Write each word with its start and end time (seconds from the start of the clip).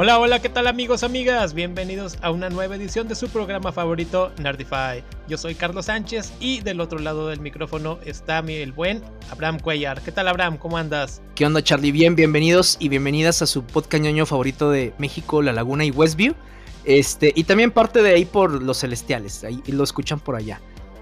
Hola, 0.00 0.20
hola, 0.20 0.40
¿qué 0.40 0.48
tal 0.48 0.68
amigos, 0.68 1.02
amigas? 1.02 1.54
Bienvenidos 1.54 2.18
a 2.22 2.30
una 2.30 2.48
nueva 2.48 2.76
edición 2.76 3.08
de 3.08 3.16
su 3.16 3.28
programa 3.30 3.72
favorito, 3.72 4.30
Nerdify. 4.38 5.02
Yo 5.26 5.36
soy 5.36 5.56
Carlos 5.56 5.86
Sánchez 5.86 6.32
y 6.38 6.60
del 6.60 6.80
otro 6.80 7.00
lado 7.00 7.26
del 7.26 7.40
micrófono 7.40 7.98
está 8.04 8.40
mi 8.40 8.54
el 8.54 8.70
buen 8.70 9.02
Abraham 9.32 9.58
Cuellar. 9.58 10.00
¿Qué 10.00 10.12
tal, 10.12 10.28
Abraham? 10.28 10.56
¿Cómo 10.56 10.78
andas? 10.78 11.20
¿Qué 11.34 11.44
onda, 11.44 11.64
Charlie? 11.64 11.90
Bien, 11.90 12.14
bienvenidos 12.14 12.76
y 12.78 12.88
bienvenidas 12.90 13.42
a 13.42 13.46
su 13.46 13.64
podcast 13.64 14.04
favorito 14.28 14.70
de 14.70 14.94
México, 14.98 15.42
La 15.42 15.52
Laguna 15.52 15.84
y 15.84 15.90
Westview. 15.90 16.36
Este, 16.84 17.32
y 17.34 17.42
también 17.42 17.72
parte 17.72 18.00
de 18.00 18.14
ahí 18.14 18.24
por 18.24 18.62
Los 18.62 18.78
Celestiales, 18.78 19.42
ahí 19.42 19.60
lo 19.66 19.82
escuchan 19.82 20.20
por 20.20 20.36
allá. 20.36 20.60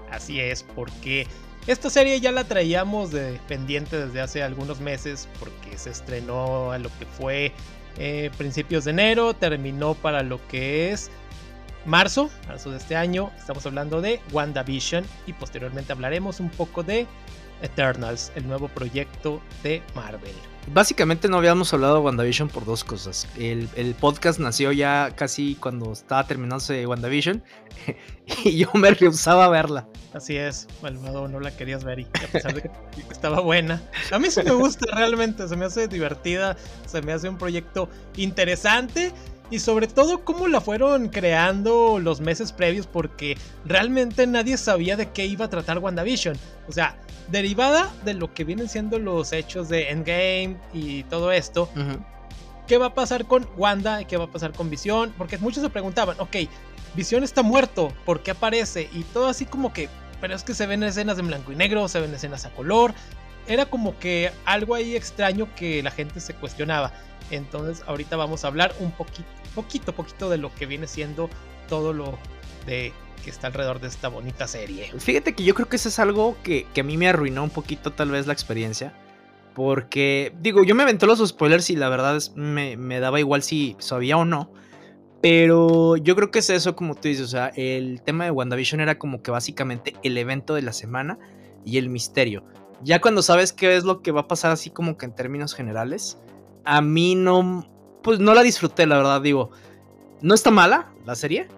Así 0.09 0.39
es, 0.39 0.63
porque 0.63 1.27
esta 1.67 1.91
serie 1.91 2.19
ya 2.19 2.31
la 2.31 2.45
traíamos 2.45 3.11
de 3.11 3.39
pendiente 3.47 4.03
desde 4.03 4.21
hace 4.21 4.41
algunos 4.41 4.79
meses 4.79 5.27
porque 5.39 5.77
se 5.77 5.91
estrenó 5.91 6.71
a 6.71 6.79
lo 6.79 6.89
que 6.97 7.05
fue 7.05 7.51
eh, 7.97 8.31
principios 8.37 8.85
de 8.85 8.91
enero, 8.91 9.33
terminó 9.33 9.93
para 9.95 10.23
lo 10.23 10.45
que 10.47 10.91
es 10.91 11.09
marzo, 11.85 12.29
marzo 12.47 12.71
de 12.71 12.77
este 12.77 12.95
año. 12.95 13.31
Estamos 13.37 13.65
hablando 13.65 14.01
de 14.01 14.19
WandaVision 14.31 15.05
y 15.25 15.33
posteriormente 15.33 15.93
hablaremos 15.93 16.39
un 16.39 16.49
poco 16.49 16.83
de 16.83 17.07
Eternals, 17.61 18.31
el 18.35 18.47
nuevo 18.47 18.67
proyecto 18.67 19.41
de 19.63 19.81
Marvel. 19.95 20.35
Básicamente 20.73 21.29
no 21.29 21.37
habíamos 21.37 21.73
hablado 21.73 21.95
de 21.95 22.01
WandaVision 22.01 22.49
por 22.49 22.65
dos 22.65 22.83
cosas. 22.83 23.27
El, 23.37 23.95
podcast 23.99 24.39
nació 24.39 24.71
ya 24.71 25.11
casi 25.15 25.55
cuando 25.55 25.93
estaba 25.93 26.27
terminándose 26.27 26.85
WandaVision 26.85 27.41
y 28.43 28.57
yo 28.57 28.69
me 28.73 28.91
rehusaba 28.91 29.47
verla. 29.49 29.87
Así 30.13 30.35
es, 30.35 30.67
malvado, 30.81 31.27
no 31.27 31.39
la 31.39 31.55
querías 31.55 31.83
ver 31.83 31.99
y 31.99 32.03
a 32.03 32.27
pesar 32.31 32.53
de 32.53 32.63
que 32.63 32.71
estaba 33.11 33.39
buena. 33.39 33.81
A 34.11 34.19
mí 34.19 34.29
sí 34.29 34.41
me 34.43 34.51
gusta 34.51 34.93
realmente, 34.93 35.47
se 35.47 35.55
me 35.55 35.65
hace 35.65 35.87
divertida, 35.87 36.57
se 36.85 37.01
me 37.01 37.13
hace 37.13 37.29
un 37.29 37.37
proyecto 37.37 37.89
interesante 38.17 39.13
y 39.49 39.59
sobre 39.59 39.87
todo 39.87 40.25
cómo 40.25 40.47
la 40.49 40.59
fueron 40.59 41.07
creando 41.07 41.99
los 41.99 42.19
meses 42.19 42.51
previos 42.51 42.87
porque 42.87 43.37
realmente 43.65 44.27
nadie 44.27 44.57
sabía 44.57 44.97
de 44.97 45.11
qué 45.11 45.25
iba 45.25 45.45
a 45.45 45.49
tratar 45.49 45.79
WandaVision. 45.79 46.37
O 46.67 46.73
sea, 46.73 46.97
derivada 47.27 47.91
de 48.05 48.13
lo 48.13 48.33
que 48.33 48.43
vienen 48.43 48.69
siendo 48.69 48.99
los 48.99 49.33
hechos 49.33 49.69
de 49.69 49.89
Endgame 49.89 50.57
y 50.73 51.03
todo 51.03 51.31
esto. 51.31 51.69
¿Qué 52.67 52.77
va 52.77 52.87
a 52.87 52.93
pasar 52.93 53.25
con 53.25 53.47
Wanda? 53.55 54.03
¿Qué 54.03 54.17
va 54.17 54.25
a 54.25 54.31
pasar 54.31 54.51
con 54.51 54.69
Visión? 54.69 55.13
Porque 55.17 55.37
muchos 55.37 55.63
se 55.63 55.69
preguntaban, 55.69 56.19
ok, 56.19 56.35
Visión 56.95 57.23
está 57.23 57.43
muerto, 57.43 57.93
¿por 58.05 58.21
qué 58.23 58.31
aparece? 58.31 58.89
Y 58.93 59.03
todo 59.03 59.27
así 59.27 59.45
como 59.45 59.71
que, 59.71 59.89
pero 60.19 60.35
es 60.35 60.43
que 60.43 60.53
se 60.53 60.65
ven 60.65 60.83
escenas 60.83 61.17
en 61.19 61.27
blanco 61.27 61.51
y 61.51 61.55
negro, 61.55 61.87
se 61.87 61.99
ven 61.99 62.13
escenas 62.13 62.45
a 62.45 62.49
color. 62.49 62.93
Era 63.47 63.65
como 63.67 63.97
que 63.99 64.31
algo 64.43 64.75
ahí 64.75 64.95
extraño 64.95 65.47
que 65.55 65.81
la 65.81 65.91
gente 65.91 66.19
se 66.19 66.33
cuestionaba. 66.33 66.91
Entonces 67.31 67.83
ahorita 67.87 68.17
vamos 68.17 68.43
a 68.43 68.47
hablar 68.47 68.73
un 68.79 68.91
poquito, 68.91 69.27
poquito, 69.55 69.93
poquito 69.93 70.29
de 70.29 70.37
lo 70.37 70.53
que 70.53 70.65
viene 70.65 70.87
siendo 70.87 71.29
todo 71.69 71.93
lo 71.93 72.17
de 72.65 72.91
que 73.27 73.31
está 73.31 73.47
alrededor 73.47 73.81
de 73.81 73.89
esta 73.89 74.07
bonita 74.07 74.47
serie. 74.47 74.89
Fíjate 74.97 75.35
que 75.35 75.43
yo 75.43 75.53
creo 75.53 75.67
que 75.67 75.75
eso 75.75 75.89
es 75.89 75.99
algo 75.99 76.37
que, 76.43 76.65
a 76.79 76.83
mí 76.83 76.95
me 76.95 77.09
arruinó 77.09 77.43
un 77.43 77.49
poquito 77.49 77.91
tal 77.91 78.09
vez 78.09 78.25
la 78.25 78.31
experiencia. 78.31 78.93
Porque, 79.53 80.33
digo, 80.39 80.63
yo 80.63 80.75
me 80.75 80.83
aventé 80.83 81.05
los 81.05 81.19
spoilers 81.27 81.69
y 81.69 81.75
la 81.75 81.89
verdad 81.89 82.15
es, 82.15 82.37
me, 82.37 82.77
me 82.77 83.01
daba 83.01 83.19
igual 83.19 83.43
si 83.43 83.75
sabía 83.79 84.15
o 84.15 84.23
no. 84.23 84.53
Pero 85.21 85.97
yo 85.97 86.15
creo 86.15 86.31
que 86.31 86.39
es 86.39 86.49
eso, 86.49 86.73
como 86.77 86.95
tú 86.95 87.09
dices, 87.09 87.25
o 87.25 87.27
sea, 87.27 87.51
el 87.57 88.01
tema 88.01 88.23
de 88.23 88.31
WandaVision 88.31 88.79
era 88.79 88.97
como 88.97 89.21
que 89.21 89.29
básicamente 89.31 89.93
el 90.03 90.17
evento 90.17 90.53
de 90.53 90.61
la 90.61 90.71
semana 90.71 91.19
y 91.65 91.77
el 91.79 91.89
misterio. 91.89 92.45
Ya 92.81 93.01
cuando 93.01 93.21
sabes 93.21 93.51
qué 93.51 93.75
es 93.75 93.83
lo 93.83 94.01
que 94.01 94.13
va 94.13 94.21
a 94.21 94.27
pasar 94.29 94.51
así 94.51 94.69
como 94.69 94.97
que 94.97 95.05
en 95.05 95.15
términos 95.15 95.53
generales, 95.53 96.17
a 96.63 96.79
mí 96.81 97.15
no, 97.15 97.67
pues 98.03 98.19
no 98.19 98.33
la 98.33 98.41
disfruté, 98.41 98.85
la 98.85 98.95
verdad, 98.95 99.21
digo. 99.21 99.51
No 100.21 100.33
está 100.33 100.49
mala 100.49 100.93
la 101.05 101.15
serie, 101.15 101.49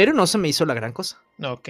pero 0.00 0.14
no 0.14 0.26
se 0.26 0.38
me 0.38 0.48
hizo 0.48 0.64
la 0.64 0.72
gran 0.72 0.92
cosa. 0.92 1.18
Ok. 1.44 1.68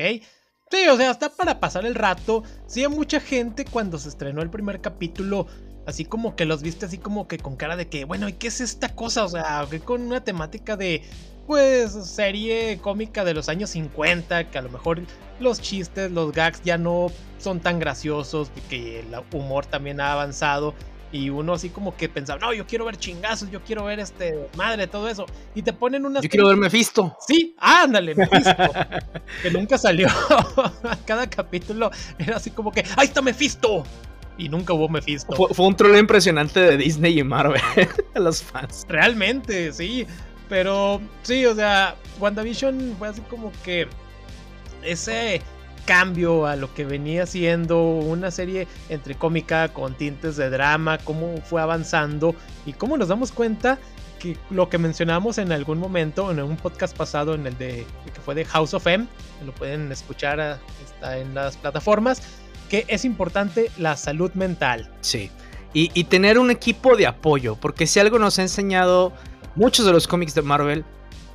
Sí, 0.70 0.86
o 0.88 0.96
sea, 0.96 1.10
está 1.10 1.30
para 1.30 1.58
pasar 1.58 1.84
el 1.84 1.96
rato. 1.96 2.44
Sí, 2.68 2.84
hay 2.84 2.88
mucha 2.88 3.18
gente 3.18 3.64
cuando 3.64 3.98
se 3.98 4.08
estrenó 4.08 4.40
el 4.40 4.50
primer 4.50 4.80
capítulo, 4.80 5.48
así 5.84 6.04
como 6.04 6.36
que 6.36 6.44
los 6.44 6.62
viste 6.62 6.86
así 6.86 6.96
como 6.96 7.26
que 7.26 7.38
con 7.38 7.56
cara 7.56 7.74
de 7.74 7.88
que, 7.88 8.04
bueno, 8.04 8.28
¿y 8.28 8.34
qué 8.34 8.46
es 8.46 8.60
esta 8.60 8.94
cosa? 8.94 9.24
O 9.24 9.28
sea, 9.28 9.66
con 9.84 10.02
una 10.02 10.22
temática 10.22 10.76
de, 10.76 11.02
pues, 11.48 11.90
serie 11.90 12.78
cómica 12.80 13.24
de 13.24 13.34
los 13.34 13.48
años 13.48 13.70
50, 13.70 14.48
que 14.48 14.58
a 14.58 14.62
lo 14.62 14.70
mejor 14.70 15.00
los 15.40 15.60
chistes, 15.60 16.12
los 16.12 16.30
gags 16.30 16.62
ya 16.62 16.78
no 16.78 17.10
son 17.38 17.58
tan 17.58 17.80
graciosos, 17.80 18.52
que 18.68 19.00
el 19.00 19.06
humor 19.32 19.66
también 19.66 20.00
ha 20.00 20.12
avanzado. 20.12 20.76
Y 21.12 21.28
uno 21.28 21.54
así 21.54 21.70
como 21.70 21.96
que 21.96 22.08
pensaba, 22.08 22.38
no, 22.38 22.52
yo 22.54 22.66
quiero 22.66 22.84
ver 22.84 22.96
chingazos, 22.96 23.50
yo 23.50 23.60
quiero 23.62 23.84
ver 23.84 23.98
este 23.98 24.48
madre, 24.56 24.86
todo 24.86 25.08
eso. 25.08 25.26
Y 25.54 25.62
te 25.62 25.72
ponen 25.72 26.06
una. 26.06 26.20
Yo 26.20 26.28
quiero 26.28 26.48
ver 26.48 26.56
Mephisto. 26.56 27.16
Sí, 27.26 27.54
ándale, 27.58 28.14
Mephisto. 28.14 28.54
que 29.42 29.50
nunca 29.50 29.76
salió. 29.76 30.08
Cada 31.06 31.28
capítulo 31.28 31.90
era 32.18 32.36
así 32.36 32.50
como 32.50 32.70
que, 32.70 32.84
¡ahí 32.96 33.06
está 33.06 33.22
Mephisto! 33.22 33.84
Y 34.38 34.48
nunca 34.48 34.72
hubo 34.72 34.88
Mephisto. 34.88 35.34
Fue, 35.34 35.66
un 35.66 35.76
troll 35.76 35.96
impresionante 35.96 36.60
de 36.60 36.76
Disney 36.76 37.18
y 37.18 37.24
Marvel 37.24 37.60
a 38.14 38.20
los 38.20 38.42
fans. 38.42 38.86
Realmente, 38.88 39.72
sí. 39.72 40.06
Pero 40.48 41.00
sí, 41.22 41.44
o 41.44 41.54
sea, 41.54 41.96
WandaVision 42.18 42.96
fue 42.98 43.08
así 43.08 43.20
como 43.22 43.52
que 43.64 43.86
ese 44.82 45.42
cambio 45.84 46.46
a 46.46 46.56
lo 46.56 46.72
que 46.74 46.84
venía 46.84 47.26
siendo 47.26 47.82
una 47.82 48.30
serie 48.30 48.66
entre 48.88 49.14
cómica 49.14 49.68
con 49.68 49.94
tintes 49.94 50.36
de 50.36 50.50
drama, 50.50 50.98
cómo 50.98 51.38
fue 51.42 51.60
avanzando 51.60 52.34
y 52.66 52.72
cómo 52.72 52.96
nos 52.96 53.08
damos 53.08 53.32
cuenta 53.32 53.78
que 54.18 54.36
lo 54.50 54.68
que 54.68 54.78
mencionamos 54.78 55.38
en 55.38 55.50
algún 55.50 55.78
momento 55.78 56.30
en 56.30 56.40
un 56.40 56.56
podcast 56.56 56.96
pasado 56.96 57.34
en 57.34 57.46
el 57.46 57.56
de 57.58 57.86
que 58.12 58.20
fue 58.20 58.34
de 58.34 58.44
House 58.44 58.74
of 58.74 58.86
M, 58.86 59.06
lo 59.44 59.52
pueden 59.52 59.90
escuchar 59.90 60.40
ah, 60.40 60.58
está 60.84 61.18
en 61.18 61.34
las 61.34 61.56
plataformas, 61.56 62.22
que 62.68 62.84
es 62.86 63.04
importante 63.04 63.70
la 63.78 63.96
salud 63.96 64.30
mental. 64.34 64.90
Sí. 65.00 65.30
Y, 65.72 65.90
y 65.94 66.04
tener 66.04 66.38
un 66.38 66.50
equipo 66.50 66.96
de 66.96 67.06
apoyo, 67.06 67.56
porque 67.56 67.86
si 67.86 67.98
algo 67.98 68.18
nos 68.18 68.38
ha 68.38 68.42
enseñado 68.42 69.12
muchos 69.54 69.86
de 69.86 69.92
los 69.92 70.06
cómics 70.06 70.34
de 70.34 70.42
Marvel 70.42 70.84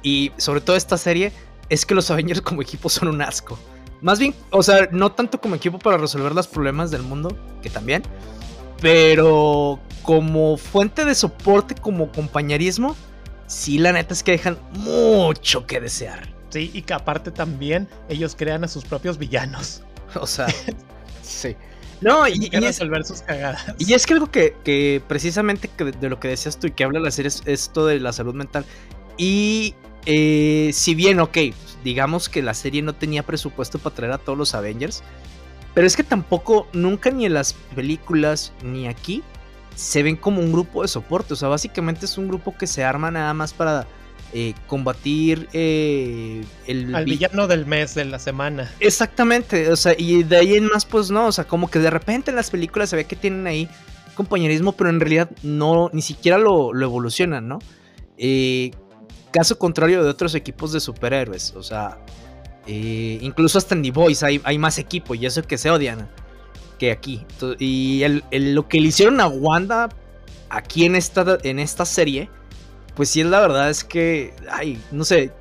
y 0.03 0.31
sobre 0.37 0.61
todo 0.61 0.75
esta 0.75 0.97
serie, 0.97 1.31
es 1.69 1.85
que 1.85 1.95
los 1.95 2.11
Avengers 2.11 2.41
como 2.41 2.61
equipo 2.61 2.89
son 2.89 3.07
un 3.07 3.21
asco. 3.21 3.57
Más 4.05 4.19
bien, 4.19 4.35
o 4.51 4.61
sea, 4.61 4.87
no 4.91 5.11
tanto 5.13 5.41
como 5.41 5.55
equipo 5.55 5.79
para 5.79 5.97
resolver 5.97 6.31
los 6.35 6.45
problemas 6.45 6.91
del 6.91 7.01
mundo, 7.01 7.35
que 7.63 7.71
también, 7.71 8.03
pero 8.79 9.79
como 10.03 10.57
fuente 10.57 11.05
de 11.05 11.15
soporte, 11.15 11.73
como 11.73 12.11
compañerismo, 12.11 12.95
sí, 13.47 13.79
la 13.79 13.93
neta 13.93 14.13
es 14.13 14.21
que 14.21 14.33
dejan 14.33 14.59
mucho 14.73 15.65
que 15.65 15.81
desear. 15.81 16.31
Sí, 16.49 16.69
y 16.71 16.83
que 16.83 16.93
aparte 16.93 17.31
también 17.31 17.89
ellos 18.07 18.35
crean 18.37 18.63
a 18.63 18.67
sus 18.67 18.85
propios 18.85 19.17
villanos. 19.17 19.81
O 20.21 20.27
sea, 20.27 20.45
sí. 21.23 21.55
No, 21.99 22.27
y, 22.27 22.49
y 22.51 22.59
resolver 22.59 23.03
sus 23.03 23.23
cagadas. 23.23 23.73
Y 23.79 23.91
es 23.93 24.05
que 24.05 24.13
algo 24.13 24.29
que, 24.29 25.01
precisamente 25.07 25.67
de, 25.77 26.09
lo 26.09 26.19
que 26.19 26.27
decías 26.27 26.59
tú 26.59 26.67
y 26.67 26.71
que 26.71 26.83
habla 26.83 26.99
la 26.99 27.09
serie 27.09 27.29
es 27.29 27.41
esto 27.47 27.87
de 27.87 27.99
la 27.99 28.13
salud 28.13 28.35
mental. 28.35 28.65
Y 29.17 29.73
eh, 30.05 30.69
si 30.73 30.93
bien, 30.93 31.19
ok, 31.19 31.37
digamos 31.85 32.27
que 32.27 32.41
la 32.41 32.55
serie 32.55 32.81
no 32.81 32.93
tenía 32.93 33.23
presupuesto 33.23 33.77
para 33.77 33.95
traer 33.95 34.11
a 34.11 34.17
todos 34.17 34.37
los 34.37 34.55
Avengers, 34.55 35.03
pero 35.75 35.85
es 35.85 35.95
que 35.95 36.03
tampoco, 36.03 36.67
nunca 36.73 37.11
ni 37.11 37.25
en 37.25 37.35
las 37.35 37.53
películas 37.53 38.53
ni 38.63 38.87
aquí, 38.87 39.21
se 39.75 40.01
ven 40.03 40.15
como 40.15 40.41
un 40.41 40.51
grupo 40.51 40.81
de 40.81 40.87
soporte. 40.87 41.33
O 41.33 41.37
sea, 41.37 41.47
básicamente 41.47 42.05
es 42.05 42.17
un 42.17 42.27
grupo 42.27 42.57
que 42.57 42.65
se 42.65 42.83
arma 42.83 43.11
nada 43.11 43.33
más 43.33 43.53
para 43.53 43.85
eh, 44.33 44.55
combatir 44.65 45.47
eh, 45.53 46.43
el... 46.65 46.95
Al 46.95 47.05
villano 47.05 47.45
del 47.45 47.67
mes, 47.67 47.93
de 47.93 48.05
la 48.05 48.17
semana. 48.17 48.71
Exactamente, 48.79 49.71
o 49.71 49.75
sea, 49.75 49.93
y 49.95 50.23
de 50.23 50.37
ahí 50.37 50.55
en 50.55 50.65
más, 50.65 50.85
pues 50.85 51.11
no, 51.11 51.27
o 51.27 51.31
sea, 51.31 51.43
como 51.43 51.69
que 51.69 51.77
de 51.77 51.91
repente 51.91 52.31
en 52.31 52.35
las 52.35 52.49
películas 52.49 52.89
se 52.89 52.95
ve 52.95 53.05
que 53.05 53.15
tienen 53.15 53.45
ahí 53.45 53.69
compañerismo, 54.15 54.71
pero 54.71 54.89
en 54.89 54.99
realidad 54.99 55.29
no, 55.43 55.91
ni 55.93 56.01
siquiera 56.01 56.39
lo, 56.39 56.73
lo 56.73 56.85
evolucionan, 56.85 57.47
¿no? 57.47 57.59
Eh, 58.17 58.71
Caso 59.35 59.59
contrario 59.59 60.01
de 60.01 60.09
otros 60.09 60.33
equipos 60.33 60.71
de 60.71 60.79
superhéroes. 60.79 61.53
O 61.57 61.61
sea, 61.61 61.97
eh, 62.67 63.19
incluso 63.19 63.57
hasta 63.57 63.75
en 63.75 63.83
The 63.83 63.91
Boys 63.91 64.23
hay, 64.23 64.39
hay, 64.45 64.57
más 64.57 64.77
equipo 64.77 65.13
y 65.13 65.25
eso 65.25 65.43
que 65.43 65.57
se 65.57 65.69
odian 65.69 66.09
que 66.79 66.89
aquí. 66.89 67.25
Y 67.59 68.01
lo 68.31 68.69
que 68.69 68.79
le 68.79 68.87
hicieron 68.87 69.19
a 69.19 69.27
Wanda 69.27 69.89
aquí 70.49 70.85
en 70.85 70.95
esta, 70.95 71.37
en 71.43 71.59
esta 71.59 71.83
serie, 71.83 72.29
pues 72.95 73.09
sí, 73.09 73.25
la 73.25 73.41
verdad 73.41 73.69
es 73.69 73.83
que, 73.83 74.33
ay, 74.49 74.81
no 74.89 75.03
sé, 75.03 75.33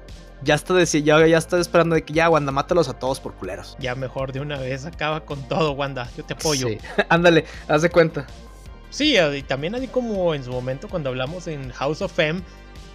ya 0.42 0.56
está, 0.56 0.82
ya, 0.82 1.24
ya 1.28 1.38
está 1.38 1.60
esperando 1.60 1.94
de 1.94 2.02
que 2.02 2.14
ya 2.14 2.28
Wanda 2.28 2.50
mátalos 2.50 2.88
a 2.88 2.98
todos 2.98 3.20
por 3.20 3.34
culeros. 3.34 3.76
Ya 3.78 3.94
mejor 3.94 4.32
de 4.32 4.40
una 4.40 4.58
vez 4.58 4.86
acaba 4.86 5.24
con 5.24 5.40
todo, 5.48 5.70
Wanda. 5.70 6.10
Yo 6.16 6.24
te 6.24 6.34
apoyo. 6.34 6.66
Ándale, 7.10 7.44
haz 7.68 7.82
de 7.82 7.90
cuenta. 7.90 8.26
Sí, 8.90 9.16
y 9.16 9.42
también 9.42 9.76
así 9.76 9.86
como 9.86 10.34
en 10.34 10.42
su 10.42 10.50
momento 10.50 10.88
cuando 10.88 11.10
hablamos 11.10 11.46
en 11.46 11.70
House 11.70 12.02
of 12.02 12.18
M 12.18 12.42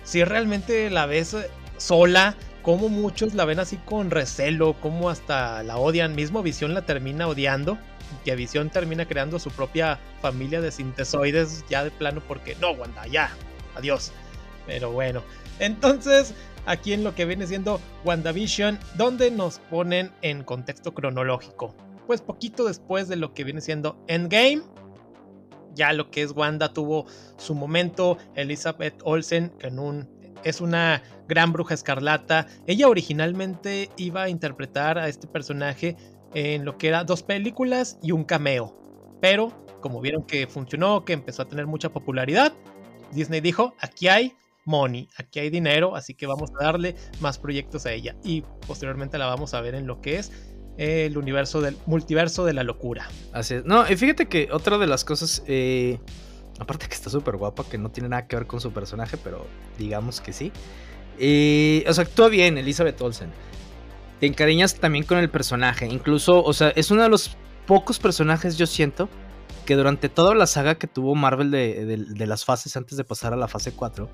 si 0.10 0.24
realmente 0.24 0.90
la 0.90 1.06
ves 1.06 1.38
sola, 1.78 2.36
como 2.64 2.90
muchos 2.90 3.36
la 3.36 3.46
ven 3.46 3.60
así 3.60 3.78
con 3.78 4.10
recelo, 4.10 4.74
como 4.82 5.12
hasta 5.12 5.62
la 5.62 5.78
odian, 5.78 6.16
mismo 6.16 6.42
Visión 6.42 6.74
la 6.74 6.82
termina 6.82 7.28
odiando, 7.28 7.78
que 8.26 8.36
Visión 8.36 8.72
termina 8.72 9.08
creando 9.08 9.38
su 9.38 9.52
propia 9.52 10.00
familia 10.20 10.62
de 10.62 10.72
sintesoides 10.72 11.64
ya 11.70 11.84
de 11.84 11.92
plano 11.92 12.24
porque 12.28 12.56
no, 12.60 12.72
Wanda, 12.72 13.06
ya, 13.06 13.30
adiós. 13.76 14.12
Pero 14.66 14.92
bueno, 14.92 15.22
entonces 15.60 16.34
aquí 16.66 16.94
en 16.94 17.04
lo 17.04 17.14
que 17.14 17.26
viene 17.26 17.46
siendo 17.46 17.80
WandaVision, 18.04 18.80
donde 18.96 19.30
nos 19.30 19.60
ponen 19.60 20.12
en 20.24 20.44
contexto 20.44 20.96
cronológico. 20.96 21.76
Pues 22.08 22.22
poquito 22.22 22.66
después 22.66 23.08
de 23.10 23.16
lo 23.16 23.36
que 23.36 23.44
viene 23.44 23.62
siendo 23.62 24.04
Endgame, 24.08 24.64
ya 25.80 25.94
lo 25.94 26.12
que 26.12 26.22
es 26.22 26.32
Wanda 26.32 26.74
tuvo 26.74 27.06
su 27.38 27.56
momento, 27.56 28.18
Elizabeth 28.36 29.02
Olsen, 29.06 29.50
que 29.58 29.72
es 30.44 30.60
una 30.60 31.02
gran 31.30 31.54
bruja 31.54 31.74
escarlata. 31.74 32.48
Ella 32.68 32.90
originalmente 32.90 33.90
iba 33.96 34.24
a 34.24 34.30
interpretar 34.30 34.98
a 34.98 35.08
este 35.08 35.26
personaje 35.28 35.96
en 36.34 36.66
lo 36.66 36.78
que 36.78 36.90
era 36.90 37.06
dos 37.06 37.24
películas 37.24 37.98
y 38.04 38.12
un 38.12 38.26
cameo. 38.26 38.76
Pero 39.22 39.54
como 39.80 40.02
vieron 40.02 40.24
que 40.24 40.48
funcionó, 40.48 41.06
que 41.06 41.14
empezó 41.14 41.44
a 41.44 41.48
tener 41.48 41.66
mucha 41.66 41.90
popularidad, 41.94 42.54
Disney 43.14 43.40
dijo, 43.40 43.74
aquí 43.80 44.10
hay 44.10 44.34
money, 44.66 45.08
aquí 45.18 45.40
hay 45.40 45.50
dinero, 45.50 45.96
así 45.96 46.14
que 46.14 46.28
vamos 46.28 46.52
a 46.60 46.66
darle 46.66 46.96
más 47.22 47.38
proyectos 47.38 47.86
a 47.86 47.94
ella. 47.94 48.18
Y 48.22 48.42
posteriormente 48.68 49.18
la 49.18 49.28
vamos 49.28 49.54
a 49.54 49.62
ver 49.62 49.76
en 49.76 49.88
lo 49.88 50.02
que 50.02 50.18
es 50.18 50.59
el 50.80 51.18
universo 51.18 51.60
del 51.60 51.78
multiverso 51.86 52.46
de 52.46 52.54
la 52.54 52.64
locura. 52.64 53.10
Así 53.34 53.56
es. 53.56 53.66
No, 53.66 53.90
y 53.90 53.98
fíjate 53.98 54.28
que 54.28 54.48
otra 54.50 54.78
de 54.78 54.88
las 54.88 55.04
cosas, 55.04 55.44
eh, 55.46 56.00
aparte 56.58 56.88
que 56.88 56.96
está 56.96 57.10
súper 57.10 57.36
guapa, 57.36 57.66
que 57.70 57.78
no 57.78 57.92
tiene 57.92 58.08
nada 58.08 58.28
que 58.28 58.38
ver 58.38 58.48
con 58.48 58.62
su 58.62 58.72
personaje, 58.72 59.18
pero 59.18 59.46
digamos 59.78 60.22
que 60.22 60.32
sí. 60.32 60.54
Eh, 61.20 61.84
o 61.86 61.94
sea, 61.94 62.06
actúa 62.06 62.30
bien 62.30 62.58
Elizabeth 62.58 63.00
Olsen. 63.02 63.30
Te 64.22 64.28
encariñas 64.28 64.76
también 64.76 65.04
con 65.04 65.18
el 65.18 65.30
personaje. 65.30 65.86
Incluso, 65.86 66.42
o 66.42 66.54
sea, 66.54 66.70
es 66.70 66.92
uno 66.92 67.04
de 67.04 67.10
los 67.10 67.36
pocos 67.68 68.00
personajes, 68.00 68.58
yo 68.58 68.66
siento, 68.66 69.10
que 69.66 69.76
durante 69.76 70.08
toda 70.08 70.34
la 70.34 70.48
saga 70.48 70.76
que 70.76 70.88
tuvo 70.88 71.14
Marvel 71.14 71.52
de, 71.52 72.26
las 72.26 72.46
fases 72.46 72.78
antes 72.78 72.98
de 72.98 73.04
pasar 73.04 73.34
a 73.34 73.36
la 73.36 73.50
fase 73.50 73.74
4, 73.74 74.10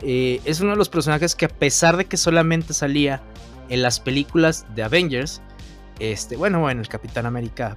eh, 0.00 0.40
es 0.46 0.62
uno 0.62 0.70
de 0.70 0.76
los 0.76 0.88
personajes 0.88 1.34
que 1.34 1.44
a 1.44 1.50
pesar 1.50 1.98
de 1.98 2.06
que 2.06 2.16
solamente 2.16 2.72
salía 2.72 3.22
en 3.68 3.82
las 3.82 4.00
películas 4.00 4.66
de 4.74 4.82
Avengers, 4.82 5.42
este, 5.98 6.36
bueno, 6.36 6.68
en 6.70 6.78
el 6.80 6.88
Capitán 6.88 7.26
América 7.26 7.76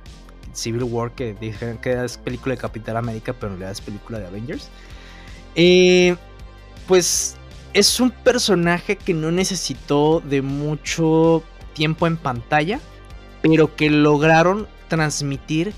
Civil 0.54 0.84
War, 0.84 1.12
que 1.12 1.34
dijeron 1.34 1.78
que 1.78 2.04
es 2.04 2.18
película 2.18 2.56
de 2.56 2.62
Capitán 2.62 2.98
América, 2.98 3.34
pero 3.34 3.54
en 3.54 3.60
realidad 3.60 3.72
es 3.72 3.82
película 3.82 4.20
de 4.20 4.28
Avengers. 4.28 4.70
Eh, 5.56 6.16
pues 6.88 7.36
es 7.74 8.00
un 8.00 8.12
personaje 8.12 8.98
que 8.98 9.14
no 9.14 9.32
necesitó 9.32 10.22
de 10.22 10.42
mucho 10.42 11.44
tiempo 11.74 12.08
en 12.08 12.18
pantalla, 12.18 12.80
pero 13.42 13.76
que 13.76 13.90
lograron 13.90 14.68
transmitir 14.88 15.74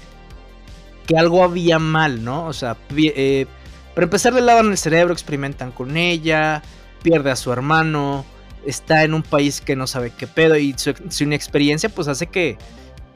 que 1.08 1.18
algo 1.18 1.44
había 1.44 1.80
mal, 1.80 2.24
¿no? 2.24 2.46
O 2.46 2.54
sea, 2.54 2.78
eh, 2.96 3.46
para 3.94 4.06
empezar 4.06 4.34
le 4.34 4.42
lavan 4.42 4.72
el 4.72 4.78
cerebro, 4.78 5.14
experimentan 5.14 5.72
con 5.72 5.98
ella, 5.98 6.64
pierde 7.04 7.30
a 7.30 7.36
su 7.36 7.52
hermano, 7.52 8.26
está 8.66 9.04
en 9.04 9.14
un 9.14 9.24
país 9.24 9.62
que 9.62 9.76
no 9.76 9.88
sabe 9.88 10.12
qué 10.18 10.28
pedo 10.28 10.58
y 10.58 10.76
su, 10.78 11.24
inexperiencia 11.24 11.90
pues 11.90 12.08
hace 12.08 12.28
que, 12.28 12.58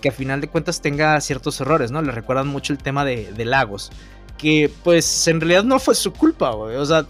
que 0.01 0.09
a 0.09 0.11
final 0.11 0.41
de 0.41 0.47
cuentas 0.47 0.81
tenga 0.81 1.19
ciertos 1.21 1.59
errores, 1.61 1.91
¿no? 1.91 2.01
Le 2.01 2.11
recuerdan 2.11 2.47
mucho 2.47 2.73
el 2.73 2.79
tema 2.79 3.05
de, 3.05 3.45
Lagos, 3.45 3.91
que 4.37 4.71
pues 4.83 5.27
en 5.27 5.41
realidad 5.41 5.63
no 5.63 5.79
fue 5.79 5.95
su 5.95 6.13
culpa, 6.13 6.51
güey. 6.51 6.75
O 6.75 6.85
sea, 6.85 7.05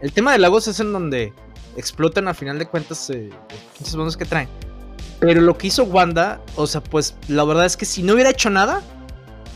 el 0.00 0.12
tema 0.12 0.32
de 0.32 0.38
Lagos 0.38 0.68
es 0.68 0.80
en 0.80 0.92
donde 0.92 1.32
explotan 1.76 2.28
a 2.28 2.34
final 2.34 2.58
de 2.58 2.66
cuentas 2.66 3.10
eh, 3.10 3.30
los 3.94 4.16
que 4.16 4.24
traen. 4.24 4.48
Pero 5.18 5.42
lo 5.42 5.56
que 5.58 5.66
hizo 5.66 5.84
Wanda, 5.84 6.40
o 6.56 6.66
sea, 6.66 6.82
pues 6.82 7.14
la 7.28 7.44
verdad 7.44 7.66
es 7.66 7.76
que 7.76 7.84
si 7.84 8.02
no 8.02 8.14
hubiera 8.14 8.30
hecho 8.30 8.48
nada, 8.48 8.82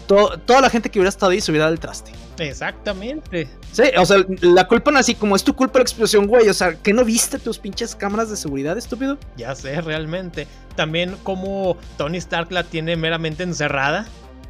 toda 0.06 0.60
la 0.60 0.70
gente 0.70 0.90
que 0.90 0.98
hubiera 0.98 1.08
estado 1.08 1.32
ahí 1.32 1.40
se 1.40 1.50
hubiera 1.50 1.64
dado 1.64 1.74
el 1.74 1.80
traste. 1.80 2.12
Exactamente. 2.38 3.48
Sí, 3.72 3.82
o 3.96 4.04
sea, 4.04 4.24
la 4.40 4.66
culpan 4.66 4.96
así 4.96 5.14
como 5.14 5.36
es 5.36 5.44
tu 5.44 5.54
culpa 5.54 5.78
la 5.78 5.82
explosión, 5.82 6.26
güey. 6.26 6.48
O 6.48 6.54
sea, 6.54 6.74
¿que 6.74 6.92
no 6.92 7.04
viste 7.04 7.38
tus 7.38 7.58
pinches 7.58 7.94
cámaras 7.94 8.30
de 8.30 8.36
seguridad, 8.36 8.76
estúpido? 8.76 9.18
Ya 9.36 9.54
sé, 9.54 9.80
realmente. 9.80 10.46
También 10.76 11.16
como 11.22 11.76
Tony 11.96 12.18
Stark 12.18 12.50
la 12.50 12.64
tiene 12.64 12.96
meramente 12.96 13.42
encerrada. 13.42 14.06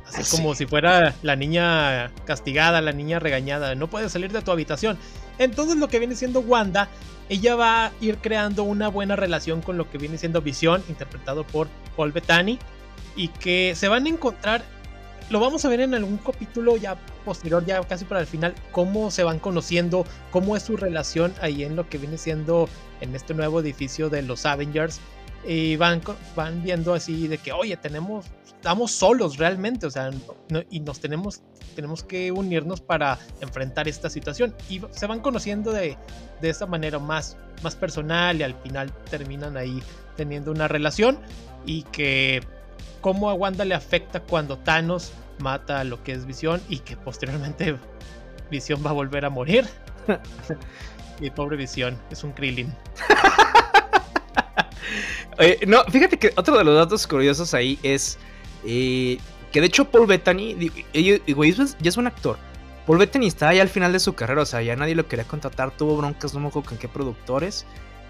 Así 0.06 0.22
ah, 0.22 0.28
como 0.30 0.54
si 0.54 0.66
fuera 0.66 1.14
la 1.22 1.36
niña 1.36 2.12
castigada, 2.24 2.80
la 2.80 2.92
niña 2.92 3.18
regañada. 3.18 3.74
No 3.74 3.88
puedes 3.88 4.12
salir 4.12 4.32
de 4.32 4.42
tu 4.42 4.50
habitación. 4.50 4.98
Entonces 5.38 5.76
lo 5.76 5.88
que 5.88 5.98
viene 5.98 6.14
siendo 6.14 6.40
Wanda, 6.40 6.88
ella 7.28 7.56
va 7.56 7.86
a 7.86 7.92
ir 8.00 8.18
creando 8.18 8.62
una 8.62 8.88
buena 8.88 9.16
relación 9.16 9.60
con 9.60 9.76
lo 9.76 9.90
que 9.90 9.98
viene 9.98 10.18
siendo 10.18 10.40
Visión, 10.40 10.82
interpretado 10.88 11.44
por 11.44 11.68
Paul 11.96 12.12
Bettany. 12.12 12.58
Y 13.16 13.28
que 13.28 13.74
se 13.76 13.88
van 13.88 14.06
a 14.06 14.08
encontrar 14.08 14.64
lo 15.30 15.40
vamos 15.40 15.64
a 15.64 15.68
ver 15.68 15.80
en 15.80 15.94
algún 15.94 16.18
capítulo 16.18 16.76
ya 16.76 16.96
posterior, 17.24 17.64
ya 17.64 17.82
casi 17.82 18.04
para 18.04 18.20
el 18.20 18.26
final, 18.26 18.54
cómo 18.72 19.10
se 19.10 19.24
van 19.24 19.38
conociendo, 19.38 20.04
cómo 20.30 20.56
es 20.56 20.64
su 20.64 20.76
relación 20.76 21.32
ahí 21.40 21.64
en 21.64 21.76
lo 21.76 21.88
que 21.88 21.98
viene 21.98 22.18
siendo 22.18 22.68
en 23.00 23.14
este 23.14 23.34
nuevo 23.34 23.60
edificio 23.60 24.10
de 24.10 24.22
los 24.22 24.46
Avengers. 24.46 25.00
Y 25.46 25.76
van, 25.76 26.00
van 26.34 26.62
viendo 26.62 26.94
así 26.94 27.28
de 27.28 27.36
que, 27.36 27.52
oye, 27.52 27.76
tenemos, 27.76 28.24
estamos 28.46 28.92
solos 28.92 29.36
realmente, 29.36 29.86
o 29.86 29.90
sea, 29.90 30.10
y 30.70 30.80
nos 30.80 31.00
tenemos, 31.00 31.42
tenemos 31.76 32.02
que 32.02 32.32
unirnos 32.32 32.80
para 32.80 33.18
enfrentar 33.42 33.86
esta 33.86 34.08
situación. 34.08 34.54
Y 34.70 34.80
se 34.90 35.06
van 35.06 35.20
conociendo 35.20 35.72
de, 35.72 35.98
de 36.40 36.48
esa 36.48 36.64
manera 36.64 36.98
más, 36.98 37.36
más 37.62 37.76
personal 37.76 38.40
y 38.40 38.42
al 38.42 38.54
final 38.54 38.90
terminan 39.10 39.58
ahí 39.58 39.82
teniendo 40.16 40.50
una 40.50 40.66
relación 40.66 41.18
y 41.66 41.82
que 41.84 42.42
cómo 43.00 43.30
a 43.30 43.34
Wanda 43.34 43.64
le 43.64 43.74
afecta 43.74 44.20
cuando 44.20 44.58
Thanos 44.58 45.12
mata 45.38 45.80
a 45.80 45.84
lo 45.84 46.02
que 46.02 46.12
es 46.12 46.26
Visión 46.26 46.60
y 46.68 46.78
que 46.78 46.96
posteriormente 46.96 47.76
Visión 48.50 48.82
va 48.84 48.90
a 48.90 48.94
volver 48.94 49.24
a 49.24 49.30
morir. 49.30 49.66
Mi 51.20 51.30
pobre 51.30 51.56
Visión, 51.56 51.98
es 52.10 52.24
un 52.24 52.32
Krillin. 52.32 52.74
no, 55.66 55.84
fíjate 55.84 56.18
que 56.18 56.32
otro 56.36 56.58
de 56.58 56.64
los 56.64 56.76
datos 56.76 57.06
curiosos 57.06 57.54
ahí 57.54 57.78
es 57.82 58.18
eh, 58.66 59.18
que 59.52 59.60
de 59.60 59.66
hecho 59.66 59.84
Paul 59.84 60.06
Bettany, 60.06 60.54
digo, 60.54 61.44
ya 61.44 61.88
es 61.88 61.96
un 61.96 62.06
actor. 62.06 62.38
Paul 62.86 62.98
Bettany 62.98 63.26
está 63.26 63.54
ya 63.54 63.62
al 63.62 63.68
final 63.68 63.92
de 63.92 64.00
su 64.00 64.14
carrera, 64.14 64.42
o 64.42 64.46
sea, 64.46 64.60
ya 64.60 64.76
nadie 64.76 64.94
lo 64.94 65.06
quería 65.06 65.24
contratar, 65.24 65.70
tuvo 65.70 65.96
broncas, 65.96 66.34
no 66.34 66.40
me 66.40 66.48
acuerdo 66.48 66.68
con 66.68 66.78
qué 66.78 66.88
productores, 66.88 67.64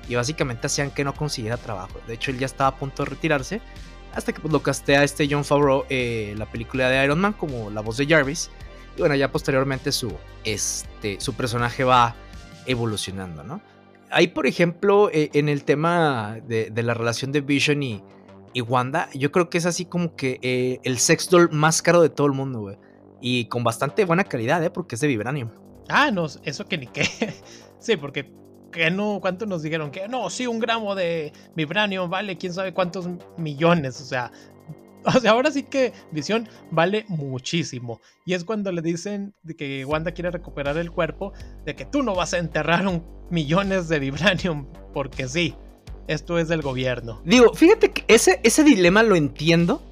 y 0.08 0.16
básicamente 0.16 0.66
hacían 0.66 0.90
que 0.90 1.04
no 1.04 1.14
consiguiera 1.14 1.56
trabajo. 1.56 2.00
De 2.06 2.14
hecho, 2.14 2.30
él 2.30 2.38
ya 2.38 2.46
estaba 2.46 2.70
a 2.70 2.76
punto 2.76 3.04
de 3.04 3.10
retirarse, 3.10 3.60
hasta 4.14 4.32
que 4.32 4.40
pues, 4.40 4.52
lo 4.52 4.62
castea 4.62 5.04
este 5.04 5.28
John 5.30 5.44
Favreau 5.44 5.84
eh, 5.88 6.34
la 6.36 6.46
película 6.46 6.88
de 6.88 7.04
Iron 7.04 7.20
Man 7.20 7.32
como 7.32 7.70
la 7.70 7.80
voz 7.80 7.96
de 7.96 8.06
Jarvis. 8.06 8.50
Y 8.96 9.00
bueno, 9.00 9.14
ya 9.14 9.30
posteriormente 9.30 9.92
su, 9.92 10.12
este, 10.44 11.20
su 11.20 11.34
personaje 11.34 11.84
va 11.84 12.14
evolucionando, 12.66 13.42
¿no? 13.42 13.60
Ahí, 14.10 14.28
por 14.28 14.46
ejemplo, 14.46 15.10
eh, 15.12 15.30
en 15.34 15.48
el 15.48 15.64
tema 15.64 16.38
de, 16.46 16.70
la 16.76 16.94
relación 16.94 17.32
de 17.32 17.40
Vision 17.40 17.82
y, 17.82 18.02
y, 18.52 18.60
Wanda, 18.60 19.08
yo 19.12 19.32
creo 19.32 19.50
que 19.50 19.58
es 19.58 19.66
así 19.66 19.86
como 19.86 20.14
que 20.14 20.38
eh, 20.42 20.78
el 20.84 20.98
sex 20.98 21.28
doll 21.28 21.50
más 21.50 21.82
caro 21.82 22.00
de 22.00 22.10
todo 22.10 22.28
el 22.28 22.32
mundo, 22.32 22.60
güey. 22.60 22.76
Y 23.20 23.46
con 23.46 23.64
bastante 23.64 24.04
buena 24.04 24.22
calidad, 24.22 24.62
¿eh? 24.62 24.70
Porque 24.70 24.94
es 24.94 25.00
de 25.00 25.08
vibranium. 25.08 25.50
Ah, 25.88 26.10
no, 26.12 26.26
eso 26.44 26.66
que 26.66 26.78
ni 26.78 26.86
qué. 26.86 27.04
sí, 27.80 27.96
porque 27.96 28.30
que 28.74 28.90
no, 28.90 29.20
¿cuánto 29.20 29.46
nos 29.46 29.62
dijeron? 29.62 29.92
Que 29.92 30.08
no, 30.08 30.28
sí, 30.28 30.48
un 30.48 30.58
gramo 30.58 30.96
de 30.96 31.32
vibranium 31.54 32.10
vale 32.10 32.36
quién 32.36 32.52
sabe 32.52 32.74
cuántos 32.74 33.08
millones, 33.38 34.00
o 34.00 34.04
sea, 34.04 34.32
o 35.04 35.12
sea, 35.12 35.30
ahora 35.30 35.52
sí 35.52 35.62
que 35.62 35.92
Visión 36.10 36.48
vale 36.72 37.04
muchísimo. 37.08 38.00
Y 38.26 38.34
es 38.34 38.44
cuando 38.44 38.72
le 38.72 38.82
dicen 38.82 39.32
que 39.56 39.84
Wanda 39.84 40.10
quiere 40.10 40.32
recuperar 40.32 40.76
el 40.76 40.90
cuerpo, 40.90 41.32
de 41.64 41.76
que 41.76 41.84
tú 41.84 42.02
no 42.02 42.16
vas 42.16 42.34
a 42.34 42.38
enterrar 42.38 42.86
un 42.88 43.04
millones 43.30 43.88
de 43.88 44.00
vibranium, 44.00 44.66
porque 44.92 45.28
sí, 45.28 45.54
esto 46.08 46.38
es 46.38 46.48
del 46.48 46.62
gobierno. 46.62 47.22
Digo, 47.24 47.54
fíjate 47.54 47.92
que 47.92 48.04
ese, 48.08 48.40
ese 48.42 48.64
dilema 48.64 49.04
lo 49.04 49.14
entiendo. 49.14 49.82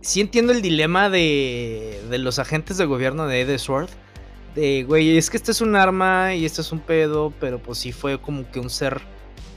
Sí 0.00 0.22
entiendo 0.22 0.52
el 0.52 0.62
dilema 0.62 1.10
de, 1.10 2.00
de 2.08 2.18
los 2.18 2.38
agentes 2.38 2.78
de 2.78 2.86
gobierno 2.86 3.26
de 3.26 3.42
Ed 3.42 3.58
Sword 3.58 3.90
de, 4.54 4.84
güey, 4.84 5.16
es 5.16 5.30
que 5.30 5.36
este 5.36 5.52
es 5.52 5.60
un 5.60 5.76
arma 5.76 6.34
y 6.34 6.44
este 6.44 6.60
es 6.60 6.72
un 6.72 6.80
pedo, 6.80 7.32
pero 7.40 7.58
pues 7.58 7.78
sí 7.78 7.92
fue 7.92 8.20
como 8.20 8.50
que 8.50 8.60
un 8.60 8.70
ser... 8.70 9.00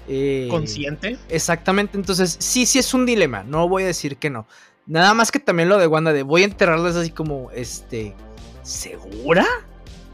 Eh, 0.08 0.48
¿Consciente? 0.50 1.18
Exactamente, 1.30 1.98
entonces 1.98 2.36
sí, 2.40 2.66
sí 2.66 2.80
es 2.80 2.94
un 2.94 3.06
dilema, 3.06 3.44
no 3.44 3.68
voy 3.70 3.84
a 3.84 3.88
decir 3.88 4.18
que 4.18 4.30
no. 4.30 4.48
Nada 4.86 5.14
más 5.14 5.32
que 5.32 5.40
también 5.40 5.70
lo 5.70 5.78
de 5.78 5.88
Wanda 5.88 6.12
de 6.12 6.24
voy 6.24 6.42
a 6.42 6.46
enterrarles 6.46 6.96
así 6.96 7.12
como, 7.12 7.52
este, 7.52 8.16
¿segura? 8.64 9.46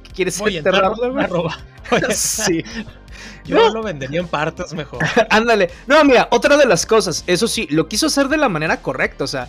¿Qué 0.03 0.12
quieres 0.12 0.38
voy 0.39 0.57
enterrarlo, 0.57 1.12
güey? 1.12 1.25
sí. 2.12 2.63
Yo 3.46 3.69
lo 3.69 3.81
vendería 3.81 4.19
en 4.19 4.27
partes 4.27 4.74
mejor. 4.74 5.00
Ándale. 5.29 5.69
No, 5.88 6.03
mira, 6.03 6.27
otra 6.31 6.57
de 6.57 6.65
las 6.65 6.86
cosas, 6.86 7.24
eso 7.27 7.48
sí, 7.48 7.67
lo 7.72 7.88
quiso 7.88 8.07
hacer 8.07 8.27
de 8.27 8.38
la 8.38 8.50
manera 8.50 8.81
correcta, 8.81 9.24
o 9.24 9.27
sea, 9.27 9.48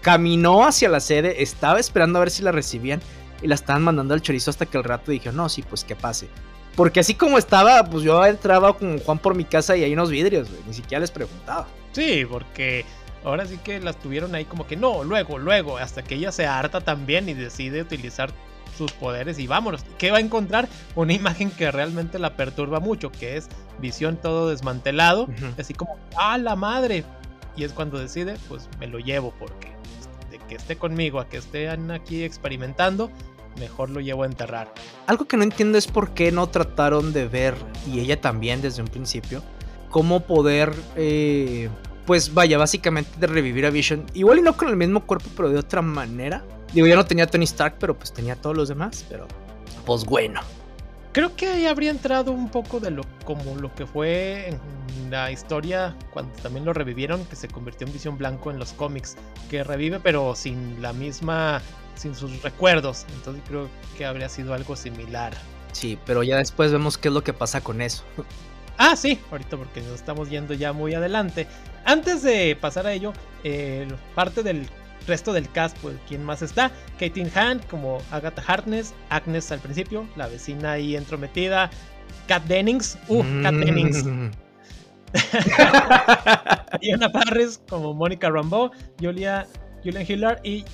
caminó 0.00 0.66
hacia 0.66 0.88
la 0.88 1.00
sede, 1.00 1.42
estaba 1.42 1.80
esperando 1.80 2.18
a 2.18 2.20
ver 2.20 2.30
si 2.30 2.42
la 2.42 2.52
recibían 2.52 3.02
y 3.42 3.46
la 3.46 3.54
estaban 3.54 3.82
mandando 3.82 4.14
al 4.14 4.22
chorizo 4.22 4.50
hasta 4.50 4.66
que 4.66 4.78
el 4.78 4.84
rato 4.84 5.10
dijo, 5.10 5.32
no, 5.32 5.48
sí, 5.48 5.62
pues 5.62 5.84
que 5.84 5.96
pase. 5.96 6.28
Porque 6.76 7.00
así 7.00 7.14
como 7.14 7.38
estaba, 7.38 7.84
pues 7.84 8.02
yo 8.02 8.24
entraba 8.26 8.76
con 8.76 8.98
Juan 8.98 9.18
por 9.18 9.34
mi 9.34 9.44
casa 9.44 9.76
y 9.76 9.84
hay 9.84 9.92
unos 9.92 10.10
vidrios, 10.10 10.50
güey. 10.50 10.62
Ni 10.66 10.74
siquiera 10.74 11.00
les 11.00 11.10
preguntaba. 11.10 11.66
Sí, 11.92 12.24
porque 12.28 12.84
ahora 13.24 13.46
sí 13.46 13.58
que 13.58 13.80
las 13.80 13.98
tuvieron 13.98 14.34
ahí 14.34 14.44
como 14.44 14.66
que 14.66 14.76
no, 14.76 15.04
luego, 15.04 15.38
luego, 15.38 15.78
hasta 15.78 16.02
que 16.02 16.16
ella 16.16 16.32
se 16.32 16.46
harta 16.46 16.80
también 16.80 17.28
y 17.28 17.34
decide 17.34 17.82
utilizar 17.82 18.30
sus 18.76 18.90
poderes 18.92 19.38
y 19.38 19.46
vámonos. 19.46 19.84
¿Qué 19.98 20.10
va 20.10 20.18
a 20.18 20.20
encontrar? 20.20 20.68
Una 20.96 21.12
imagen 21.12 21.50
que 21.50 21.70
realmente 21.70 22.18
la 22.18 22.36
perturba 22.36 22.80
mucho, 22.80 23.12
que 23.12 23.36
es 23.36 23.48
visión 23.78 24.16
todo 24.16 24.48
desmantelado, 24.48 25.28
así 25.58 25.74
como, 25.74 25.96
¡ah, 26.16 26.38
la 26.38 26.56
madre! 26.56 27.04
Y 27.56 27.62
es 27.62 27.72
cuando 27.72 27.98
decide, 27.98 28.36
pues 28.48 28.68
me 28.80 28.88
lo 28.88 28.98
llevo 28.98 29.32
porque 29.38 29.73
que 30.46 30.56
esté 30.56 30.76
conmigo 30.76 31.20
a 31.20 31.28
que 31.28 31.38
estén 31.38 31.90
aquí 31.90 32.22
experimentando, 32.22 33.10
mejor 33.58 33.90
lo 33.90 34.00
llevo 34.00 34.24
a 34.24 34.26
enterrar. 34.26 34.72
Algo 35.06 35.26
que 35.26 35.36
no 35.36 35.42
entiendo 35.42 35.78
es 35.78 35.86
por 35.86 36.10
qué 36.10 36.32
no 36.32 36.48
trataron 36.48 37.12
de 37.12 37.28
ver, 37.28 37.54
y 37.90 38.00
ella 38.00 38.20
también 38.20 38.62
desde 38.62 38.82
un 38.82 38.88
principio, 38.88 39.42
cómo 39.90 40.20
poder, 40.20 40.74
eh, 40.96 41.68
pues 42.06 42.34
vaya, 42.34 42.58
básicamente 42.58 43.10
de 43.18 43.26
revivir 43.26 43.66
a 43.66 43.70
Vision. 43.70 44.06
Igual 44.14 44.38
y 44.38 44.42
no 44.42 44.56
con 44.56 44.68
el 44.68 44.76
mismo 44.76 45.06
cuerpo, 45.06 45.28
pero 45.36 45.48
de 45.48 45.58
otra 45.58 45.82
manera. 45.82 46.44
Digo, 46.72 46.86
ya 46.86 46.96
no 46.96 47.06
tenía 47.06 47.26
Tony 47.26 47.44
Stark, 47.44 47.76
pero 47.78 47.96
pues 47.96 48.12
tenía 48.12 48.34
todos 48.34 48.56
los 48.56 48.68
demás, 48.68 49.04
pero 49.08 49.28
pues 49.86 50.04
bueno. 50.04 50.40
Creo 51.14 51.36
que 51.36 51.46
ahí 51.46 51.66
habría 51.66 51.92
entrado 51.92 52.32
un 52.32 52.48
poco 52.48 52.80
de 52.80 52.90
lo 52.90 53.04
como 53.24 53.54
lo 53.54 53.72
que 53.72 53.86
fue 53.86 54.48
en 54.48 55.10
la 55.12 55.30
historia 55.30 55.96
cuando 56.10 56.34
también 56.42 56.64
lo 56.64 56.72
revivieron, 56.72 57.24
que 57.26 57.36
se 57.36 57.46
convirtió 57.46 57.86
en 57.86 57.92
Visión 57.92 58.18
Blanco 58.18 58.50
en 58.50 58.58
los 58.58 58.72
cómics, 58.72 59.16
que 59.48 59.62
revive 59.62 60.00
pero 60.00 60.34
sin 60.34 60.82
la 60.82 60.92
misma, 60.92 61.62
sin 61.94 62.16
sus 62.16 62.42
recuerdos. 62.42 63.06
Entonces 63.14 63.44
creo 63.46 63.68
que 63.96 64.04
habría 64.04 64.28
sido 64.28 64.54
algo 64.54 64.74
similar. 64.74 65.32
Sí, 65.70 65.96
pero 66.04 66.24
ya 66.24 66.36
después 66.36 66.72
vemos 66.72 66.98
qué 66.98 67.06
es 67.06 67.14
lo 67.14 67.22
que 67.22 67.32
pasa 67.32 67.60
con 67.60 67.80
eso. 67.80 68.02
Ah, 68.76 68.96
sí, 68.96 69.20
ahorita 69.30 69.56
porque 69.56 69.82
nos 69.82 69.94
estamos 69.94 70.30
yendo 70.30 70.52
ya 70.52 70.72
muy 70.72 70.94
adelante. 70.94 71.46
Antes 71.84 72.24
de 72.24 72.58
pasar 72.60 72.88
a 72.88 72.92
ello, 72.92 73.12
eh, 73.44 73.86
parte 74.16 74.42
del 74.42 74.68
resto 75.06 75.32
del 75.32 75.50
cast, 75.50 75.76
pues, 75.78 75.96
¿quién 76.08 76.22
más 76.24 76.42
está? 76.42 76.70
Katie 76.98 77.30
Hand 77.34 77.66
como 77.66 77.98
Agatha 78.10 78.42
Harkness, 78.46 78.94
Agnes 79.10 79.50
al 79.52 79.60
principio, 79.60 80.06
la 80.16 80.26
vecina 80.26 80.72
ahí 80.72 80.96
entrometida, 80.96 81.70
Kat 82.26 82.44
Dennings, 82.44 82.98
uh, 83.08 83.22
Kat 83.42 83.54
Dennings. 83.54 84.04
Mm. 84.04 84.30
Diana 86.80 87.12
Parris 87.12 87.60
como 87.68 87.94
Mónica 87.94 88.30
Rambeau, 88.30 88.70
Julia, 89.00 89.46
Julian 89.84 90.04
Hillard 90.08 90.40
y 90.44 90.64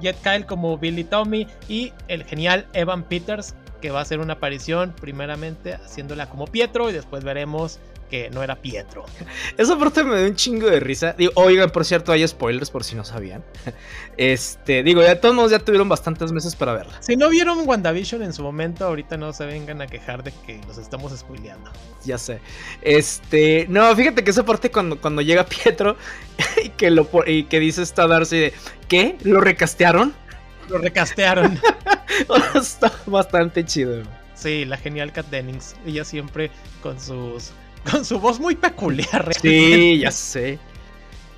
Jet 0.00 0.16
Kyle 0.22 0.44
como 0.44 0.76
Billy 0.76 1.04
Tommy 1.04 1.46
y 1.68 1.92
el 2.08 2.24
genial 2.24 2.66
Evan 2.72 3.04
Peters 3.04 3.54
que 3.80 3.90
va 3.90 4.00
a 4.00 4.02
hacer 4.02 4.20
una 4.20 4.34
aparición 4.34 4.94
primeramente 5.00 5.74
haciéndola 5.74 6.28
como 6.28 6.46
Pietro 6.46 6.90
y 6.90 6.92
después 6.92 7.24
veremos 7.24 7.78
que 8.08 8.30
no 8.30 8.42
era 8.42 8.56
Pietro. 8.56 9.04
Esa 9.56 9.78
parte 9.78 10.04
me 10.04 10.18
dio 10.18 10.28
un 10.28 10.36
chingo 10.36 10.66
de 10.66 10.80
risa. 10.80 11.12
Digo, 11.12 11.32
oigan, 11.34 11.70
por 11.70 11.84
cierto, 11.84 12.12
hay 12.12 12.26
spoilers 12.26 12.70
por 12.70 12.84
si 12.84 12.94
no 12.94 13.04
sabían. 13.04 13.44
Este, 14.18 14.82
digo, 14.82 15.02
ya 15.02 15.20
todos 15.20 15.34
modos 15.34 15.50
ya 15.50 15.58
tuvieron 15.58 15.90
bastantes 15.90 16.32
meses 16.32 16.56
para 16.56 16.72
verla. 16.72 17.02
Si 17.02 17.16
no 17.16 17.28
vieron 17.28 17.68
WandaVision 17.68 18.22
en 18.22 18.32
su 18.32 18.42
momento, 18.42 18.86
ahorita 18.86 19.18
no 19.18 19.30
se 19.34 19.44
vengan 19.44 19.82
a 19.82 19.86
quejar 19.86 20.22
de 20.22 20.32
que 20.46 20.56
nos 20.66 20.78
estamos 20.78 21.12
spoileando. 21.14 21.70
Ya 22.02 22.16
sé. 22.16 22.40
Este, 22.80 23.66
no, 23.68 23.94
fíjate 23.94 24.24
que 24.24 24.30
esa 24.30 24.42
parte 24.42 24.70
cuando, 24.70 24.98
cuando 24.98 25.20
llega 25.20 25.44
Pietro 25.44 25.98
y 26.64 26.70
que 26.70 26.90
lo 26.90 27.06
y 27.26 27.44
que 27.44 27.60
dice 27.60 27.82
esta 27.82 28.06
Darcy 28.06 28.38
de 28.38 28.54
¿qué? 28.88 29.16
¿Lo 29.22 29.42
recastearon? 29.42 30.14
Lo 30.70 30.78
recastearon. 30.78 31.60
Está 32.54 32.90
bastante 33.04 33.64
chido. 33.66 34.02
Sí, 34.34 34.64
la 34.64 34.76
genial 34.76 35.12
Kat 35.12 35.26
Dennings. 35.26 35.76
Ella 35.86 36.04
siempre 36.04 36.50
con 36.82 37.00
sus 37.00 37.52
con 37.90 38.04
su 38.04 38.18
voz 38.18 38.40
muy 38.40 38.54
peculiar. 38.54 39.32
Sí, 39.40 39.98
ya 40.00 40.10
sé. 40.10 40.58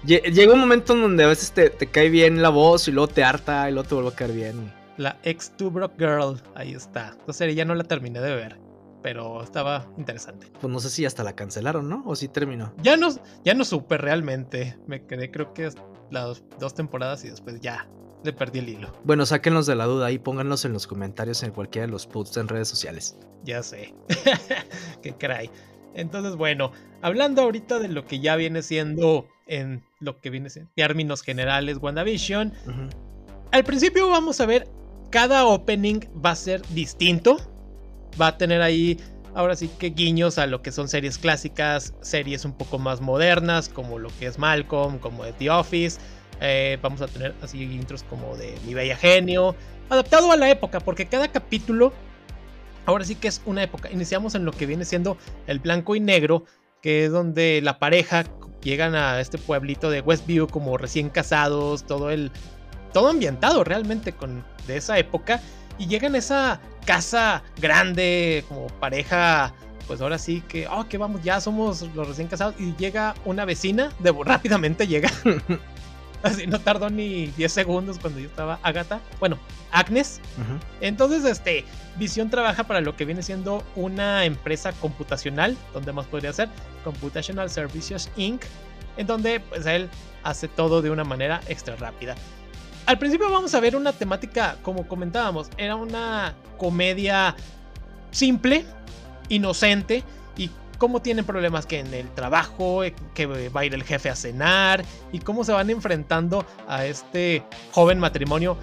Llega 0.04 0.54
un 0.54 0.60
momento 0.60 0.92
en 0.94 1.02
donde 1.02 1.24
a 1.24 1.28
veces 1.28 1.52
te, 1.52 1.70
cae 1.86 2.08
bien 2.08 2.40
la 2.40 2.50
voz 2.50 2.88
y 2.88 2.92
luego 2.92 3.08
te 3.08 3.24
harta 3.24 3.68
y 3.68 3.72
luego 3.72 3.88
te 3.88 3.94
vuelve 3.94 4.10
a 4.10 4.14
caer 4.14 4.32
bien. 4.32 4.72
La 4.96 5.18
ex 5.22 5.56
Two 5.56 5.70
Broke 5.70 5.96
Girl, 5.98 6.40
ahí 6.54 6.72
está. 6.72 7.10
Entonces 7.18 7.54
ya 7.54 7.64
no 7.64 7.74
la 7.74 7.84
terminé 7.84 8.20
de 8.20 8.34
ver, 8.34 8.58
pero 9.02 9.42
estaba 9.42 9.86
interesante. 9.96 10.46
Pues 10.60 10.72
no 10.72 10.80
sé 10.80 10.90
si 10.90 11.04
hasta 11.04 11.24
la 11.24 11.34
cancelaron, 11.34 11.88
¿no? 11.88 12.02
O 12.06 12.16
si 12.16 12.28
terminó. 12.28 12.72
Ya 12.82 12.96
no, 12.96 13.08
ya 13.44 13.54
no 13.54 13.64
supe 13.64 13.98
realmente. 13.98 14.78
Me 14.86 15.04
quedé 15.04 15.30
creo 15.30 15.52
que 15.52 15.70
las 16.10 16.42
dos 16.58 16.74
temporadas 16.74 17.24
y 17.24 17.30
después 17.30 17.60
ya 17.60 17.88
le 18.24 18.32
perdí 18.32 18.60
el 18.60 18.68
hilo. 18.68 18.92
Bueno, 19.04 19.26
sáquenlos 19.26 19.66
de 19.66 19.76
la 19.76 19.86
duda 19.86 20.10
y 20.10 20.18
pónganlos 20.18 20.64
en 20.64 20.72
los 20.72 20.86
comentarios 20.86 21.42
en 21.42 21.52
cualquiera 21.52 21.86
de 21.86 21.92
los 21.92 22.06
posts 22.06 22.36
en 22.36 22.48
redes 22.48 22.68
sociales. 22.68 23.16
Ya 23.44 23.62
sé. 23.62 23.94
Qué 25.02 25.12
caray. 25.12 25.50
Entonces, 25.94 26.36
bueno, 26.36 26.72
hablando 27.02 27.42
ahorita 27.42 27.78
de 27.78 27.88
lo 27.88 28.04
que 28.04 28.20
ya 28.20 28.36
viene 28.36 28.62
siendo 28.62 29.26
en 29.46 29.82
lo 30.00 30.20
que 30.20 30.30
viene 30.30 30.50
siendo 30.50 30.70
términos 30.74 31.22
generales 31.22 31.78
WandaVision, 31.80 32.52
al 33.50 33.64
principio 33.64 34.08
vamos 34.08 34.40
a 34.40 34.46
ver 34.46 34.68
cada 35.10 35.46
opening 35.46 36.00
va 36.24 36.30
a 36.30 36.36
ser 36.36 36.62
distinto. 36.68 37.38
Va 38.20 38.28
a 38.28 38.38
tener 38.38 38.62
ahí 38.62 38.98
ahora 39.34 39.56
sí 39.56 39.70
que 39.78 39.90
guiños 39.90 40.38
a 40.38 40.46
lo 40.46 40.62
que 40.62 40.72
son 40.72 40.88
series 40.88 41.18
clásicas, 41.18 41.94
series 42.00 42.44
un 42.44 42.52
poco 42.52 42.78
más 42.78 43.00
modernas, 43.00 43.68
como 43.68 43.98
lo 43.98 44.10
que 44.18 44.26
es 44.26 44.38
Malcolm, 44.38 44.98
como 44.98 45.24
The 45.24 45.50
Office. 45.50 46.00
Eh, 46.40 46.78
vamos 46.82 47.00
a 47.00 47.08
tener 47.08 47.34
así 47.42 47.62
intros 47.62 48.02
como 48.04 48.36
de 48.36 48.54
Mi 48.66 48.74
Bella 48.74 48.96
Genio, 48.96 49.54
adaptado 49.88 50.30
a 50.30 50.36
la 50.36 50.50
época, 50.50 50.80
porque 50.80 51.06
cada 51.06 51.28
capítulo 51.28 51.92
ahora 52.88 53.04
sí 53.04 53.16
que 53.16 53.28
es 53.28 53.42
una 53.44 53.62
época. 53.62 53.90
Iniciamos 53.90 54.34
en 54.34 54.46
lo 54.46 54.52
que 54.52 54.64
viene 54.64 54.86
siendo 54.86 55.18
el 55.46 55.58
blanco 55.58 55.94
y 55.94 56.00
negro, 56.00 56.44
que 56.80 57.04
es 57.04 57.12
donde 57.12 57.60
la 57.62 57.78
pareja 57.78 58.24
llegan 58.62 58.94
a 58.94 59.20
este 59.20 59.36
pueblito 59.36 59.90
de 59.90 60.00
Westview 60.00 60.48
como 60.48 60.78
recién 60.78 61.10
casados, 61.10 61.84
todo 61.84 62.10
el 62.10 62.32
todo 62.94 63.08
ambientado 63.08 63.62
realmente 63.62 64.12
con 64.12 64.42
de 64.66 64.78
esa 64.78 64.98
época 64.98 65.42
y 65.76 65.86
llegan 65.86 66.14
a 66.14 66.18
esa 66.18 66.60
casa 66.86 67.42
grande 67.60 68.42
como 68.48 68.68
pareja 68.80 69.52
pues 69.86 70.00
ahora 70.00 70.16
sí 70.16 70.42
que 70.48 70.66
oh 70.66 70.88
que 70.88 70.96
vamos 70.96 71.22
ya 71.22 71.38
somos 71.42 71.82
los 71.94 72.08
recién 72.08 72.28
casados 72.28 72.54
y 72.58 72.74
llega 72.76 73.14
una 73.26 73.44
vecina 73.44 73.92
de 73.98 74.10
rápidamente 74.24 74.86
llega 74.86 75.10
Así 76.22 76.46
no 76.46 76.60
tardó 76.60 76.90
ni 76.90 77.28
10 77.28 77.52
segundos 77.52 77.98
cuando 77.98 78.20
yo 78.20 78.26
estaba 78.26 78.58
Agatha. 78.62 79.00
Bueno, 79.20 79.38
Agnes. 79.70 80.20
Entonces, 80.80 81.24
este, 81.24 81.64
Visión 81.96 82.30
trabaja 82.30 82.64
para 82.64 82.80
lo 82.80 82.96
que 82.96 83.04
viene 83.04 83.22
siendo 83.22 83.64
una 83.76 84.24
empresa 84.24 84.72
computacional, 84.72 85.56
donde 85.72 85.92
más 85.92 86.06
podría 86.06 86.32
ser 86.32 86.48
Computational 86.84 87.50
Services 87.50 88.10
Inc., 88.16 88.42
en 88.96 89.06
donde 89.06 89.40
pues 89.40 89.66
él 89.66 89.88
hace 90.24 90.48
todo 90.48 90.82
de 90.82 90.90
una 90.90 91.04
manera 91.04 91.40
extra 91.48 91.76
rápida. 91.76 92.14
Al 92.86 92.98
principio 92.98 93.30
vamos 93.30 93.54
a 93.54 93.60
ver 93.60 93.76
una 93.76 93.92
temática, 93.92 94.56
como 94.62 94.88
comentábamos, 94.88 95.50
era 95.56 95.76
una 95.76 96.34
comedia 96.56 97.36
simple, 98.10 98.64
inocente, 99.28 100.02
cómo 100.78 101.02
tienen 101.02 101.24
problemas 101.24 101.66
que 101.66 101.80
en 101.80 101.92
el 101.92 102.08
trabajo, 102.14 102.84
eh, 102.84 102.94
que 103.14 103.26
va 103.26 103.60
a 103.60 103.64
ir 103.64 103.74
el 103.74 103.82
jefe 103.82 104.08
a 104.08 104.16
cenar 104.16 104.84
y 105.12 105.18
cómo 105.18 105.44
se 105.44 105.52
van 105.52 105.68
enfrentando 105.70 106.46
a 106.66 106.86
este 106.86 107.42
joven 107.72 107.98
matrimonio. 107.98 108.56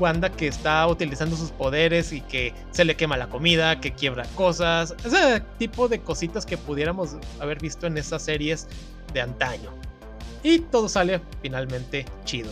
Wanda 0.00 0.28
que 0.28 0.48
está 0.48 0.84
utilizando 0.88 1.36
sus 1.36 1.52
poderes 1.52 2.12
y 2.12 2.20
que 2.20 2.52
se 2.72 2.84
le 2.84 2.96
quema 2.96 3.16
la 3.16 3.28
comida, 3.28 3.80
que 3.80 3.92
quiebra 3.92 4.24
cosas, 4.34 4.92
ese 5.04 5.40
tipo 5.56 5.86
de 5.86 6.00
cositas 6.00 6.44
que 6.44 6.58
pudiéramos 6.58 7.16
haber 7.38 7.60
visto 7.60 7.86
en 7.86 7.96
esas 7.96 8.22
series 8.22 8.66
de 9.12 9.20
antaño. 9.20 9.70
Y 10.42 10.58
todo 10.58 10.88
sale 10.88 11.20
finalmente 11.42 12.04
chido. 12.24 12.50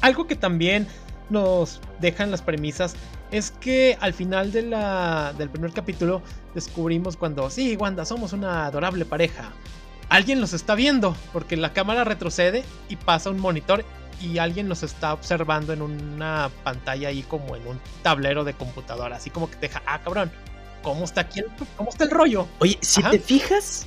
Algo 0.00 0.26
que 0.26 0.34
también 0.34 0.88
nos 1.28 1.78
dejan 2.00 2.30
las 2.30 2.40
premisas 2.40 2.96
es 3.32 3.50
que 3.50 3.96
al 4.00 4.12
final 4.12 4.52
de 4.52 4.62
la, 4.62 5.34
del 5.36 5.50
primer 5.50 5.72
capítulo 5.72 6.22
descubrimos 6.54 7.16
cuando, 7.16 7.50
sí, 7.50 7.76
Wanda, 7.76 8.04
somos 8.04 8.32
una 8.34 8.66
adorable 8.66 9.04
pareja. 9.04 9.50
Alguien 10.10 10.40
los 10.40 10.52
está 10.52 10.74
viendo, 10.74 11.16
porque 11.32 11.56
la 11.56 11.72
cámara 11.72 12.04
retrocede 12.04 12.62
y 12.90 12.96
pasa 12.96 13.30
un 13.30 13.40
monitor 13.40 13.84
y 14.20 14.36
alguien 14.38 14.68
los 14.68 14.82
está 14.82 15.14
observando 15.14 15.72
en 15.72 15.80
una 15.80 16.50
pantalla 16.62 17.08
ahí 17.08 17.22
como 17.22 17.56
en 17.56 17.66
un 17.66 17.80
tablero 18.02 18.44
de 18.44 18.52
computadora, 18.52 19.16
así 19.16 19.30
como 19.30 19.48
que 19.48 19.56
te 19.56 19.68
deja, 19.68 19.82
ah, 19.86 20.00
cabrón, 20.04 20.30
¿cómo 20.82 21.04
está 21.04 21.22
aquí 21.22 21.40
el, 21.40 21.46
cómo 21.76 21.88
está 21.88 22.04
el 22.04 22.10
rollo? 22.10 22.46
Oye, 22.58 22.78
si 22.82 23.02
te 23.02 23.18
fijas, 23.18 23.86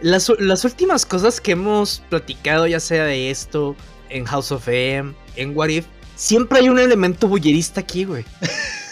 las, 0.00 0.30
las, 0.40 0.64
últimas 0.64 1.06
cosas 1.06 1.40
que 1.40 1.52
hemos 1.52 2.02
platicado, 2.10 2.66
ya 2.66 2.80
sea 2.80 3.04
de 3.04 3.30
esto, 3.30 3.76
en 4.10 4.24
House 4.24 4.50
of 4.50 4.66
M, 4.66 5.14
en 5.36 5.56
What 5.56 5.68
If, 5.68 5.86
siempre 6.14 6.60
hay 6.60 6.68
un 6.68 6.78
elemento 6.78 7.28
bullerista 7.28 7.80
aquí, 7.80 8.04
güey. 8.04 8.24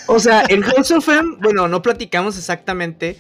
O 0.07 0.19
sea, 0.19 0.45
en 0.49 0.63
House 0.63 0.91
of 0.91 1.09
M, 1.09 1.37
bueno, 1.41 1.69
no 1.69 1.83
platicamos 1.83 2.37
exactamente 2.37 3.17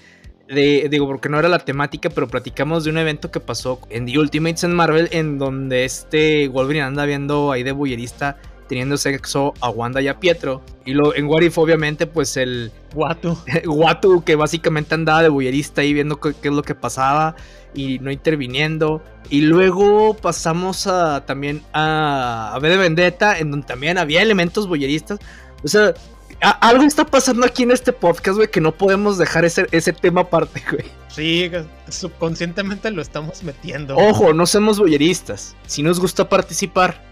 de, 0.49 0.89
digo, 0.91 1.07
porque 1.07 1.29
no 1.29 1.39
era 1.39 1.49
la 1.49 1.61
temática, 1.61 2.11
pero 2.11 2.29
platicamos 2.29 2.85
de 2.85 2.91
un 2.91 2.99
evento 2.99 3.31
que 3.31 3.41
pasó 3.41 3.81
en 3.91 4.07
The 4.07 4.19
Ultimates 4.19 4.65
en 4.65 4.73
Marvel, 4.73 5.09
en 5.13 5.39
donde 5.39 5.85
este 5.85 6.49
Wolverine 6.49 6.85
anda 6.85 7.05
viendo 7.07 7.53
ahí 7.53 7.63
de 7.63 7.73
bullerista 7.73 8.39
teniendo 8.71 8.97
sexo 8.97 9.53
a 9.61 9.69
Wanda 9.69 10.01
y 10.01 10.07
a 10.07 10.21
Pietro. 10.21 10.63
Y 10.85 10.93
lo, 10.93 11.13
en 11.17 11.27
What 11.27 11.43
If, 11.43 11.59
obviamente, 11.59 12.07
pues 12.07 12.37
el... 12.37 12.71
Watu. 12.95 13.37
Watu, 13.67 14.23
que 14.23 14.37
básicamente 14.37 14.95
andaba 14.95 15.25
de 15.25 15.29
bullerista 15.29 15.81
ahí 15.81 15.93
viendo 15.93 16.21
qué, 16.21 16.37
es 16.41 16.53
lo 16.53 16.63
que 16.63 16.77
pasaba 16.77 17.35
y 17.75 17.99
no 17.99 18.13
interviniendo. 18.13 19.03
Y 19.29 19.41
luego 19.41 20.15
pasamos 20.15 20.87
a 20.87 21.27
también 21.27 21.63
a, 21.73 22.55
a 22.55 22.61
de 22.61 22.77
Vendetta, 22.77 23.41
en 23.41 23.51
donde 23.51 23.67
también 23.67 23.99
había 23.99 24.23
elementos 24.23 24.69
bulleristas. 24.69 25.19
O 25.65 25.69
sea, 25.69 25.93
algo 26.41 26.85
está 26.85 27.05
pasando 27.05 27.45
aquí 27.45 27.63
en 27.65 27.71
este 27.71 27.93
podcast, 27.93 28.37
güey, 28.37 28.51
que 28.51 28.61
no 28.61 28.73
podemos 28.73 29.19
dejar 29.19 29.45
ese, 29.45 29.67
ese 29.71 29.93
tema 29.93 30.23
aparte, 30.23 30.63
güey. 30.71 30.85
Sí, 31.09 31.51
subconscientemente 31.89 32.91
lo 32.91 33.03
estamos 33.03 33.43
metiendo. 33.43 33.97
Ojo, 33.97 34.33
no 34.33 34.47
somos 34.47 34.79
boyeristas. 34.79 35.57
Si 35.67 35.83
nos 35.83 36.01
gusta 36.01 36.29
participar. 36.29 37.03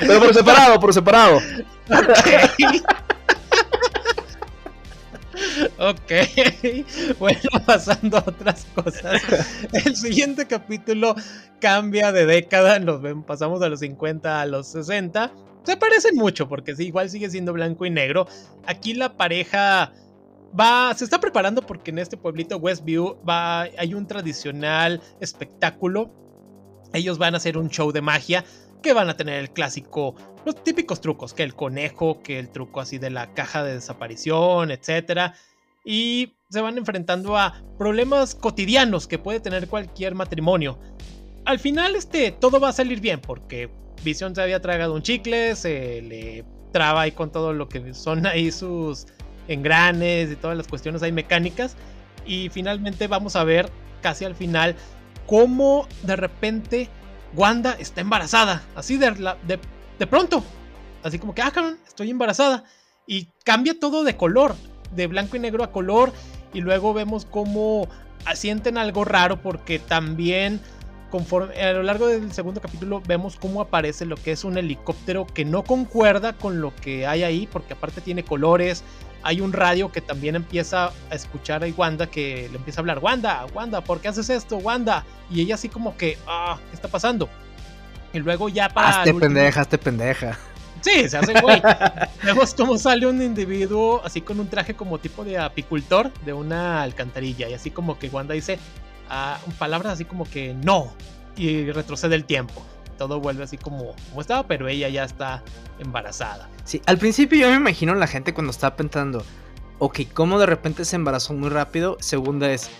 Pero 0.00 0.20
por 0.20 0.34
separado, 0.34 0.80
por 0.80 0.94
separado. 0.94 1.38
Ok, 5.78 6.12
bueno, 7.18 7.40
pasando 7.66 8.16
a 8.16 8.24
otras 8.26 8.66
cosas. 8.74 9.22
El 9.72 9.94
siguiente 9.94 10.46
capítulo 10.46 11.14
cambia 11.60 12.12
de 12.12 12.26
década, 12.26 12.78
nos 12.78 13.02
ven, 13.02 13.22
pasamos 13.22 13.60
de 13.60 13.68
los 13.68 13.80
50 13.80 14.40
a 14.40 14.46
los 14.46 14.68
60. 14.68 15.32
Se 15.66 15.76
parecen 15.76 16.14
mucho 16.14 16.48
porque 16.48 16.74
igual 16.78 17.10
sigue 17.10 17.28
siendo 17.28 17.52
blanco 17.52 17.84
y 17.84 17.90
negro. 17.90 18.28
Aquí 18.66 18.94
la 18.94 19.16
pareja 19.16 19.92
va, 20.58 20.94
se 20.94 21.02
está 21.02 21.18
preparando 21.20 21.62
porque 21.62 21.90
en 21.90 21.98
este 21.98 22.16
pueblito 22.16 22.56
Westview 22.58 23.16
va, 23.28 23.62
hay 23.62 23.92
un 23.92 24.06
tradicional 24.06 25.02
espectáculo. 25.20 26.12
Ellos 26.92 27.18
van 27.18 27.34
a 27.34 27.38
hacer 27.38 27.58
un 27.58 27.68
show 27.68 27.90
de 27.90 28.00
magia 28.00 28.44
que 28.80 28.92
van 28.92 29.10
a 29.10 29.16
tener 29.16 29.40
el 29.40 29.50
clásico, 29.50 30.14
los 30.44 30.62
típicos 30.62 31.00
trucos, 31.00 31.34
que 31.34 31.42
el 31.42 31.56
conejo, 31.56 32.22
que 32.22 32.38
el 32.38 32.48
truco 32.48 32.80
así 32.80 32.98
de 32.98 33.10
la 33.10 33.34
caja 33.34 33.64
de 33.64 33.74
desaparición, 33.74 34.70
etc. 34.70 35.32
Y 35.84 36.34
se 36.48 36.60
van 36.60 36.78
enfrentando 36.78 37.36
a 37.36 37.60
problemas 37.76 38.36
cotidianos 38.36 39.08
que 39.08 39.18
puede 39.18 39.40
tener 39.40 39.66
cualquier 39.66 40.14
matrimonio. 40.14 40.78
Al 41.44 41.58
final, 41.58 41.96
este, 41.96 42.30
todo 42.30 42.60
va 42.60 42.68
a 42.68 42.72
salir 42.72 43.00
bien 43.00 43.20
porque 43.20 43.68
Vision 44.04 44.34
se 44.34 44.42
había 44.42 44.60
tragado 44.60 44.94
un 44.94 45.02
chicle, 45.02 45.56
se 45.56 46.02
le 46.02 46.44
traba 46.72 47.02
ahí 47.02 47.12
con 47.12 47.30
todo 47.30 47.52
lo 47.52 47.68
que 47.68 47.94
son 47.94 48.26
ahí 48.26 48.52
sus 48.52 49.06
engranes 49.48 50.30
y 50.30 50.36
todas 50.36 50.56
las 50.56 50.68
cuestiones 50.68 51.02
ahí 51.02 51.12
mecánicas. 51.12 51.76
Y 52.26 52.48
finalmente 52.50 53.06
vamos 53.06 53.36
a 53.36 53.44
ver 53.44 53.70
casi 54.02 54.24
al 54.24 54.34
final 54.34 54.74
cómo 55.26 55.86
de 56.02 56.16
repente 56.16 56.88
Wanda 57.34 57.76
está 57.78 58.00
embarazada. 58.00 58.62
Así 58.74 58.96
de, 58.96 59.10
de, 59.46 59.58
de 59.98 60.06
pronto. 60.06 60.42
Así 61.02 61.18
como 61.18 61.34
que, 61.34 61.42
ah, 61.42 61.50
cabrón, 61.50 61.78
estoy 61.86 62.10
embarazada. 62.10 62.64
Y 63.06 63.28
cambia 63.44 63.78
todo 63.78 64.04
de 64.04 64.16
color. 64.16 64.54
De 64.94 65.06
blanco 65.06 65.36
y 65.36 65.40
negro 65.40 65.64
a 65.64 65.72
color. 65.72 66.12
Y 66.52 66.60
luego 66.60 66.94
vemos 66.94 67.24
cómo 67.24 67.88
sienten 68.34 68.76
algo 68.76 69.04
raro 69.04 69.40
porque 69.40 69.78
también 69.78 70.60
conforme 71.10 71.60
a 71.60 71.72
lo 71.72 71.82
largo 71.82 72.08
del 72.08 72.32
segundo 72.32 72.60
capítulo 72.60 73.02
vemos 73.06 73.36
cómo 73.36 73.60
aparece 73.60 74.04
lo 74.04 74.16
que 74.16 74.32
es 74.32 74.44
un 74.44 74.58
helicóptero 74.58 75.26
que 75.26 75.44
no 75.44 75.62
concuerda 75.62 76.32
con 76.32 76.60
lo 76.60 76.74
que 76.74 77.06
hay 77.06 77.22
ahí 77.22 77.48
porque 77.50 77.74
aparte 77.74 78.00
tiene 78.00 78.24
colores, 78.24 78.82
hay 79.22 79.40
un 79.40 79.52
radio 79.52 79.90
que 79.90 80.00
también 80.00 80.36
empieza 80.36 80.92
a 81.10 81.14
escuchar 81.14 81.64
a 81.64 81.66
Wanda 81.68 82.06
que 82.06 82.48
le 82.50 82.56
empieza 82.56 82.80
a 82.80 82.82
hablar, 82.82 82.98
Wanda, 82.98 83.46
Wanda, 83.54 83.80
¿por 83.82 84.00
qué 84.00 84.08
haces 84.08 84.30
esto, 84.30 84.56
Wanda? 84.58 85.04
Y 85.30 85.40
ella 85.40 85.56
así 85.56 85.68
como 85.68 85.96
que, 85.96 86.18
ah, 86.26 86.58
¿qué 86.70 86.76
está 86.76 86.88
pasando? 86.88 87.28
Y 88.12 88.18
luego 88.18 88.48
ya 88.48 88.68
para... 88.68 89.00
Hazte 89.00 89.14
pendeja, 89.14 89.60
hazte 89.60 89.78
pendeja. 89.78 90.38
Sí, 90.80 91.08
se 91.08 91.16
hace 91.16 91.40
güey. 91.40 91.60
Vemos 92.22 92.54
cómo 92.54 92.78
sale 92.78 93.06
un 93.06 93.20
individuo 93.20 94.00
así 94.04 94.20
con 94.20 94.38
un 94.38 94.48
traje 94.48 94.74
como 94.74 94.98
tipo 94.98 95.24
de 95.24 95.38
apicultor 95.38 96.12
de 96.24 96.32
una 96.32 96.82
alcantarilla. 96.82 97.48
Y 97.48 97.54
así 97.54 97.70
como 97.70 97.98
que 97.98 98.08
Wanda 98.08 98.34
dice 98.34 98.58
ah, 99.10 99.38
palabras 99.58 99.94
así 99.94 100.04
como 100.04 100.28
que 100.28 100.54
no. 100.54 100.92
Y 101.36 101.70
retrocede 101.70 102.14
el 102.14 102.24
tiempo 102.24 102.64
todo 102.96 103.20
vuelve 103.20 103.44
así 103.44 103.56
como, 103.56 103.94
como 104.08 104.20
estaba, 104.20 104.46
pero 104.46 104.68
ella 104.68 104.88
ya 104.88 105.04
está 105.04 105.42
embarazada. 105.78 106.48
Sí, 106.64 106.82
al 106.86 106.98
principio 106.98 107.38
yo 107.38 107.50
me 107.50 107.56
imagino 107.56 107.94
la 107.94 108.06
gente 108.06 108.34
cuando 108.34 108.50
estaba 108.50 108.76
pensando, 108.76 109.24
ok, 109.78 110.00
¿cómo 110.12 110.38
de 110.38 110.46
repente 110.46 110.84
se 110.84 110.96
embarazó 110.96 111.34
muy 111.34 111.50
rápido? 111.50 111.96
Segunda 112.00 112.50
es, 112.50 112.70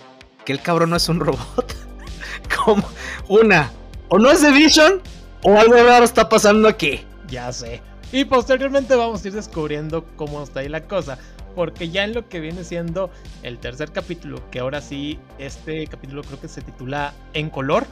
que 0.45 0.51
el 0.51 0.61
cabrón 0.61 0.89
no 0.89 0.95
es 0.95 1.07
un 1.09 1.19
robot. 1.19 1.75
como, 2.65 2.83
una, 3.27 3.71
o 4.09 4.19
no 4.19 4.31
es 4.31 4.41
de 4.41 4.51
Vision, 4.51 5.01
o 5.43 5.57
algo 5.57 5.75
raro 5.75 6.03
está 6.03 6.27
pasando 6.27 6.67
aquí. 6.67 7.05
Ya 7.27 7.51
sé. 7.51 7.81
Y 8.11 8.23
posteriormente 8.25 8.95
vamos 8.95 9.23
a 9.23 9.27
ir 9.27 9.33
descubriendo 9.33 10.05
cómo 10.15 10.41
está 10.41 10.61
ahí 10.61 10.69
la 10.69 10.81
cosa. 10.81 11.17
Porque 11.55 11.89
ya 11.89 12.03
en 12.03 12.13
lo 12.13 12.29
que 12.29 12.39
viene 12.39 12.63
siendo 12.63 13.09
el 13.43 13.57
tercer 13.57 13.91
capítulo, 13.91 14.41
que 14.51 14.59
ahora 14.59 14.79
sí, 14.79 15.19
este 15.39 15.87
capítulo 15.87 16.21
creo 16.23 16.39
que 16.39 16.47
se 16.47 16.61
titula 16.61 17.13
En 17.33 17.49
color, 17.49 17.85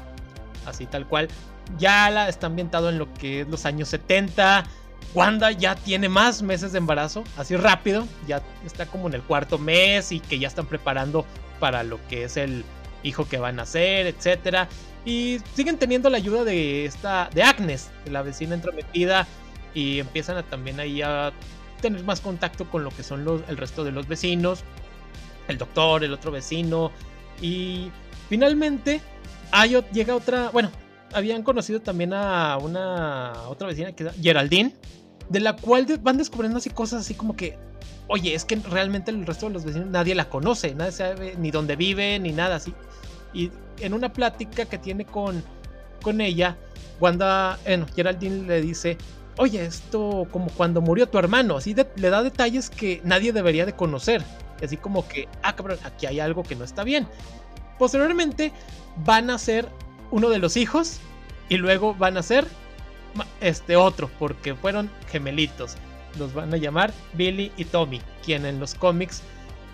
así 0.66 0.86
tal 0.86 1.08
cual, 1.08 1.28
ya 1.80 2.10
la 2.12 2.30
está 2.30 2.48
ambientado 2.48 2.90
en 2.90 3.00
lo 3.00 3.12
que 3.14 3.42
es 3.42 3.48
los 3.48 3.66
años 3.66 3.90
70. 3.90 4.66
Wanda 5.14 5.52
ya 5.52 5.76
tiene 5.76 6.10
más 6.10 6.42
meses 6.42 6.74
de 6.74 6.78
embarazo, 6.78 7.24
así 7.38 7.56
rápido, 7.56 8.06
ya 8.28 8.42
está 8.66 8.86
como 8.86 9.08
en 9.08 9.16
el 9.16 9.24
cuarto 9.24 9.58
mes 9.58 10.12
y 10.12 10.20
que 10.20 10.40
ya 10.40 10.48
están 10.48 10.68
preparando 10.68 11.26
para 11.60 11.84
lo 11.84 12.06
que 12.08 12.26
es 12.26 12.38
el 12.38 12.64
hijo 13.02 13.28
que 13.28 13.38
van 13.38 13.60
a 13.60 13.64
hacer, 13.64 14.08
etcétera. 14.08 14.68
Y 15.06 15.40
siguen 15.54 15.78
teniendo 15.78 16.10
la 16.10 16.18
ayuda 16.18 16.44
de 16.44 16.86
esta 16.86 17.30
de 17.34 17.44
Agnes, 17.44 17.90
la 18.10 18.24
vecina 18.24 18.56
entrometida 18.56 19.26
y 19.76 20.00
empiezan 20.00 20.38
a 20.38 20.44
también 20.44 20.80
ahí 20.80 21.04
a 21.04 21.32
tener 21.82 22.04
más 22.04 22.22
contacto 22.22 22.66
con 22.66 22.84
lo 22.84 22.90
que 22.90 23.04
son 23.04 23.28
el 23.48 23.58
resto 23.58 23.84
de 23.84 23.92
los 23.92 24.08
vecinos, 24.08 24.64
el 25.48 25.60
doctor, 25.60 26.04
el 26.04 26.14
otro 26.14 26.32
vecino 26.32 26.92
y 27.42 27.92
finalmente 28.30 29.02
hay, 29.52 29.78
llega 29.92 30.16
otra, 30.16 30.50
bueno, 30.50 30.72
habían 31.14 31.44
conocido 31.44 31.82
también 31.82 32.14
a 32.14 32.58
una 32.58 33.34
otra 33.48 33.68
vecina 33.68 33.92
que 33.92 34.04
era 34.04 34.14
Geraldine, 34.14 34.74
de 35.30 35.40
la 35.40 35.56
cual 35.56 35.86
van 36.02 36.18
descubriendo 36.18 36.58
así 36.58 36.70
cosas 36.70 37.02
así 37.02 37.14
como 37.14 37.36
que, 37.36 37.58
oye, 38.08 38.34
es 38.34 38.46
que 38.46 38.56
realmente 38.56 39.12
el 39.12 39.26
resto 39.26 39.48
de 39.48 39.54
los 39.54 39.66
vecinos 39.66 39.90
nadie 39.90 40.16
la 40.16 40.30
conoce, 40.30 40.74
nadie 40.74 40.92
sabe 40.92 41.36
ni 41.38 41.52
dónde 41.52 41.76
vive 41.76 42.18
ni 42.20 42.32
nada 42.32 42.56
así. 42.56 42.74
Y 43.34 43.52
en 43.80 43.94
una 43.94 44.14
plática 44.14 44.66
que 44.66 44.78
tiene 44.78 45.06
con, 45.06 45.44
con 46.02 46.22
ella, 46.22 46.58
Wanda, 47.00 47.60
bueno, 47.66 47.86
Geraldine 47.94 48.48
le 48.48 48.62
dice, 48.62 48.98
oye, 49.38 49.66
esto 49.66 50.28
como 50.32 50.48
cuando 50.52 50.82
murió 50.82 51.08
tu 51.08 51.18
hermano, 51.18 51.58
así 51.58 51.76
le 51.96 52.10
da 52.10 52.24
detalles 52.24 52.70
que 52.70 53.02
nadie 53.04 53.34
debería 53.34 53.66
de 53.66 53.74
conocer. 53.74 54.24
Así 54.64 54.78
como 54.78 55.08
que, 55.08 55.28
ah, 55.44 55.56
cabrón, 55.56 55.80
aquí 55.84 56.06
hay 56.06 56.20
algo 56.20 56.44
que 56.44 56.56
no 56.56 56.64
está 56.64 56.84
bien. 56.84 57.08
Posteriormente 57.78 58.54
van 59.04 59.30
a 59.30 59.38
ser 59.38 59.68
uno 60.12 60.30
de 60.30 60.40
los 60.40 60.56
hijos 60.56 61.00
y 61.50 61.58
luego 61.58 61.94
van 61.94 62.18
a 62.18 62.24
ser 62.24 62.48
este 63.42 63.76
otro 63.76 64.10
porque 64.18 64.56
fueron 64.56 64.90
gemelitos. 65.10 65.76
Los 66.18 66.34
van 66.34 66.54
a 66.54 66.58
llamar 66.58 66.94
Billy 67.14 67.52
y 67.58 67.66
Tommy, 67.66 68.02
quien 68.24 68.46
en 68.46 68.60
los 68.60 68.76
cómics 68.76 69.22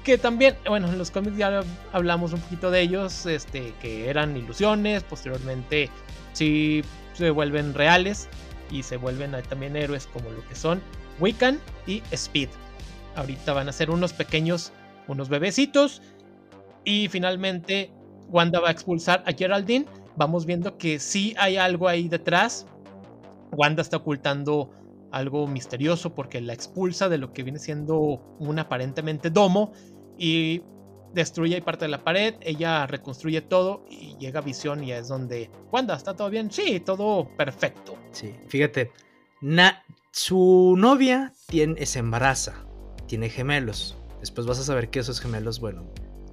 que 0.04 0.18
también, 0.18 0.56
bueno, 0.68 0.88
en 0.88 0.98
los 0.98 1.12
cómics 1.12 1.38
ya 1.38 1.64
hablamos 1.94 2.34
un 2.34 2.40
poquito 2.40 2.72
de 2.72 2.82
ellos, 2.82 3.26
este 3.26 3.74
que 3.82 4.10
eran 4.10 4.36
ilusiones, 4.36 5.04
posteriormente 5.04 5.90
sí 6.34 6.84
se 7.14 7.30
vuelven 7.30 7.74
reales 7.74 8.28
y 8.72 8.84
se 8.84 8.98
vuelven 8.98 9.36
también 9.50 9.76
héroes 9.76 10.08
como 10.08 10.30
lo 10.30 10.48
que 10.48 10.56
son 10.56 10.82
Wiccan 11.20 11.60
y 11.86 12.02
Speed. 12.12 12.50
Ahorita 13.16 13.54
van 13.54 13.70
a 13.70 13.74
ser 13.74 13.92
unos 13.92 14.14
pequeños, 14.14 14.72
unos 15.08 15.30
bebecitos 15.30 16.02
y 16.86 17.10
finalmente 17.10 17.92
Wanda 18.30 18.60
va 18.60 18.70
a 18.70 18.72
expulsar 18.72 19.24
a 19.28 19.34
Geraldine 19.34 19.86
vamos 20.16 20.46
viendo 20.46 20.78
que 20.78 21.00
sí 21.00 21.34
hay 21.38 21.58
algo 21.58 21.88
ahí 21.88 22.08
detrás. 22.08 22.66
Wanda 23.52 23.82
está 23.82 23.98
ocultando 23.98 24.70
algo 25.12 25.48
misterioso 25.48 26.14
porque 26.16 26.40
la 26.42 26.54
expulsa 26.54 27.10
de 27.10 27.18
lo 27.18 27.34
que 27.34 27.44
viene 27.44 27.60
siendo 27.60 28.22
un 28.40 28.60
aparentemente 28.60 29.30
domo 29.30 29.74
y 30.18 30.62
destruye 31.14 31.62
parte 31.62 31.86
de 31.86 31.90
la 31.90 32.04
pared, 32.04 32.36
ella 32.42 32.88
reconstruye 32.88 33.42
todo 33.42 33.86
y 33.90 34.18
llega 34.18 34.40
a 34.40 34.44
Visión 34.44 34.84
y 34.84 34.92
es 34.92 35.08
donde, 35.08 35.50
Wanda, 35.72 35.96
¿está 35.96 36.16
todo 36.16 36.30
bien? 36.30 36.52
Sí, 36.52 36.80
todo 36.80 37.30
perfecto. 37.38 37.98
Sí, 38.12 38.34
fíjate, 38.48 38.92
su 40.12 40.76
novia 40.78 41.34
tiene, 41.48 41.86
se 41.86 42.00
embaraza, 42.00 42.66
tiene 43.08 43.30
gemelos. 43.30 43.98
Después 44.20 44.48
vas 44.48 44.60
a 44.60 44.64
saber 44.64 44.90
que 44.90 45.00
esos 45.00 45.20
gemelos, 45.20 45.60
bueno, 45.60 45.84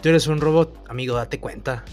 tú 0.02 0.10
eres 0.10 0.26
un 0.26 0.40
robot, 0.40 0.84
amigo, 0.88 1.16
date 1.16 1.40
cuenta. 1.40 1.84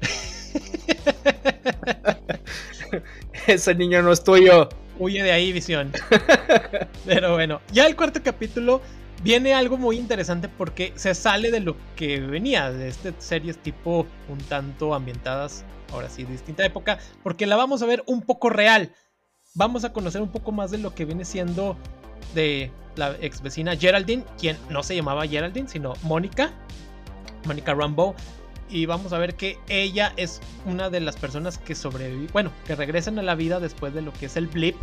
Ese 3.46 3.74
niño 3.74 4.02
no 4.02 4.12
es 4.12 4.22
tuyo. 4.22 4.68
Huye 4.98 5.22
de 5.22 5.32
ahí, 5.32 5.52
visión. 5.52 5.92
Pero 7.06 7.32
bueno, 7.32 7.60
ya 7.72 7.86
el 7.86 7.96
cuarto 7.96 8.20
capítulo 8.22 8.82
viene 9.22 9.54
algo 9.54 9.76
muy 9.76 9.98
interesante 9.98 10.48
porque 10.48 10.92
se 10.96 11.14
sale 11.14 11.50
de 11.50 11.60
lo 11.60 11.76
que 11.96 12.20
venía 12.20 12.70
de 12.70 12.88
estas 12.88 13.14
series 13.18 13.58
tipo 13.58 14.06
un 14.28 14.38
tanto 14.48 14.94
ambientadas, 14.94 15.64
ahora 15.92 16.08
sí, 16.08 16.24
distinta 16.24 16.64
época, 16.64 16.98
porque 17.22 17.46
la 17.46 17.56
vamos 17.56 17.82
a 17.82 17.86
ver 17.86 18.02
un 18.06 18.22
poco 18.22 18.50
real. 18.50 18.92
Vamos 19.54 19.84
a 19.84 19.92
conocer 19.92 20.22
un 20.22 20.30
poco 20.30 20.52
más 20.52 20.70
de 20.70 20.78
lo 20.78 20.94
que 20.94 21.04
viene 21.04 21.24
siendo 21.24 21.76
de 22.34 22.70
la 22.96 23.16
ex 23.20 23.42
vecina 23.42 23.76
Geraldine, 23.76 24.24
quien 24.38 24.56
no 24.68 24.82
se 24.82 24.94
llamaba 24.94 25.26
Geraldine, 25.26 25.68
sino 25.68 25.94
Mónica, 26.02 26.52
Mónica 27.46 27.74
Rambo, 27.74 28.14
y 28.68 28.86
vamos 28.86 29.12
a 29.12 29.18
ver 29.18 29.34
que 29.34 29.58
ella 29.68 30.12
es 30.16 30.40
una 30.64 30.90
de 30.90 31.00
las 31.00 31.16
personas 31.16 31.58
que 31.58 31.74
sobrevive, 31.74 32.28
bueno, 32.32 32.52
que 32.66 32.76
regresan 32.76 33.18
a 33.18 33.22
la 33.22 33.34
vida 33.34 33.58
después 33.58 33.92
de 33.92 34.02
lo 34.02 34.12
que 34.12 34.26
es 34.26 34.36
el 34.36 34.46
blip 34.46 34.76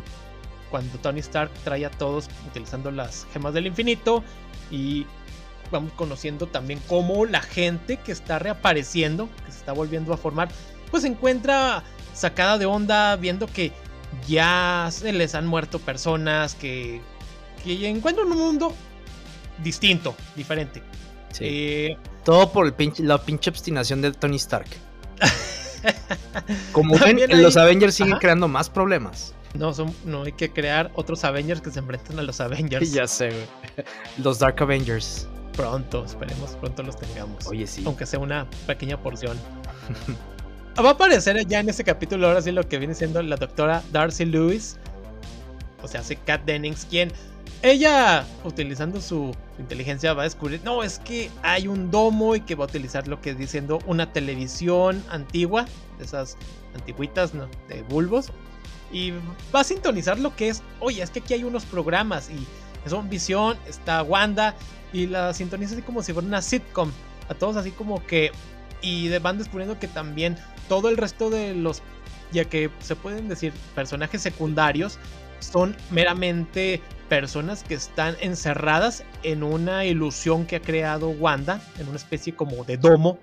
cuando 0.69 0.97
Tony 0.99 1.19
Stark 1.19 1.51
trae 1.63 1.85
a 1.85 1.91
todos 1.91 2.29
utilizando 2.47 2.91
las 2.91 3.27
gemas 3.33 3.53
del 3.53 3.67
infinito 3.67 4.23
y 4.71 5.05
vamos 5.71 5.91
conociendo 5.93 6.47
también 6.47 6.79
cómo 6.87 7.25
la 7.25 7.41
gente 7.41 7.97
que 7.97 8.11
está 8.11 8.39
reapareciendo, 8.39 9.29
que 9.45 9.51
se 9.51 9.59
está 9.59 9.73
volviendo 9.73 10.13
a 10.13 10.17
formar, 10.17 10.49
pues 10.91 11.03
se 11.03 11.09
encuentra 11.09 11.83
sacada 12.13 12.57
de 12.57 12.65
onda 12.65 13.15
viendo 13.15 13.47
que 13.47 13.71
ya 14.27 14.87
se 14.91 15.11
les 15.13 15.35
han 15.35 15.45
muerto 15.45 15.79
personas, 15.79 16.55
que, 16.55 17.01
que 17.63 17.87
encuentran 17.87 18.27
un 18.31 18.37
mundo 18.37 18.73
distinto, 19.63 20.15
diferente. 20.35 20.81
Eh, 21.39 21.97
Todo 22.23 22.51
por 22.51 22.65
el 22.65 22.93
la 22.99 23.21
pinche 23.21 23.49
obstinación 23.49 24.01
de 24.01 24.11
Tony 24.11 24.37
Stark. 24.37 24.67
Como 26.71 26.97
ven, 26.97 27.19
los 27.41 27.57
Avengers 27.57 27.95
siguen 27.95 28.17
creando 28.17 28.47
más 28.47 28.69
problemas. 28.69 29.33
No, 29.53 29.73
son, 29.73 29.93
no 30.05 30.23
hay 30.23 30.33
que 30.33 30.51
crear 30.51 30.91
otros 30.95 31.23
Avengers 31.23 31.61
que 31.61 31.71
se 31.71 31.79
enfrenten 31.79 32.19
a 32.19 32.23
los 32.23 32.39
Avengers. 32.41 32.91
ya 32.93 33.07
sé, 33.07 33.31
Los 34.17 34.39
Dark 34.39 34.61
Avengers. 34.61 35.27
Pronto, 35.53 36.05
esperemos, 36.05 36.51
pronto 36.51 36.83
los 36.83 36.97
tengamos. 36.97 37.47
Oye, 37.47 37.65
sí. 37.65 37.83
Aunque 37.85 38.05
sea 38.05 38.19
una 38.19 38.47
pequeña 38.67 39.01
porción. 39.01 39.37
Va 40.79 40.89
a 40.89 40.91
aparecer 40.91 41.43
ya 41.47 41.59
en 41.59 41.69
este 41.69 41.83
capítulo, 41.83 42.27
ahora 42.27 42.41
sí, 42.41 42.51
lo 42.51 42.67
que 42.67 42.77
viene 42.77 42.93
siendo 42.93 43.21
la 43.23 43.35
doctora 43.35 43.81
Darcy 43.91 44.25
Lewis. 44.25 44.77
O 45.81 45.87
sea, 45.87 46.01
hace 46.01 46.17
Kat 46.17 46.43
Dennings, 46.45 46.85
quien 46.85 47.11
ella, 47.63 48.25
utilizando 48.43 49.01
su 49.01 49.31
inteligencia, 49.57 50.13
va 50.13 50.21
a 50.21 50.25
descubrir, 50.25 50.61
no, 50.63 50.83
es 50.83 50.99
que 50.99 51.31
hay 51.41 51.67
un 51.67 51.89
domo 51.89 52.35
y 52.35 52.41
que 52.41 52.53
va 52.55 52.65
a 52.65 52.67
utilizar 52.67 53.07
lo 53.07 53.19
que 53.21 53.31
viene 53.33 53.47
siendo 53.47 53.79
una 53.87 54.11
televisión 54.13 55.03
antigua, 55.09 55.65
de 55.97 56.05
esas 56.05 56.37
antiguitas, 56.75 57.33
¿no? 57.33 57.47
De 57.67 57.81
bulbos. 57.83 58.31
Y 58.91 59.11
va 59.53 59.61
a 59.61 59.63
sintonizar 59.63 60.19
lo 60.19 60.35
que 60.35 60.49
es, 60.49 60.63
oye, 60.79 61.01
es 61.01 61.09
que 61.09 61.19
aquí 61.19 61.33
hay 61.33 61.43
unos 61.43 61.65
programas 61.65 62.29
y 62.29 62.89
son 62.89 63.09
Visión, 63.09 63.57
está 63.67 64.01
Wanda 64.03 64.55
y 64.93 65.07
la 65.07 65.33
sintoniza 65.33 65.73
así 65.73 65.81
como 65.81 66.01
si 66.01 66.13
fuera 66.13 66.27
una 66.27 66.41
sitcom. 66.41 66.91
A 67.29 67.33
todos 67.33 67.57
así 67.57 67.71
como 67.71 68.05
que... 68.05 68.31
Y 68.81 69.09
van 69.17 69.39
descubriendo 69.39 69.79
que 69.79 69.87
también 69.87 70.37
todo 70.69 70.89
el 70.89 70.97
resto 70.97 71.29
de 71.31 71.55
los, 71.55 71.81
ya 72.31 72.45
que 72.45 72.69
se 72.79 72.95
pueden 72.95 73.27
decir 73.27 73.51
personajes 73.73 74.21
secundarios, 74.21 74.99
son 75.39 75.75
meramente 75.91 76.81
personas 77.09 77.63
que 77.63 77.73
están 77.73 78.15
encerradas 78.21 79.03
en 79.23 79.43
una 79.43 79.85
ilusión 79.85 80.45
que 80.45 80.57
ha 80.57 80.61
creado 80.61 81.09
Wanda, 81.09 81.59
en 81.79 81.87
una 81.87 81.97
especie 81.97 82.35
como 82.35 82.63
de 82.65 82.77
domo, 82.77 83.17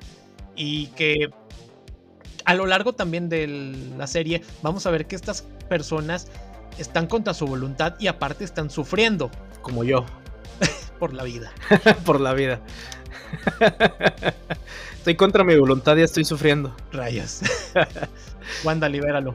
y 0.56 0.88
que 0.88 1.30
a 2.44 2.54
lo 2.54 2.66
largo 2.66 2.92
también 2.92 3.28
de 3.28 3.46
la 3.96 4.06
serie 4.06 4.42
vamos 4.62 4.86
a 4.86 4.90
ver 4.90 5.06
que 5.06 5.16
estas 5.16 5.42
personas 5.68 6.28
están 6.78 7.06
contra 7.06 7.34
su 7.34 7.46
voluntad 7.46 7.94
y 7.98 8.06
aparte 8.06 8.44
están 8.44 8.70
sufriendo. 8.70 9.30
Como 9.62 9.84
yo. 9.84 10.04
Por 10.98 11.14
la 11.14 11.24
vida. 11.24 11.52
Por 12.04 12.20
la 12.20 12.34
vida. 12.34 12.60
Estoy 14.96 15.16
contra 15.16 15.44
mi 15.44 15.56
voluntad 15.56 15.96
y 15.96 16.02
estoy 16.02 16.24
sufriendo. 16.24 16.74
Rayas. 16.90 17.42
Wanda, 18.64 18.88
libéralo. 18.88 19.34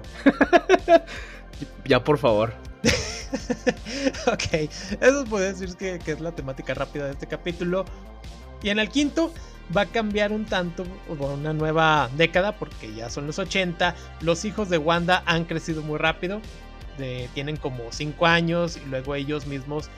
ya, 1.86 2.04
por 2.04 2.18
favor. 2.18 2.54
ok, 4.26 4.70
eso 5.00 5.26
puede 5.30 5.54
decir 5.54 5.76
que, 5.76 6.00
que, 6.00 6.14
es 6.14 6.22
la 6.22 6.32
temática 6.32 6.74
rápida 6.74 7.06
de 7.06 7.12
este 7.12 7.28
capítulo. 7.28 7.86
Y 8.64 8.70
en 8.70 8.80
el 8.80 8.90
quinto 8.90 9.32
va 9.76 9.82
a 9.82 9.86
cambiar 9.86 10.32
un 10.32 10.46
tanto 10.46 10.84
por 11.08 11.32
una 11.32 11.54
nueva 11.54 12.10
década, 12.18 12.54
porque 12.54 12.94
ya 12.94 13.10
son 13.10 13.28
los 13.28 13.40
80. 13.40 13.96
Los 14.22 14.46
hijos 14.46 14.70
de 14.70 14.78
Wanda 14.78 15.24
han 15.26 15.46
crecido 15.46 15.82
muy 15.82 15.98
rápido. 15.98 16.42
tienen 17.34 17.56
como 17.56 17.92
5 17.92 18.26
años 18.26 18.78
y 18.78 18.90
luego 18.90 19.16
ellos 19.16 19.46
mismos 19.48 19.90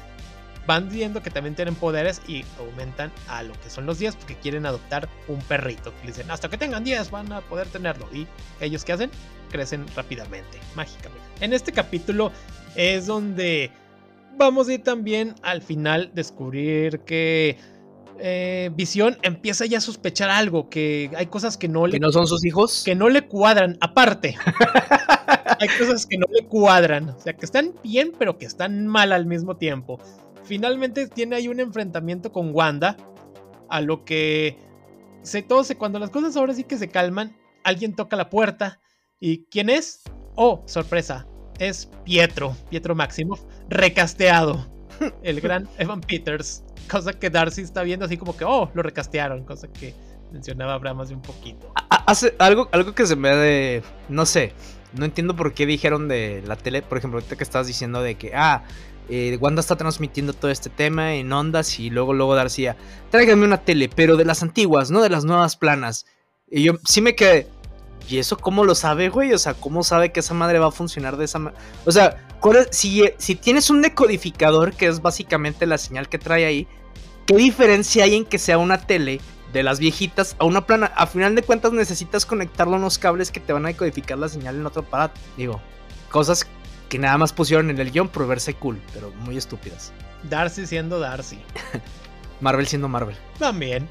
van 0.67 0.89
viendo 0.89 1.23
que 1.23 1.31
también 1.31 1.55
tienen 1.55 1.73
poderes 1.73 2.21
y 2.27 2.45
aumentan 2.59 3.11
a 3.27 3.41
lo 3.41 3.53
que 3.53 3.69
son 3.69 3.87
los 3.87 3.97
10 3.97 4.15
porque 4.15 4.35
quieren 4.35 4.65
adoptar 4.65 5.09
un 5.27 5.39
perrito. 5.39 5.91
Dicen, 6.05 6.29
hasta 6.29 6.49
que 6.49 6.57
tengan 6.57 6.83
10 6.83 7.09
van 7.09 7.31
a 7.31 7.41
poder 7.41 7.67
tenerlo. 7.67 8.07
Y 8.13 8.27
ellos 8.59 8.85
qué 8.85 8.93
hacen? 8.93 9.09
Crecen 9.49 9.85
rápidamente, 9.95 10.59
mágicamente. 10.75 11.25
En 11.39 11.53
este 11.53 11.71
capítulo 11.71 12.31
es 12.75 13.07
donde 13.07 13.71
vamos 14.37 14.67
a 14.67 14.73
ir 14.73 14.83
también 14.83 15.35
al 15.41 15.61
final 15.61 16.11
descubrir 16.13 16.99
que 16.99 17.57
eh, 18.19 18.69
Visión 18.75 19.17
empieza 19.21 19.65
ya 19.65 19.79
a 19.79 19.81
sospechar 19.81 20.29
algo, 20.29 20.69
que 20.69 21.11
hay 21.15 21.27
cosas 21.27 21.57
que 21.57 21.67
no 21.67 21.87
le... 21.87 21.93
¿Que 21.93 21.99
no 21.99 22.11
son 22.11 22.27
sus 22.27 22.45
hijos? 22.45 22.83
Que 22.85 22.95
no 22.95 23.09
le 23.09 23.27
cuadran, 23.27 23.77
aparte. 23.81 24.35
hay 25.59 25.67
cosas 25.79 26.05
que 26.05 26.17
no 26.17 26.27
le 26.31 26.45
cuadran, 26.47 27.09
o 27.09 27.19
sea, 27.19 27.33
que 27.33 27.45
están 27.45 27.73
bien, 27.83 28.13
pero 28.17 28.37
que 28.37 28.45
están 28.45 28.87
mal 28.87 29.11
al 29.11 29.25
mismo 29.25 29.57
tiempo. 29.57 29.99
Finalmente 30.43 31.07
tiene 31.07 31.35
ahí 31.35 31.47
un 31.47 31.59
enfrentamiento 31.59 32.31
con 32.31 32.53
Wanda, 32.53 32.97
a 33.69 33.81
lo 33.81 34.03
que 34.03 34.57
se 35.21 35.41
todo 35.41 35.63
se 35.63 35.77
cuando 35.77 35.99
las 35.99 36.09
cosas 36.09 36.35
ahora 36.35 36.53
sí 36.53 36.63
que 36.63 36.77
se 36.77 36.89
calman, 36.89 37.37
alguien 37.63 37.95
toca 37.95 38.15
la 38.15 38.29
puerta 38.29 38.79
y 39.19 39.45
¿quién 39.45 39.69
es? 39.69 40.01
Oh, 40.35 40.63
sorpresa, 40.65 41.27
es 41.59 41.89
Pietro, 42.03 42.55
Pietro 42.69 42.95
Maximoff, 42.95 43.41
recasteado. 43.69 44.67
El 45.23 45.41
gran 45.41 45.67
Evan 45.77 46.01
Peters. 46.01 46.63
Cosa 46.91 47.13
que 47.13 47.29
Darcy 47.29 47.61
está 47.61 47.83
viendo 47.83 48.05
así 48.05 48.17
como 48.17 48.35
que, 48.35 48.43
oh, 48.43 48.69
lo 48.73 48.83
recastearon. 48.83 49.45
Cosa 49.45 49.67
que 49.69 49.93
mencionaba 50.31 50.73
Abraham 50.73 51.01
hace 51.01 51.13
un 51.13 51.21
poquito. 51.21 51.71
Algo, 52.37 52.67
algo 52.71 52.93
que 52.93 53.07
se 53.07 53.15
me 53.15 53.29
de. 53.29 53.83
No 54.09 54.25
sé. 54.25 54.53
No 54.93 55.05
entiendo 55.05 55.35
por 55.35 55.53
qué 55.53 55.65
dijeron 55.65 56.09
de 56.09 56.43
la 56.45 56.57
tele. 56.57 56.81
Por 56.81 56.97
ejemplo, 56.97 57.19
ahorita 57.19 57.37
que 57.37 57.43
estabas 57.43 57.67
diciendo 57.67 58.01
de 58.01 58.15
que, 58.15 58.35
ah, 58.35 58.65
eh, 59.09 59.37
Wanda 59.39 59.61
está 59.61 59.77
transmitiendo 59.77 60.33
todo 60.33 60.51
este 60.51 60.69
tema 60.69 61.15
en 61.15 61.31
ondas 61.31 61.79
y 61.79 61.89
luego, 61.89 62.13
luego 62.13 62.35
Darcy, 62.35 62.67
tráigame 63.09 63.45
una 63.45 63.57
tele, 63.57 63.89
pero 63.93 64.17
de 64.17 64.25
las 64.25 64.43
antiguas, 64.43 64.91
no 64.91 65.01
de 65.01 65.09
las 65.09 65.23
nuevas 65.23 65.55
planas. 65.55 66.05
Y 66.49 66.63
yo 66.63 66.73
sí 66.85 66.99
me 66.99 67.15
quedé. 67.15 67.47
¿Y 68.09 68.17
eso 68.17 68.35
cómo 68.35 68.65
lo 68.65 68.75
sabe, 68.75 69.07
güey? 69.07 69.31
O 69.31 69.37
sea, 69.37 69.53
¿cómo 69.53 69.83
sabe 69.83 70.11
que 70.11 70.19
esa 70.19 70.33
madre 70.33 70.59
va 70.59 70.67
a 70.67 70.71
funcionar 70.71 71.15
de 71.15 71.25
esa 71.25 71.39
manera? 71.39 71.63
O 71.85 71.91
sea, 71.93 72.17
si, 72.71 73.03
si 73.17 73.35
tienes 73.35 73.69
un 73.69 73.81
decodificador, 73.81 74.73
que 74.73 74.87
es 74.87 75.01
básicamente 75.01 75.65
la 75.65 75.77
señal 75.77 76.09
que 76.09 76.17
trae 76.17 76.45
ahí, 76.45 76.67
¿qué 77.25 77.35
diferencia 77.35 78.03
hay 78.03 78.15
en 78.15 78.25
que 78.25 78.37
sea 78.37 78.57
una 78.57 78.85
tele 78.85 79.21
de 79.53 79.63
las 79.63 79.79
viejitas 79.79 80.35
a 80.39 80.45
una 80.45 80.65
plana? 80.65 80.87
A 80.95 81.07
final 81.07 81.35
de 81.35 81.43
cuentas 81.43 81.71
necesitas 81.73 82.25
conectarlo 82.25 82.75
a 82.75 82.79
unos 82.79 82.97
cables 82.97 83.31
que 83.31 83.39
te 83.39 83.53
van 83.53 83.65
a 83.65 83.69
decodificar 83.69 84.17
la 84.17 84.29
señal 84.29 84.55
en 84.55 84.65
otro 84.65 84.81
aparato. 84.81 85.19
Digo, 85.37 85.61
cosas 86.09 86.47
que 86.89 86.99
nada 86.99 87.17
más 87.17 87.33
pusieron 87.33 87.69
en 87.69 87.79
el 87.79 87.91
guion 87.91 88.09
por 88.09 88.27
verse 88.27 88.53
cool, 88.53 88.81
pero 88.93 89.11
muy 89.21 89.37
estúpidas. 89.37 89.93
Darcy 90.29 90.67
siendo 90.67 90.99
Darcy. 90.99 91.39
Marvel 92.41 92.67
siendo 92.67 92.87
Marvel. 92.87 93.15
También. 93.39 93.87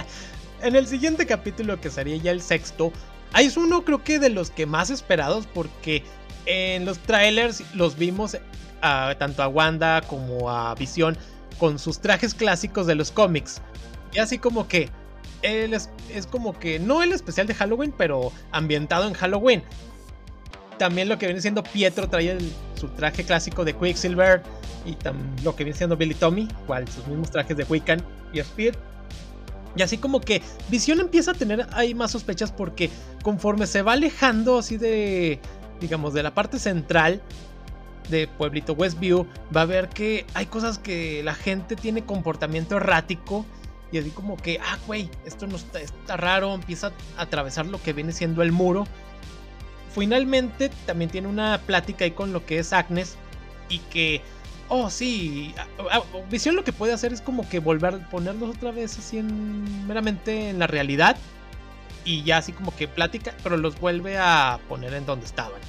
en 0.62 0.76
el 0.76 0.86
siguiente 0.86 1.26
capítulo, 1.26 1.80
que 1.80 1.90
sería 1.90 2.16
ya 2.16 2.30
el 2.30 2.40
sexto, 2.40 2.92
es 3.38 3.56
uno 3.56 3.84
creo 3.84 4.02
que 4.02 4.18
de 4.18 4.30
los 4.30 4.50
que 4.50 4.66
más 4.66 4.90
esperados 4.90 5.46
porque 5.46 6.02
en 6.46 6.84
los 6.84 6.98
trailers 6.98 7.62
los 7.74 7.96
vimos 7.96 8.36
tanto 8.80 9.42
a 9.42 9.48
Wanda 9.48 10.00
como 10.02 10.50
a 10.50 10.74
Visión 10.74 11.16
con 11.58 11.78
sus 11.78 12.00
trajes 12.00 12.34
clásicos 12.34 12.86
de 12.86 12.94
los 12.94 13.10
cómics. 13.10 13.60
Y 14.12 14.18
así 14.18 14.38
como 14.38 14.68
que 14.68 14.90
él 15.42 15.74
es, 15.74 15.88
como 16.30 16.58
que 16.58 16.78
no 16.78 17.02
el 17.02 17.12
especial 17.12 17.46
de 17.46 17.54
Halloween, 17.54 17.94
pero 17.96 18.32
ambientado 18.52 19.06
en 19.06 19.14
Halloween. 19.14 19.62
También 20.78 21.08
lo 21.08 21.18
que 21.18 21.26
viene 21.26 21.40
siendo 21.40 21.62
Pietro 21.62 22.08
trae 22.08 22.38
su 22.74 22.88
traje 22.88 23.24
clásico 23.24 23.64
de 23.64 23.74
Quicksilver 23.74 24.42
y 24.86 24.96
lo 25.42 25.54
que 25.54 25.64
viene 25.64 25.76
siendo 25.76 25.96
Billy 25.96 26.14
Tommy, 26.14 26.48
igual 26.64 26.88
sus 26.88 27.06
mismos 27.06 27.30
trajes 27.30 27.56
de 27.56 27.64
Wiccan 27.64 28.02
y 28.32 28.40
Speed. 28.40 28.74
Y 29.76 29.82
así 29.82 29.98
como 29.98 30.20
que 30.20 30.42
Visión 30.68 31.00
empieza 31.00 31.30
a 31.30 31.34
tener 31.34 31.66
ahí 31.72 31.94
más 31.94 32.10
sospechas 32.10 32.50
porque 32.50 32.90
conforme 33.22 33.66
se 33.66 33.82
va 33.82 33.92
alejando 33.92 34.58
así 34.58 34.78
de, 34.78 35.38
digamos, 35.80 36.12
de 36.14 36.22
la 36.22 36.34
parte 36.34 36.58
central 36.58 37.22
de 38.08 38.28
Pueblito 38.28 38.72
Westview, 38.72 39.26
va 39.54 39.62
a 39.62 39.66
ver 39.66 39.88
que 39.88 40.26
hay 40.34 40.46
cosas 40.46 40.78
que 40.78 41.22
la 41.22 41.34
gente 41.34 41.76
tiene 41.76 42.04
comportamiento 42.04 42.76
errático. 42.76 43.44
Y 43.92 43.98
así 43.98 44.10
como 44.10 44.36
que, 44.36 44.60
ah, 44.62 44.78
güey, 44.86 45.10
esto 45.24 45.46
no 45.46 45.56
está, 45.56 46.16
raro, 46.16 46.54
empieza 46.54 46.92
a 47.16 47.22
atravesar 47.22 47.66
lo 47.66 47.82
que 47.82 47.92
viene 47.92 48.12
siendo 48.12 48.42
el 48.42 48.52
muro. 48.52 48.86
Finalmente 49.92 50.70
también 50.86 51.10
tiene 51.10 51.26
una 51.26 51.60
plática 51.66 52.04
ahí 52.04 52.12
con 52.12 52.32
lo 52.32 52.46
que 52.46 52.60
es 52.60 52.72
Agnes 52.72 53.16
y 53.68 53.78
que 53.78 54.22
oh, 54.70 54.88
sí, 54.88 55.52
Visión 56.30 56.56
lo 56.56 56.64
que 56.64 56.72
puede 56.72 56.92
hacer 56.92 57.12
es 57.12 57.20
como 57.20 57.48
que 57.48 57.58
volver 57.58 57.94
a 57.94 58.08
ponerlos 58.08 58.56
otra 58.56 58.70
vez 58.70 58.96
así 58.98 59.18
en, 59.18 59.86
meramente 59.86 60.50
en 60.50 60.60
la 60.60 60.68
realidad 60.68 61.16
y 62.04 62.22
ya 62.22 62.38
así 62.38 62.52
como 62.52 62.74
que 62.74 62.88
plática, 62.88 63.34
pero 63.42 63.56
los 63.56 63.78
vuelve 63.78 64.16
a 64.16 64.58
poner 64.68 64.94
en 64.94 65.04
donde 65.04 65.26
estaban. 65.26 65.60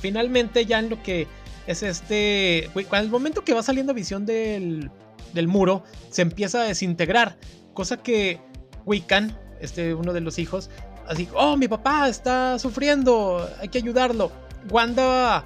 Finalmente 0.00 0.64
ya 0.64 0.78
en 0.78 0.88
lo 0.88 1.02
que 1.02 1.26
es 1.70 1.82
este, 1.82 2.68
cuando 2.88 3.06
el 3.06 3.10
momento 3.10 3.44
que 3.44 3.54
va 3.54 3.62
saliendo 3.62 3.94
Visión 3.94 4.26
del, 4.26 4.90
del 5.32 5.48
muro, 5.48 5.84
se 6.10 6.22
empieza 6.22 6.62
a 6.62 6.64
desintegrar, 6.64 7.38
cosa 7.74 7.96
que 7.96 8.40
Wiccan, 8.86 9.38
este 9.60 9.94
uno 9.94 10.12
de 10.12 10.20
los 10.20 10.38
hijos, 10.38 10.68
así, 11.08 11.28
oh, 11.34 11.56
mi 11.56 11.68
papá 11.68 12.08
está 12.08 12.58
sufriendo, 12.58 13.48
hay 13.60 13.68
que 13.68 13.78
ayudarlo. 13.78 14.32
Wanda 14.68 15.44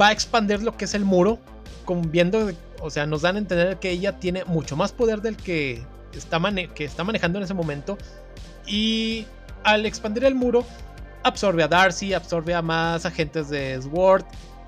va 0.00 0.08
a 0.08 0.12
expandir 0.12 0.62
lo 0.62 0.76
que 0.76 0.84
es 0.84 0.94
el 0.94 1.04
muro, 1.04 1.38
viendo, 2.06 2.52
o 2.80 2.90
sea, 2.90 3.06
nos 3.06 3.22
dan 3.22 3.34
a 3.34 3.38
entender 3.40 3.78
que 3.78 3.90
ella 3.90 4.20
tiene 4.20 4.44
mucho 4.44 4.76
más 4.76 4.92
poder 4.92 5.20
del 5.20 5.36
que 5.36 5.82
está, 6.14 6.40
que 6.74 6.84
está 6.84 7.02
manejando 7.02 7.38
en 7.38 7.44
ese 7.44 7.54
momento. 7.54 7.98
Y 8.66 9.26
al 9.64 9.84
expandir 9.84 10.24
el 10.24 10.36
muro, 10.36 10.64
absorbe 11.24 11.64
a 11.64 11.68
Darcy, 11.68 12.14
absorbe 12.14 12.54
a 12.54 12.62
más 12.62 13.04
agentes 13.04 13.50
de 13.50 13.80
Sword 13.82 14.24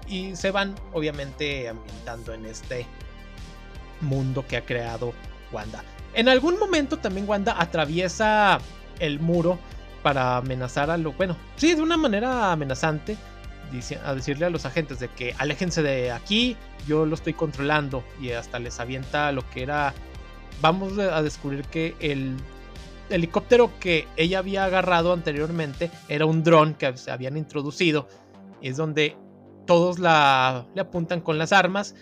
y 0.08 0.36
se 0.36 0.50
van 0.50 0.74
obviamente 0.92 1.68
ambientando 1.68 2.32
en 2.34 2.46
este 2.46 2.86
mundo 4.00 4.44
que 4.46 4.56
ha 4.56 4.64
creado 4.64 5.12
Wanda. 5.52 5.84
En 6.14 6.28
algún 6.28 6.58
momento 6.58 6.98
también 6.98 7.28
Wanda 7.28 7.60
atraviesa 7.60 8.58
el 8.98 9.20
muro 9.20 9.58
para 10.02 10.36
amenazar 10.36 10.90
a 10.90 10.96
lo 10.96 11.12
bueno, 11.12 11.36
sí, 11.56 11.74
de 11.74 11.82
una 11.82 11.96
manera 11.96 12.52
amenazante 12.52 13.16
a 14.04 14.14
decirle 14.14 14.44
a 14.44 14.50
los 14.50 14.66
agentes 14.66 14.98
de 14.98 15.08
que 15.08 15.34
aléjense 15.38 15.82
de 15.82 16.10
aquí, 16.10 16.56
yo 16.86 17.06
lo 17.06 17.14
estoy 17.14 17.32
controlando 17.32 18.04
y 18.20 18.30
hasta 18.32 18.58
les 18.58 18.78
avienta 18.80 19.32
lo 19.32 19.48
que 19.48 19.62
era 19.62 19.94
vamos 20.60 20.98
a 20.98 21.22
descubrir 21.22 21.64
que 21.64 21.94
el 22.00 22.36
helicóptero 23.10 23.70
que 23.80 24.06
ella 24.16 24.38
había 24.38 24.64
agarrado 24.64 25.12
anteriormente 25.12 25.90
era 26.08 26.26
un 26.26 26.42
dron 26.42 26.74
que 26.74 26.96
se 26.96 27.10
habían 27.10 27.36
introducido. 27.36 28.08
Es 28.60 28.76
donde 28.76 29.16
todos 29.66 29.98
la, 29.98 30.66
le 30.75 30.81
apuntan 30.81 31.20
con 31.20 31.38
las 31.38 31.53
armas. 31.53 31.94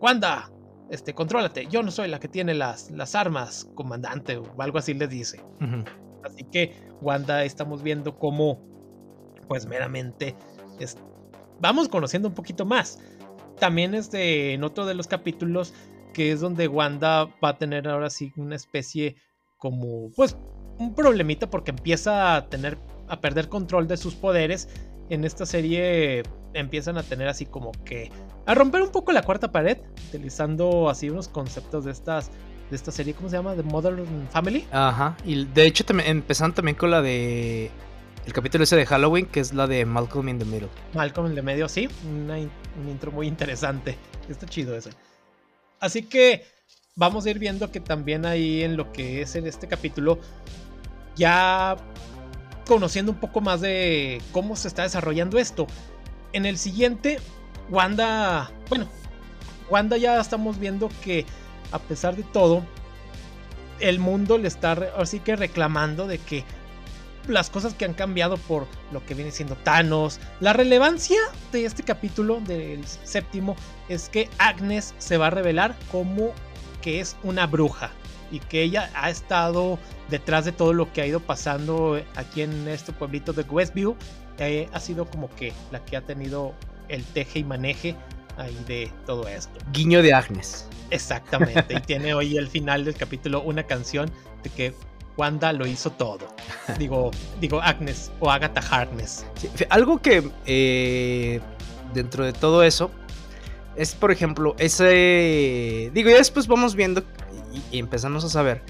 Wanda, 0.00 0.50
este, 0.90 1.14
contrólate. 1.14 1.66
Yo 1.66 1.82
no 1.82 1.90
soy 1.90 2.08
la 2.08 2.20
que 2.20 2.28
tiene 2.28 2.54
las, 2.54 2.90
las 2.90 3.14
armas, 3.14 3.68
comandante, 3.74 4.36
o 4.36 4.44
algo 4.58 4.78
así 4.78 4.94
le 4.94 5.08
dice. 5.08 5.40
Así 6.24 6.44
que 6.44 6.74
Wanda 7.00 7.44
estamos 7.44 7.82
viendo 7.82 8.18
cómo, 8.18 8.60
pues 9.48 9.66
meramente, 9.66 10.34
vamos 11.60 11.88
conociendo 11.88 12.28
un 12.28 12.34
poquito 12.34 12.64
más. 12.64 12.98
También 13.58 13.94
este, 13.94 14.52
en 14.52 14.64
otro 14.64 14.86
de 14.86 14.94
los 14.94 15.06
capítulos, 15.06 15.72
que 16.12 16.32
es 16.32 16.40
donde 16.40 16.68
Wanda 16.68 17.26
va 17.42 17.50
a 17.50 17.58
tener 17.58 17.88
ahora 17.88 18.10
sí 18.10 18.32
una 18.36 18.56
especie 18.56 19.16
como 19.58 20.10
pues 20.14 20.36
un 20.78 20.94
problemita 20.94 21.48
porque 21.48 21.70
empieza 21.70 22.36
a 22.36 22.48
tener 22.48 22.78
a 23.08 23.20
perder 23.20 23.48
control 23.48 23.88
de 23.88 23.96
sus 23.96 24.14
poderes. 24.14 24.68
En 25.08 25.24
esta 25.24 25.46
serie 25.46 26.22
empiezan 26.54 26.98
a 26.98 27.02
tener 27.02 27.28
así 27.28 27.46
como 27.46 27.72
que 27.84 28.10
a 28.46 28.54
romper 28.54 28.82
un 28.82 28.90
poco 28.90 29.12
la 29.12 29.22
cuarta 29.22 29.52
pared, 29.52 29.78
utilizando 30.08 30.88
así 30.88 31.10
unos 31.10 31.28
conceptos 31.28 31.84
de 31.84 31.92
estas 31.92 32.30
de 32.70 32.74
esta 32.74 32.90
serie, 32.90 33.14
¿cómo 33.14 33.28
se 33.28 33.36
llama? 33.36 33.54
De 33.54 33.62
Modern 33.62 34.28
Family. 34.30 34.66
Ajá, 34.72 35.16
y 35.24 35.44
de 35.44 35.66
hecho 35.66 35.84
también 35.84 36.08
empezaron 36.08 36.52
también 36.52 36.76
con 36.76 36.90
la 36.90 37.00
de 37.00 37.70
el 38.26 38.32
capítulo 38.32 38.64
ese 38.64 38.74
de 38.74 38.86
Halloween, 38.86 39.26
que 39.26 39.38
es 39.38 39.54
la 39.54 39.68
de 39.68 39.84
Malcolm 39.84 40.28
in 40.28 40.38
the 40.38 40.44
Middle. 40.44 40.68
Malcolm 40.94 41.28
in 41.28 41.36
the 41.36 41.42
Medio, 41.42 41.68
sí, 41.68 41.88
un 42.04 42.50
intro 42.88 43.12
muy 43.12 43.28
interesante. 43.28 43.96
Está 44.28 44.46
chido 44.46 44.76
ese. 44.76 44.90
Así 45.78 46.02
que 46.02 46.44
vamos 46.96 47.24
a 47.24 47.30
ir 47.30 47.38
viendo 47.38 47.70
que 47.70 47.78
también 47.78 48.26
ahí 48.26 48.64
en 48.64 48.76
lo 48.76 48.92
que 48.92 49.22
es 49.22 49.36
en 49.36 49.46
este 49.46 49.68
capítulo, 49.68 50.18
ya 51.14 51.76
conociendo 52.66 53.12
un 53.12 53.18
poco 53.18 53.40
más 53.40 53.60
de 53.60 54.20
cómo 54.32 54.56
se 54.56 54.68
está 54.68 54.82
desarrollando 54.82 55.38
esto. 55.38 55.66
En 56.32 56.46
el 56.46 56.58
siguiente, 56.58 57.18
Wanda, 57.70 58.50
bueno, 58.68 58.86
Wanda 59.70 59.96
ya 59.96 60.20
estamos 60.20 60.58
viendo 60.58 60.90
que 61.02 61.24
a 61.72 61.78
pesar 61.78 62.16
de 62.16 62.22
todo, 62.24 62.62
el 63.80 63.98
mundo 63.98 64.38
le 64.38 64.48
está 64.48 64.72
así 64.96 65.20
que 65.20 65.36
reclamando 65.36 66.06
de 66.06 66.18
que 66.18 66.44
las 67.28 67.50
cosas 67.50 67.74
que 67.74 67.84
han 67.84 67.94
cambiado 67.94 68.36
por 68.36 68.66
lo 68.92 69.04
que 69.04 69.14
viene 69.14 69.32
siendo 69.32 69.56
Thanos. 69.56 70.20
La 70.40 70.52
relevancia 70.52 71.18
de 71.52 71.64
este 71.64 71.82
capítulo, 71.82 72.40
del 72.40 72.86
séptimo, 72.86 73.56
es 73.88 74.08
que 74.08 74.28
Agnes 74.38 74.94
se 74.98 75.16
va 75.16 75.26
a 75.26 75.30
revelar 75.30 75.76
como 75.90 76.32
que 76.82 77.00
es 77.00 77.16
una 77.24 77.46
bruja 77.46 77.90
y 78.30 78.40
que 78.40 78.62
ella 78.62 78.90
ha 78.94 79.10
estado 79.10 79.78
detrás 80.10 80.44
de 80.44 80.52
todo 80.52 80.72
lo 80.72 80.92
que 80.92 81.02
ha 81.02 81.06
ido 81.06 81.20
pasando 81.20 82.00
aquí 82.14 82.42
en 82.42 82.68
este 82.68 82.92
pueblito 82.92 83.32
de 83.32 83.42
Westview. 83.42 83.96
Eh, 84.38 84.68
ha 84.72 84.80
sido 84.80 85.06
como 85.06 85.28
que 85.34 85.52
la 85.70 85.84
que 85.84 85.96
ha 85.96 86.02
tenido 86.02 86.54
el 86.88 87.04
teje 87.04 87.40
y 87.40 87.44
maneje 87.44 87.96
ahí 88.36 88.56
de 88.66 88.92
todo 89.06 89.26
esto. 89.28 89.58
Guiño 89.72 90.02
de 90.02 90.12
Agnes. 90.12 90.68
Exactamente. 90.90 91.74
y 91.74 91.80
tiene 91.86 92.14
hoy 92.14 92.36
el 92.36 92.48
final 92.48 92.84
del 92.84 92.94
capítulo 92.94 93.42
una 93.42 93.62
canción 93.62 94.10
de 94.42 94.50
que 94.50 94.74
Wanda 95.16 95.52
lo 95.52 95.66
hizo 95.66 95.90
todo. 95.90 96.28
Digo, 96.78 97.10
digo 97.40 97.60
Agnes 97.62 98.12
o 98.20 98.30
Agatha 98.30 98.60
Harkness. 98.60 99.24
algo 99.70 99.98
que 99.98 100.30
eh, 100.44 101.40
dentro 101.94 102.24
de 102.24 102.32
todo 102.32 102.62
eso 102.62 102.90
es, 103.76 103.94
por 103.94 104.10
ejemplo, 104.10 104.54
ese. 104.58 105.90
Digo, 105.92 106.10
ya 106.10 106.16
después 106.16 106.46
vamos 106.46 106.74
viendo 106.74 107.02
y, 107.70 107.78
empezamos 107.78 108.24
a 108.24 108.28
saber 108.28 108.62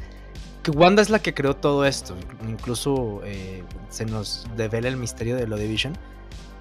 que 0.63 0.71
Wanda 0.71 1.03
es 1.03 1.11
la 1.11 1.21
que 1.21 1.35
creó 1.35 1.55
todo 1.55 1.85
esto. 1.85 2.17
Incluso 2.49 3.21
eh, 3.25 3.63
se 3.89 4.05
nos 4.05 4.47
devela 4.57 4.89
el 4.89 4.97
misterio 4.97 5.37
de 5.37 5.47
lo 5.47 5.57
de 5.57 5.67
Vision. 5.67 5.97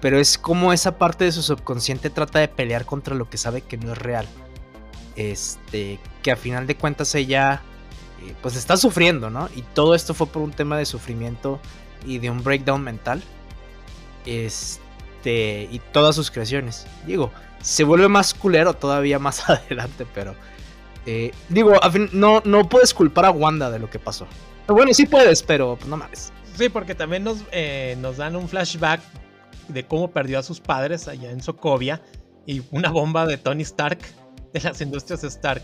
Pero 0.00 0.18
es 0.18 0.38
como 0.38 0.72
esa 0.72 0.98
parte 0.98 1.24
de 1.24 1.32
su 1.32 1.42
subconsciente 1.42 2.10
trata 2.10 2.38
de 2.38 2.48
pelear 2.48 2.84
contra 2.84 3.14
lo 3.14 3.28
que 3.28 3.38
sabe 3.38 3.62
que 3.62 3.76
no 3.76 3.92
es 3.92 3.98
real. 3.98 4.26
Este, 5.16 5.98
que 6.22 6.30
a 6.30 6.36
final 6.36 6.66
de 6.66 6.76
cuentas 6.76 7.14
ella 7.14 7.62
eh, 8.22 8.34
pues 8.42 8.56
está 8.56 8.76
sufriendo, 8.76 9.30
¿no? 9.30 9.48
Y 9.56 9.62
todo 9.62 9.94
esto 9.94 10.14
fue 10.14 10.26
por 10.26 10.42
un 10.42 10.52
tema 10.52 10.76
de 10.76 10.84
sufrimiento 10.84 11.58
y 12.04 12.18
de 12.18 12.30
un 12.30 12.44
breakdown 12.44 12.82
mental. 12.82 13.22
Este, 14.26 15.68
y 15.70 15.80
todas 15.92 16.14
sus 16.14 16.30
creaciones. 16.30 16.86
Digo, 17.06 17.30
se 17.62 17.84
vuelve 17.84 18.08
más 18.08 18.34
culero 18.34 18.74
todavía 18.74 19.18
más 19.18 19.48
adelante, 19.50 20.06
pero... 20.14 20.34
Eh, 21.06 21.32
digo, 21.48 21.74
no, 22.12 22.42
no 22.44 22.68
puedes 22.68 22.92
culpar 22.92 23.26
a 23.26 23.30
Wanda 23.30 23.70
de 23.70 23.78
lo 23.78 23.88
que 23.88 23.98
pasó. 23.98 24.26
Bueno, 24.66 24.92
sí 24.92 25.06
puedes, 25.06 25.42
pero 25.42 25.76
pues, 25.76 25.88
no 25.88 25.96
mames. 25.96 26.32
Sí, 26.56 26.68
porque 26.68 26.94
también 26.94 27.22
nos, 27.22 27.38
eh, 27.52 27.96
nos 28.00 28.16
dan 28.16 28.34
un 28.34 28.48
flashback 28.48 29.00
de 29.68 29.86
cómo 29.86 30.10
perdió 30.10 30.38
a 30.38 30.42
sus 30.42 30.60
padres 30.60 31.06
allá 31.08 31.30
en 31.30 31.42
Sokovia 31.42 32.02
y 32.46 32.62
una 32.70 32.90
bomba 32.90 33.26
de 33.26 33.36
Tony 33.36 33.62
Stark 33.62 33.98
de 34.52 34.60
las 34.60 34.80
industrias 34.80 35.22
Stark 35.24 35.62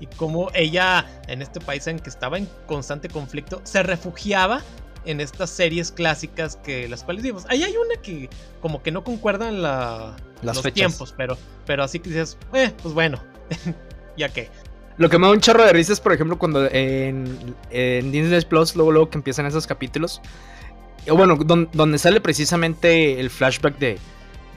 y 0.00 0.06
cómo 0.06 0.50
ella 0.54 1.06
en 1.28 1.40
este 1.40 1.60
país 1.60 1.86
en 1.86 1.98
que 1.98 2.10
estaba 2.10 2.36
en 2.36 2.48
constante 2.66 3.08
conflicto 3.08 3.60
se 3.64 3.82
refugiaba 3.82 4.60
en 5.06 5.20
estas 5.20 5.50
series 5.50 5.92
clásicas 5.92 6.56
que 6.56 6.88
las 6.88 7.04
cuales 7.04 7.22
vimos. 7.22 7.44
Ahí 7.48 7.62
hay 7.62 7.76
una 7.76 8.00
que 8.02 8.28
como 8.60 8.82
que 8.82 8.90
no 8.90 9.04
concuerdan 9.04 9.62
la, 9.62 10.16
los 10.42 10.62
tiempos, 10.72 11.14
pero, 11.16 11.36
pero 11.66 11.84
así 11.84 12.00
que 12.00 12.10
dices, 12.10 12.38
eh, 12.52 12.72
pues 12.82 12.94
bueno, 12.94 13.18
ya 14.16 14.28
que. 14.28 14.50
Lo 14.96 15.10
que 15.10 15.18
me 15.18 15.26
da 15.26 15.32
un 15.32 15.40
chorro 15.40 15.64
de 15.64 15.72
risas, 15.72 16.00
por 16.00 16.12
ejemplo, 16.12 16.38
cuando 16.38 16.68
en, 16.70 17.54
Disney 17.70 18.40
Plus, 18.42 18.76
luego, 18.76 18.92
luego 18.92 19.10
que 19.10 19.18
empiezan 19.18 19.46
esos 19.46 19.66
capítulos, 19.66 20.20
bueno, 21.06 21.36
donde 21.36 21.98
sale 21.98 22.20
precisamente 22.20 23.18
el 23.18 23.30
flashback 23.30 23.78
de, 23.78 23.98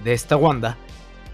de 0.04 0.14
esta 0.14 0.38
Wanda, 0.38 0.78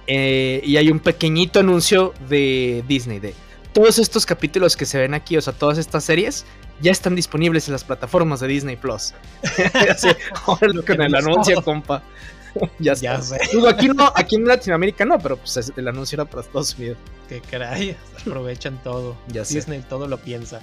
eh, 0.08 0.62
y 0.64 0.78
hay 0.78 0.90
un 0.90 1.00
pequeñito 1.00 1.60
anuncio 1.60 2.14
de 2.30 2.84
Disney, 2.88 3.20
de 3.20 3.34
todos 3.74 4.00
estos 4.00 4.26
capítulos 4.26 4.78
que 4.78 4.86
se 4.86 5.00
ven 5.00 5.14
aquí, 5.14 5.36
o 5.38 5.42
sea, 5.42 5.54
todas 5.54 5.78
estas 5.78 6.04
series, 6.04 6.46
ya 6.82 6.92
están 6.92 7.16
disponibles 7.16 7.68
en 7.68 7.74
las 7.74 7.84
plataformas 7.84 8.40
de 8.40 8.48
Disney 8.48 8.76
Plus. 8.76 9.14
Con 10.46 11.02
el 11.02 11.16
anuncio, 11.16 11.62
compa. 11.62 12.04
ya, 12.80 12.94
ya 12.94 13.22
sé. 13.22 13.38
aquí 13.68 13.88
no, 13.88 14.12
aquí 14.16 14.36
en 14.36 14.46
Latinoamérica 14.46 15.06
no, 15.06 15.20
pero 15.20 15.38
pues 15.38 15.72
el 15.76 15.88
anuncio 15.88 16.16
era 16.18 16.26
para 16.26 16.42
Estados 16.42 16.76
Unidos. 16.78 16.98
Que 17.28 17.42
caray, 17.42 17.96
aprovechan 18.22 18.82
todo. 18.84 19.16
Ya 19.28 19.44
Disney 19.44 19.84
todo 19.88 20.08
lo 20.08 20.18
piensa. 20.18 20.62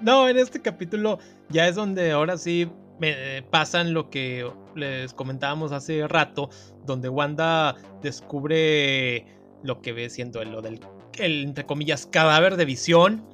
No, 0.00 0.28
en 0.28 0.38
este 0.38 0.62
capítulo 0.62 1.18
ya 1.48 1.68
es 1.68 1.74
donde 1.74 2.12
ahora 2.12 2.38
sí 2.38 2.70
me 3.00 3.42
pasan 3.50 3.94
lo 3.94 4.10
que 4.10 4.50
les 4.74 5.12
comentábamos 5.14 5.72
hace 5.72 6.06
rato, 6.08 6.50
donde 6.84 7.08
Wanda 7.08 7.76
descubre 8.02 9.26
lo 9.62 9.80
que 9.80 9.92
ve 9.92 10.10
siendo 10.10 10.42
lo 10.44 10.62
del 10.62 10.80
el, 11.18 11.44
entre 11.44 11.66
comillas, 11.66 12.06
cadáver 12.06 12.56
de 12.56 12.64
visión, 12.64 13.24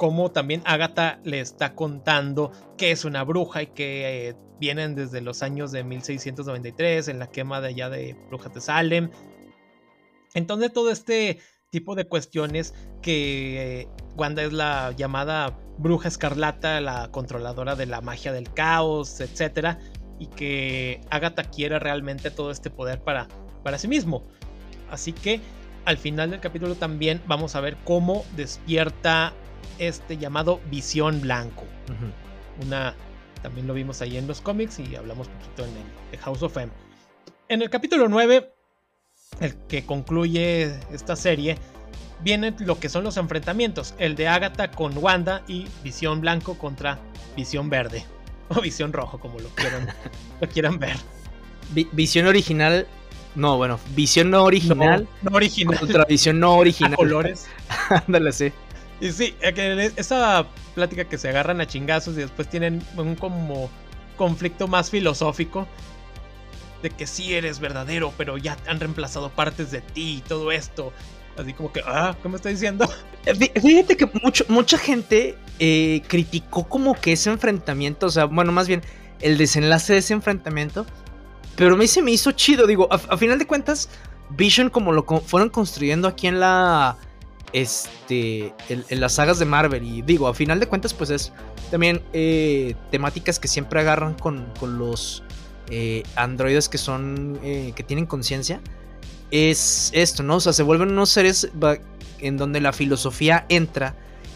como 0.00 0.30
también 0.30 0.62
Agatha 0.64 1.20
le 1.24 1.40
está 1.40 1.74
contando 1.74 2.52
que 2.78 2.90
es 2.90 3.04
una 3.04 3.22
bruja 3.22 3.64
y 3.64 3.66
que 3.66 4.28
eh, 4.30 4.36
vienen 4.58 4.94
desde 4.94 5.20
los 5.20 5.42
años 5.42 5.72
de 5.72 5.84
1693 5.84 7.08
en 7.08 7.18
la 7.18 7.30
quema 7.30 7.60
de 7.60 7.68
allá 7.68 7.90
de 7.90 8.16
Brujas 8.30 8.54
de 8.54 8.62
Salem. 8.62 9.10
Entonces 10.32 10.72
todo 10.72 10.90
este 10.90 11.40
tipo 11.68 11.96
de 11.96 12.06
cuestiones 12.06 12.72
que 13.02 13.82
eh, 13.82 13.88
Wanda 14.16 14.42
es 14.42 14.54
la 14.54 14.92
llamada 14.96 15.58
bruja 15.76 16.08
escarlata, 16.08 16.80
la 16.80 17.10
controladora 17.10 17.76
de 17.76 17.84
la 17.84 18.00
magia 18.00 18.32
del 18.32 18.50
caos, 18.54 19.20
etc. 19.20 19.76
Y 20.18 20.28
que 20.28 21.02
Agatha 21.10 21.44
quiere 21.44 21.78
realmente 21.78 22.30
todo 22.30 22.52
este 22.52 22.70
poder 22.70 23.02
para, 23.02 23.28
para 23.62 23.76
sí 23.76 23.86
mismo. 23.86 24.26
Así 24.90 25.12
que 25.12 25.42
al 25.84 25.98
final 25.98 26.30
del 26.30 26.40
capítulo 26.40 26.74
también 26.74 27.20
vamos 27.26 27.54
a 27.54 27.60
ver 27.60 27.76
cómo 27.84 28.24
despierta 28.34 29.34
este 29.78 30.18
llamado 30.18 30.60
visión 30.70 31.20
blanco. 31.20 31.64
Una 32.64 32.94
también 33.42 33.66
lo 33.66 33.74
vimos 33.74 34.02
ahí 34.02 34.16
en 34.16 34.26
los 34.26 34.40
cómics 34.40 34.78
y 34.78 34.94
hablamos 34.96 35.28
un 35.28 35.34
poquito 35.34 35.64
en 35.64 35.70
el 36.12 36.18
House 36.18 36.42
of 36.42 36.56
M. 36.56 36.70
En 37.48 37.62
el 37.62 37.70
capítulo 37.70 38.08
9 38.08 38.52
el 39.38 39.54
que 39.68 39.84
concluye 39.84 40.74
esta 40.92 41.16
serie, 41.16 41.56
viene 42.22 42.54
lo 42.58 42.78
que 42.78 42.88
son 42.88 43.04
los 43.04 43.16
enfrentamientos. 43.16 43.94
El 43.98 44.16
de 44.16 44.28
Agatha 44.28 44.70
con 44.70 44.96
Wanda 44.98 45.42
y 45.46 45.66
Visión 45.82 46.20
Blanco 46.20 46.58
contra 46.58 46.98
Visión 47.36 47.70
Verde. 47.70 48.04
O 48.48 48.60
Visión 48.60 48.92
Rojo, 48.92 49.20
como 49.20 49.38
lo 49.38 49.48
quieran, 49.50 49.88
lo 50.40 50.48
quieran 50.48 50.78
ver. 50.78 50.96
visión 51.92 52.26
original. 52.26 52.86
No, 53.36 53.56
bueno, 53.56 53.78
visión 53.94 54.30
no 54.30 54.42
original. 54.42 55.06
No, 55.22 55.36
original. 55.36 55.78
Contra 55.78 56.04
visión 56.04 56.40
no 56.40 56.56
original. 56.56 56.96
colores. 56.96 57.46
Ándale, 58.06 58.32
sí. 58.32 58.52
Y 59.00 59.12
sí, 59.12 59.34
esa 59.40 60.46
plática 60.74 61.04
que 61.04 61.16
se 61.16 61.28
agarran 61.28 61.60
a 61.60 61.66
chingazos 61.66 62.14
y 62.14 62.20
después 62.20 62.48
tienen 62.48 62.82
un 62.96 63.16
como 63.16 63.70
conflicto 64.16 64.68
más 64.68 64.90
filosófico 64.90 65.66
de 66.82 66.90
que 66.90 67.06
sí 67.06 67.34
eres 67.34 67.60
verdadero, 67.60 68.12
pero 68.16 68.36
ya 68.36 68.56
han 68.66 68.80
reemplazado 68.80 69.30
partes 69.30 69.70
de 69.70 69.80
ti 69.80 70.18
y 70.18 70.20
todo 70.20 70.52
esto. 70.52 70.92
Así 71.38 71.52
como 71.54 71.72
que, 71.72 71.82
ah, 71.86 72.16
¿cómo 72.22 72.36
está 72.36 72.48
diciendo? 72.48 72.88
Eh, 73.26 73.34
fíjate 73.34 73.98
que 73.98 74.10
mucho, 74.22 74.46
mucha 74.48 74.78
gente 74.78 75.36
eh, 75.58 76.00
criticó 76.08 76.66
como 76.66 76.98
que 76.98 77.12
ese 77.12 77.28
enfrentamiento, 77.28 78.06
o 78.06 78.10
sea, 78.10 78.24
bueno, 78.24 78.50
más 78.50 78.66
bien 78.66 78.80
el 79.20 79.36
desenlace 79.36 79.92
de 79.92 79.98
ese 79.98 80.14
enfrentamiento, 80.14 80.86
pero 81.54 81.74
a 81.74 81.76
mí 81.76 81.86
se 81.86 82.00
me 82.00 82.12
hizo 82.12 82.32
chido, 82.32 82.66
digo, 82.66 82.88
a, 82.90 83.18
final 83.18 83.38
de 83.38 83.46
cuentas, 83.46 83.90
Vision 84.30 84.70
como 84.70 84.92
lo 84.92 85.04
fueron 85.04 85.50
construyendo 85.50 86.08
aquí 86.08 86.28
en 86.28 86.40
la, 86.40 86.96
este, 87.52 88.54
en, 88.68 89.00
las 89.00 89.14
sagas 89.14 89.38
de 89.38 89.44
Marvel, 89.44 89.82
y 89.82 90.02
digo, 90.02 90.28
a 90.28 90.34
final 90.34 90.60
de 90.60 90.66
cuentas, 90.66 90.94
pues 90.94 91.10
es 91.10 91.32
también 91.70 92.02
eh, 92.12 92.74
temáticas 92.90 93.38
que 93.38 93.48
siempre 93.48 93.80
agarran 93.80 94.14
con, 94.14 94.46
con 94.58 94.78
los 94.78 95.22
androides 96.16 96.68
que 96.68 96.78
son, 96.78 97.38
que 97.40 97.84
tienen 97.86 98.04
conciencia 98.04 98.60
es 99.30 99.90
esto, 99.94 100.22
¿no? 100.22 100.36
O 100.36 100.40
sea, 100.40 100.52
se 100.52 100.62
vuelven 100.62 100.90
unos 100.90 101.10
seres 101.10 101.48
en 102.18 102.36
donde 102.36 102.60
la 102.60 102.72
filosofía 102.72 103.46
entra 103.48 103.94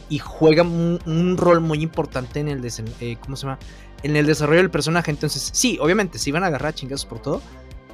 y 0.08 0.18
juega 0.18 0.62
un, 0.62 1.36
rol 1.36 1.60
muy 1.60 1.82
importante 1.82 2.40
en 2.40 2.48
el, 2.48 2.64
eh, 3.00 3.16
¿cómo 3.20 3.36
se 3.36 3.46
llama? 3.46 3.58
en 4.02 4.16
el 4.16 4.26
desarrollo 4.26 4.60
del 4.60 4.70
personaje. 4.70 5.10
Entonces, 5.10 5.50
sí, 5.52 5.78
obviamente, 5.80 6.18
se 6.18 6.30
iban 6.30 6.44
a 6.44 6.48
agarrar 6.48 6.74
chingazos 6.74 7.06
por 7.06 7.20
todo, 7.20 7.42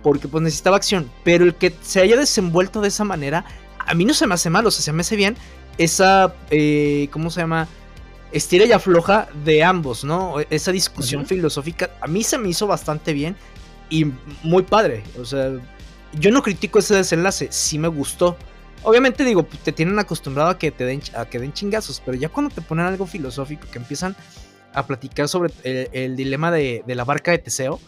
porque 0.03 0.29
pues 0.29 0.43
necesitaba 0.43 0.77
acción, 0.77 1.11
pero 1.25 1.45
el 1.45 1.55
que 1.55 1.73
se 1.83 2.01
haya 2.01 2.17
desenvuelto 2.17 2.81
de 2.81 2.89
esa 2.89 3.05
manera, 3.05 3.45
a 3.91 3.95
mí 3.95 4.05
no 4.05 4.15
se 4.15 4.27
me 4.27 4.35
hace 4.35 4.51
mal, 4.51 4.67
o 4.67 4.71
sea, 4.71 4.83
se 4.83 4.93
me 4.93 5.01
hace 5.01 5.17
bien 5.17 5.37
esa, 5.79 6.35
eh, 6.51 7.09
¿cómo 7.11 7.31
se 7.31 7.41
llama? 7.41 7.69
Estira 8.33 8.65
y 8.65 8.73
afloja 8.73 9.29
de 9.45 9.65
ambos, 9.65 10.05
¿no? 10.05 10.37
Esa 10.51 10.73
discusión 10.73 11.27
filosófica, 11.27 11.91
a 12.01 12.07
mí 12.07 12.23
se 12.23 12.39
me 12.39 12.49
hizo 12.49 12.67
bastante 12.67 13.13
bien 13.13 13.37
y 13.89 14.07
muy 14.43 14.63
padre, 14.63 15.03
o 15.21 15.25
sea 15.25 15.51
yo 16.13 16.31
no 16.31 16.43
critico 16.43 16.79
ese 16.79 16.95
desenlace, 16.95 17.49
sí 17.51 17.79
me 17.79 17.89
gustó. 17.89 18.37
Obviamente 18.83 19.25
digo, 19.25 19.47
te 19.63 19.73
tienen 19.73 19.99
acostumbrado 19.99 20.51
a 20.51 20.59
que 20.59 20.71
te 20.71 20.85
den, 20.85 21.03
a 21.15 21.27
que 21.27 21.39
den 21.39 21.53
chingazos, 21.53 22.03
pero 22.05 22.17
ya 22.17 22.29
cuando 22.29 22.55
te 22.55 22.63
ponen 22.63 22.87
algo 22.87 23.07
filosófico, 23.07 23.67
que 23.71 23.79
empiezan 23.79 24.17
a 24.73 24.87
platicar 24.87 25.29
sobre 25.29 25.53
el, 25.93 26.17
dilema 26.17 26.51
de, 26.51 26.83
la 26.87 27.05
barca 27.05 27.31
de 27.31 27.39
Teseo, 27.39 27.79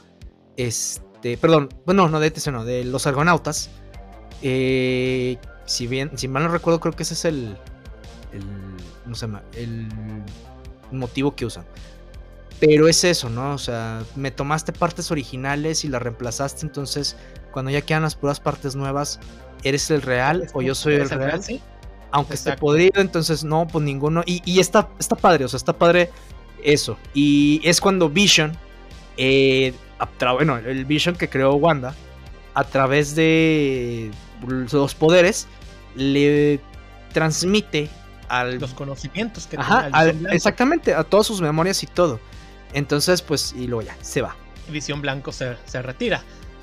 este, 0.56 1.36
perdón, 1.38 1.68
bueno, 1.86 2.08
no 2.08 2.20
de 2.20 2.30
Teseo, 2.30 2.52
no, 2.52 2.64
de 2.64 2.84
los 2.84 3.06
argonautas. 3.06 3.70
Eh, 4.42 5.38
si 5.72 5.86
bien, 5.86 6.10
si 6.16 6.28
mal 6.28 6.42
no 6.42 6.48
recuerdo, 6.50 6.80
creo 6.80 6.94
que 6.94 7.02
ese 7.02 7.14
es 7.14 7.24
el, 7.24 7.56
el, 8.32 8.44
no 9.06 9.14
se 9.14 9.26
llama, 9.26 9.42
el 9.54 9.88
motivo 10.90 11.34
que 11.34 11.46
usan. 11.46 11.64
Pero 12.60 12.86
es 12.86 13.02
eso, 13.02 13.28
¿no? 13.28 13.54
O 13.54 13.58
sea, 13.58 14.02
me 14.14 14.30
tomaste 14.30 14.72
partes 14.72 15.10
originales 15.10 15.84
y 15.84 15.88
las 15.88 16.02
reemplazaste, 16.02 16.64
entonces 16.64 17.16
cuando 17.50 17.70
ya 17.70 17.80
quedan 17.80 18.02
las 18.02 18.14
puras 18.14 18.38
partes 18.38 18.76
nuevas, 18.76 19.18
¿eres 19.64 19.90
el 19.90 20.02
real 20.02 20.48
o 20.52 20.62
yo 20.62 20.74
soy 20.74 20.94
el 20.94 21.08
real? 21.08 21.42
Aunque 22.10 22.34
esté 22.34 22.56
podrido, 22.56 23.00
entonces 23.00 23.42
no, 23.42 23.66
pues 23.66 23.84
ninguno. 23.84 24.22
Y, 24.26 24.60
está, 24.60 24.90
está 24.98 25.16
padre, 25.16 25.46
o 25.46 25.48
sea, 25.48 25.56
está 25.56 25.72
padre 25.72 26.10
eso. 26.62 26.98
Y 27.14 27.62
es 27.64 27.80
cuando 27.80 28.10
Vision, 28.10 28.56
eh, 29.16 29.72
bueno, 30.20 30.58
el 30.58 30.84
Vision 30.84 31.16
que 31.16 31.30
creó 31.30 31.54
Wanda, 31.54 31.94
a 32.54 32.64
través 32.64 33.14
de 33.14 34.10
los 34.46 34.94
poderes, 34.94 35.48
le 35.94 36.60
transmite 37.12 37.88
al... 38.28 38.58
Los 38.58 38.74
conocimientos 38.74 39.46
que 39.46 39.56
Ajá, 39.56 39.90
exactamente, 40.30 40.94
a 40.94 41.04
todas 41.04 41.26
sus 41.26 41.40
memorias 41.40 41.82
y 41.82 41.86
todo. 41.86 42.20
Entonces, 42.72 43.22
pues, 43.22 43.54
y 43.56 43.66
luego 43.66 43.82
ya, 43.82 43.96
se 44.00 44.22
va. 44.22 44.36
Visión 44.70 45.02
Blanco 45.02 45.32
se, 45.32 45.54
retira. 45.82 46.22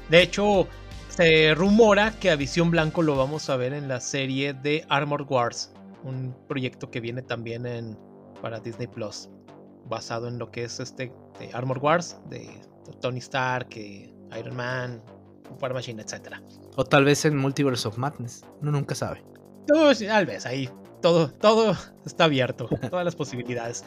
De 0.10 0.22
hecho, 0.22 0.68
se 1.10 1.54
rumora 1.54 2.12
que 2.20 2.32
a 2.32 2.36
Visión 2.36 2.72
Blanco 2.72 3.02
lo 3.02 3.16
vamos 3.16 3.50
a 3.50 3.58
ver 3.58 3.74
en 3.74 3.88
la 3.88 4.00
serie 4.00 4.54
de 4.54 4.86
Armor 4.90 5.24
Wars, 5.24 5.72
un 6.04 6.36
proyecto 6.48 6.90
que 6.90 7.00
viene 7.00 7.22
también 7.22 7.66
en, 7.66 7.98
para 8.42 8.60
Disney 8.60 8.88
Plus, 8.88 9.30
basado 9.86 10.28
en 10.28 10.40
lo 10.40 10.50
que 10.50 10.64
es 10.64 10.80
este 10.80 11.12
de 11.40 11.52
Armor 11.54 11.80
Wars, 11.80 12.18
de 12.30 12.50
Tony 13.02 13.20
Stark, 13.20 13.70
Iron 13.76 14.56
Man, 14.56 15.04
War 15.62 15.74
Machine, 15.74 16.02
etc. 16.02 16.38
O 16.76 16.84
tal 16.84 17.06
vez 17.06 17.26
en 17.26 17.38
Multiverse 17.38 17.88
of 17.88 17.98
Madness, 17.98 18.46
uno 18.62 18.72
nunca 18.72 18.96
sabe. 18.96 19.24
tal 19.68 20.26
vez 20.26 20.46
ahí 20.46 20.70
todo, 21.02 21.32
todo 21.32 21.76
está 22.06 22.26
abierto, 22.26 22.68
todas 22.90 23.06
las 23.06 23.16
posibilidades. 23.16 23.84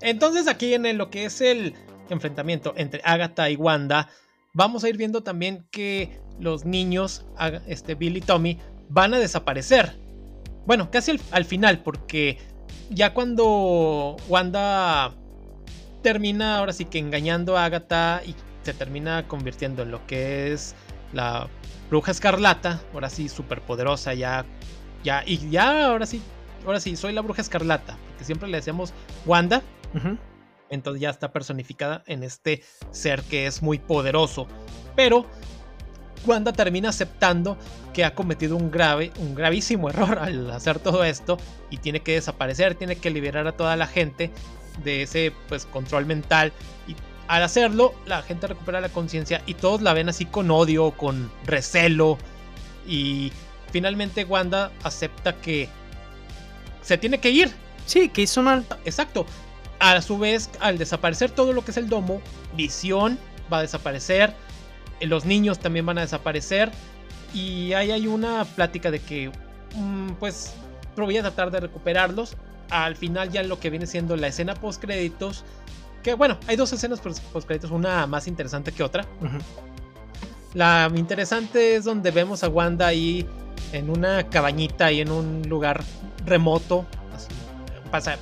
Entonces 0.00 0.48
aquí 0.48 0.74
en 0.74 0.98
lo 0.98 1.10
que 1.10 1.24
es 1.24 1.40
el 1.40 1.74
enfrentamiento 2.10 2.74
entre 2.76 3.00
Agatha 3.04 3.48
y 3.50 3.56
Wanda, 3.56 4.08
vamos 4.52 4.84
a 4.84 4.88
ir 4.88 4.96
viendo 4.96 5.22
también 5.22 5.66
que 5.70 6.20
los 6.38 6.64
niños, 6.64 7.24
este 7.66 7.94
Bill 7.94 8.16
y 8.16 8.20
Tommy, 8.20 8.58
van 8.88 9.14
a 9.14 9.18
desaparecer. 9.18 9.96
Bueno, 10.66 10.90
casi 10.90 11.18
al, 11.30 11.44
final, 11.44 11.82
porque 11.82 12.38
ya 12.90 13.14
cuando 13.14 14.16
Wanda 14.28 15.14
termina 16.02 16.58
ahora 16.58 16.72
sí 16.72 16.84
que 16.84 16.98
engañando 16.98 17.56
a 17.56 17.64
Agatha 17.64 18.22
y 18.24 18.34
se 18.62 18.74
termina 18.74 19.26
convirtiendo 19.26 19.82
en 19.82 19.90
lo 19.90 20.06
que 20.06 20.52
es 20.52 20.74
la 21.12 21.48
bruja 21.90 22.10
escarlata, 22.10 22.80
ahora 22.92 23.10
sí 23.10 23.28
súper 23.28 23.60
poderosa 23.60 24.14
ya, 24.14 24.44
ya, 25.04 25.22
y 25.26 25.50
ya 25.50 25.86
ahora 25.86 26.06
sí, 26.06 26.22
ahora 26.66 26.80
sí, 26.80 26.96
soy 26.96 27.12
la 27.12 27.20
bruja 27.20 27.42
escarlata, 27.42 27.96
porque 28.08 28.24
siempre 28.24 28.48
le 28.48 28.58
decíamos 28.58 28.94
Wanda, 29.26 29.62
entonces 30.70 31.02
ya 31.02 31.10
está 31.10 31.32
personificada 31.32 32.02
en 32.06 32.22
este 32.22 32.62
ser 32.90 33.22
que 33.22 33.46
es 33.46 33.62
muy 33.62 33.78
poderoso. 33.78 34.46
Pero 34.96 35.26
Wanda 36.26 36.52
termina 36.52 36.88
aceptando 36.88 37.58
que 37.92 38.04
ha 38.04 38.14
cometido 38.14 38.56
un 38.56 38.70
grave, 38.70 39.12
un 39.18 39.34
gravísimo 39.34 39.90
error 39.90 40.18
al 40.18 40.50
hacer 40.50 40.78
todo 40.78 41.04
esto 41.04 41.36
y 41.70 41.76
tiene 41.76 42.00
que 42.00 42.12
desaparecer, 42.12 42.74
tiene 42.74 42.96
que 42.96 43.10
liberar 43.10 43.46
a 43.46 43.52
toda 43.52 43.76
la 43.76 43.86
gente 43.86 44.30
de 44.82 45.02
ese 45.02 45.32
pues 45.48 45.66
control 45.66 46.06
mental 46.06 46.52
al 47.32 47.42
hacerlo 47.42 47.94
la 48.04 48.20
gente 48.22 48.46
recupera 48.46 48.80
la 48.80 48.90
conciencia 48.90 49.42
y 49.46 49.54
todos 49.54 49.80
la 49.80 49.94
ven 49.94 50.08
así 50.08 50.26
con 50.26 50.50
odio, 50.50 50.90
con 50.90 51.30
recelo 51.46 52.18
y 52.86 53.32
finalmente 53.70 54.24
Wanda 54.24 54.70
acepta 54.82 55.34
que 55.34 55.68
se 56.82 56.98
tiene 56.98 57.18
que 57.18 57.30
ir. 57.30 57.50
Sí, 57.86 58.10
que 58.10 58.22
hizo 58.22 58.42
mal. 58.42 58.66
Exacto 58.84 59.24
a 59.80 60.00
su 60.00 60.18
vez, 60.18 60.50
al 60.60 60.78
desaparecer 60.78 61.30
todo 61.30 61.52
lo 61.52 61.64
que 61.64 61.72
es 61.72 61.76
el 61.76 61.88
domo, 61.88 62.20
Visión 62.54 63.18
va 63.52 63.58
a 63.58 63.62
desaparecer, 63.62 64.32
eh, 65.00 65.06
los 65.06 65.24
niños 65.24 65.58
también 65.58 65.84
van 65.86 65.98
a 65.98 66.02
desaparecer, 66.02 66.70
y 67.34 67.72
ahí 67.72 67.90
hay 67.90 68.06
una 68.06 68.44
plática 68.44 68.92
de 68.92 69.00
que, 69.00 69.32
mm, 69.74 70.12
pues, 70.20 70.54
voy 70.96 71.16
a 71.16 71.22
tratar 71.22 71.50
de 71.50 71.60
recuperarlos. 71.60 72.36
Al 72.70 72.94
final 72.94 73.30
ya 73.32 73.42
lo 73.42 73.58
que 73.58 73.70
viene 73.70 73.86
siendo 73.86 74.16
la 74.16 74.28
escena 74.28 74.54
post 74.54 74.80
créditos, 74.80 75.44
que 76.02 76.14
bueno, 76.14 76.38
hay 76.46 76.56
dos 76.56 76.72
escenas 76.72 77.00
post 77.00 77.46
créditos, 77.46 77.70
una 77.70 78.06
más 78.06 78.26
interesante 78.26 78.72
que 78.72 78.82
otra. 78.82 79.06
La 80.54 80.90
interesante 80.94 81.76
es 81.76 81.84
donde 81.84 82.10
vemos 82.10 82.42
a 82.44 82.48
Wanda 82.48 82.86
ahí 82.86 83.26
en 83.72 83.88
una 83.88 84.28
cabañita 84.28 84.92
y 84.92 85.00
en 85.00 85.10
un 85.10 85.42
lugar 85.48 85.82
remoto, 86.26 86.84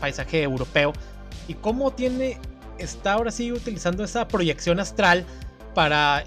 paisaje 0.01 0.43
europeo, 0.43 0.93
y 1.49 1.55
cómo 1.55 1.91
tiene, 1.93 2.39
está 2.79 3.15
ahora 3.15 3.31
sí 3.31 3.51
utilizando 3.51 4.05
esa 4.05 4.29
proyección 4.29 4.79
astral 4.79 5.25
para, 5.75 6.25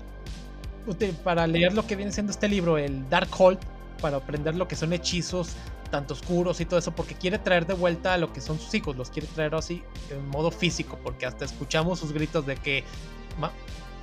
para 1.24 1.48
leer 1.48 1.74
lo 1.74 1.88
que 1.88 1.96
viene 1.96 2.12
siendo 2.12 2.32
este 2.32 2.50
libro, 2.50 2.78
el 2.78 3.08
Darkhold, 3.10 3.60
para 4.02 4.18
aprender 4.18 4.56
lo 4.56 4.68
que 4.68 4.76
son 4.76 4.92
hechizos 4.92 5.52
tanto 5.94 6.16
oscuros 6.16 6.60
y 6.60 6.66
todo 6.66 6.80
eso, 6.80 6.92
porque 6.96 7.14
quiere 7.14 7.38
traer 7.38 7.68
de 7.68 7.76
vuelta 7.76 8.16
a 8.16 8.18
lo 8.18 8.34
que 8.34 8.42
son 8.42 8.58
sus 8.58 8.74
hijos, 8.74 8.96
los 8.96 9.12
quiere 9.12 9.28
traer 9.28 9.54
así 9.54 9.84
en 10.10 10.28
modo 10.28 10.50
físico, 10.50 10.98
porque 11.04 11.28
hasta 11.28 11.46
escuchamos 11.46 12.00
sus 12.00 12.12
gritos 12.14 12.48
de 12.48 12.56
que, 12.56 12.84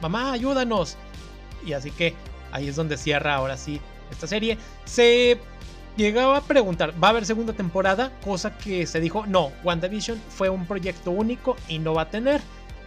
mamá, 0.00 0.30
ayúdanos. 0.30 0.96
Y 1.66 1.72
así 1.72 1.90
que 1.90 2.14
ahí 2.52 2.68
es 2.68 2.76
donde 2.76 2.96
cierra 2.96 3.34
ahora 3.34 3.56
sí 3.56 3.80
esta 4.12 4.28
serie. 4.28 4.56
Se 4.84 5.40
llegaba 5.96 6.36
a 6.36 6.40
preguntar, 6.42 6.94
¿va 7.02 7.08
a 7.08 7.10
haber 7.10 7.26
segunda 7.26 7.54
temporada? 7.54 8.12
Cosa 8.20 8.56
que 8.56 8.86
se 8.86 9.00
dijo, 9.00 9.26
no, 9.26 9.50
WandaVision 9.64 10.22
fue 10.28 10.48
un 10.48 10.66
proyecto 10.66 11.10
único 11.10 11.56
y 11.66 11.80
no 11.80 11.94
va 11.94 12.02
a 12.02 12.10
tener, 12.10 12.40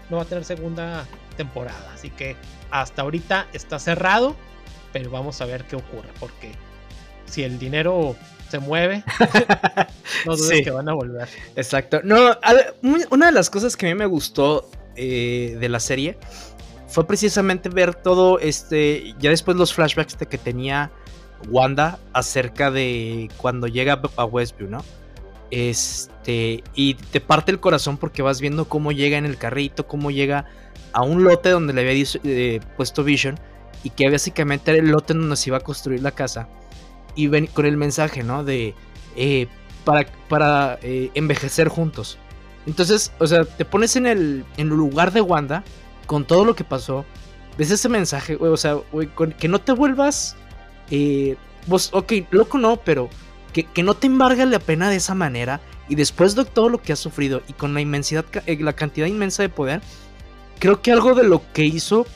no 0.10 0.16
va 0.16 0.24
a 0.24 0.28
tener 0.28 0.45
segunda 0.45 1.06
temporada. 1.36 1.91
Así 1.93 2.10
que 2.10 2.38
hasta 2.72 3.01
ahorita 3.01 3.47
está 3.51 3.80
cerrado, 3.80 4.34
pero 4.93 5.12
vamos 5.12 5.41
a 5.41 5.45
ver 5.45 5.66
qué 5.66 5.76
ocurre, 5.76 6.08
porque 6.22 6.54
si 7.26 7.43
el 7.43 7.60
dinero 7.60 8.16
se 8.54 8.60
mueve, 8.60 9.04
no 10.28 10.36
dudes 10.36 10.62
que 10.64 10.70
van 10.70 10.88
a 10.88 10.93
volver. 10.93 11.28
Exacto. 11.56 12.01
No, 12.04 12.38
una 13.10 13.26
de 13.26 13.32
las 13.32 13.49
cosas 13.49 13.76
que 13.76 13.88
a 13.88 13.89
mí 13.89 13.95
me 13.95 14.06
gustó 14.06 14.70
eh, 14.95 15.58
de 15.60 15.70
la 15.70 15.80
serie 15.80 16.20
fue 16.88 17.08
precisamente 17.08 17.70
ver 17.70 17.95
todo 17.95 18.38
este, 18.38 19.16
ya 19.18 19.32
después 19.32 19.58
los 19.58 19.74
flashbacks 19.74 20.20
de 20.20 20.28
que 20.28 20.38
tenía 20.38 20.91
Wanda 21.49 21.97
acerca 22.14 22.70
de 22.70 23.32
cuando 23.38 23.66
llega 23.66 23.99
a 24.18 24.26
Westview, 24.26 24.70
¿no? 24.70 24.86
Este, 25.49 26.64
y 26.76 26.93
te 26.93 27.22
parte 27.22 27.51
el 27.51 27.60
corazón 27.60 27.97
porque 27.97 28.22
vas 28.22 28.39
viendo 28.39 28.66
cómo 28.66 28.91
llega 28.91 29.18
en 29.18 29.26
el 29.26 29.39
carrito, 29.39 29.88
cómo 29.88 30.12
llega 30.12 30.45
a 30.91 31.01
un 31.01 31.24
lote 31.24 31.49
donde 31.49 31.74
le 31.74 31.82
había 31.82 32.06
eh, 32.24 32.60
puesto 32.78 33.04
Vision 33.04 33.39
y 33.82 33.89
que 33.89 34.12
básicamente 34.12 34.70
era 34.70 34.80
el 34.80 34.91
lote 34.91 35.16
donde 35.16 35.38
se 35.38 35.49
iba 35.49 35.58
a 35.58 35.62
construir 35.62 36.04
la 36.04 36.12
casa. 36.12 36.47
Y 37.16 37.30
con 37.47 37.66
el 37.66 37.78
mensaje, 37.78 38.24
¿no? 38.24 38.43
De 38.43 38.74
eh, 39.16 39.47
para, 39.84 40.07
para 40.30 40.80
eh, 40.82 41.11
envejecer 41.14 41.68
juntos. 41.68 42.18
Entonces, 42.66 43.11
o 43.20 43.28
sea, 43.28 43.45
te 43.45 43.66
pones 43.66 43.95
en 43.95 44.07
el, 44.07 44.45
en 44.57 44.70
el 44.70 44.76
lugar 44.76 45.11
de 45.11 45.22
Wanda 45.22 45.64
con 46.05 46.26
todo 46.26 46.45
lo 46.45 46.55
que 46.55 46.64
pasó. 46.64 47.05
Ves 47.57 47.72
ese 47.72 47.89
mensaje, 47.89 48.36
güey, 48.36 48.51
o 48.51 48.57
sea, 48.57 48.76
güey, 48.91 49.09
que 49.38 49.47
no 49.47 49.59
te 49.59 49.74
vuelvas. 49.74 50.36
Eh, 50.89 51.36
vos, 51.68 51.89
ok, 51.93 52.14
loco 52.32 52.57
no, 52.57 52.78
pero 52.78 53.09
que, 53.51 53.66
que, 53.66 53.84
no 53.84 53.93
te 53.93 54.07
embarga 54.07 54.45
la 54.45 54.59
pena 54.59 54.89
de 54.89 54.95
esa 54.95 55.14
manera. 55.14 55.61
Y 55.89 55.95
después 55.95 56.36
de 56.36 56.45
todo 56.45 56.70
lo 56.70 56.82
que 56.82 56.93
has 56.93 56.99
sufrido 56.99 57.41
y 57.47 57.53
con 57.53 57.74
la 57.74 57.82
inmensidad, 57.82 58.26
la 58.47 58.74
cantidad 58.74 59.05
inmensa 59.05 59.43
de 59.43 59.49
poder, 59.49 59.82
creo 60.59 60.82
que 60.82 60.91
algo 60.91 61.14
de 61.14 61.24
lo 61.24 61.41
que 61.51 61.66
hizo, 61.66 62.07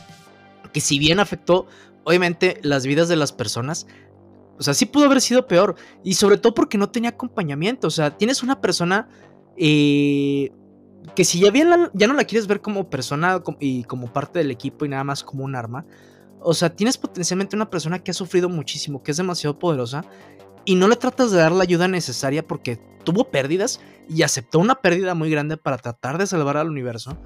que 0.74 0.80
si 0.80 1.00
bien 1.00 1.20
afectó, 1.20 1.68
obviamente, 2.06 2.60
las 2.64 2.86
vidas 2.86 3.10
de 3.10 3.18
las 3.18 3.34
personas, 3.34 3.88
o 4.60 4.64
sea, 4.64 4.74
sí 4.74 4.86
pudo 4.86 5.06
haber 5.06 5.22
sido 5.22 5.48
peor. 5.48 5.76
Y 6.04 6.16
sobre 6.16 6.38
todo 6.38 6.54
porque 6.54 6.78
no 6.78 6.90
tenía 6.90 7.12
acompañamiento. 7.12 7.88
O 7.88 7.92
sea, 7.92 8.18
tienes 8.18 8.44
una 8.44 8.60
persona 8.60 9.08
eh, 9.56 10.52
que 11.16 11.24
si 11.24 11.40
ya, 11.40 11.52
bien 11.52 11.70
ya 11.94 12.08
no 12.08 12.14
la 12.14 12.24
quieres 12.24 12.48
ver 12.48 12.62
como 12.62 12.90
persona 12.90 13.42
y 13.60 13.84
como 13.84 14.12
parte 14.12 14.40
del 14.40 14.52
equipo 14.52 14.86
y 14.86 14.90
nada 14.90 15.04
más 15.04 15.24
como 15.24 15.44
un 15.44 15.56
arma. 15.56 15.86
O 16.40 16.54
sea, 16.54 16.70
tienes 16.76 16.98
potencialmente 16.98 17.56
una 17.56 17.70
persona 17.70 18.00
que 18.00 18.12
ha 18.12 18.14
sufrido 18.14 18.50
muchísimo, 18.50 19.04
que 19.04 19.12
es 19.12 19.18
demasiado 19.18 19.60
poderosa. 19.60 20.06
Y 20.66 20.76
no 20.76 20.88
le 20.88 20.96
tratas 20.98 21.32
de 21.32 21.38
dar 21.38 21.52
la 21.52 21.64
ayuda 21.64 21.88
necesaria 21.88 22.46
porque 22.46 22.78
tuvo 23.06 23.30
pérdidas 23.30 23.80
y 24.10 24.24
aceptó 24.24 24.60
una 24.60 24.76
pérdida 24.76 25.14
muy 25.14 25.30
grande 25.30 25.56
para 25.56 25.78
tratar 25.78 26.18
de 26.18 26.28
salvar 26.28 26.58
al 26.58 26.70
universo. 26.70 27.18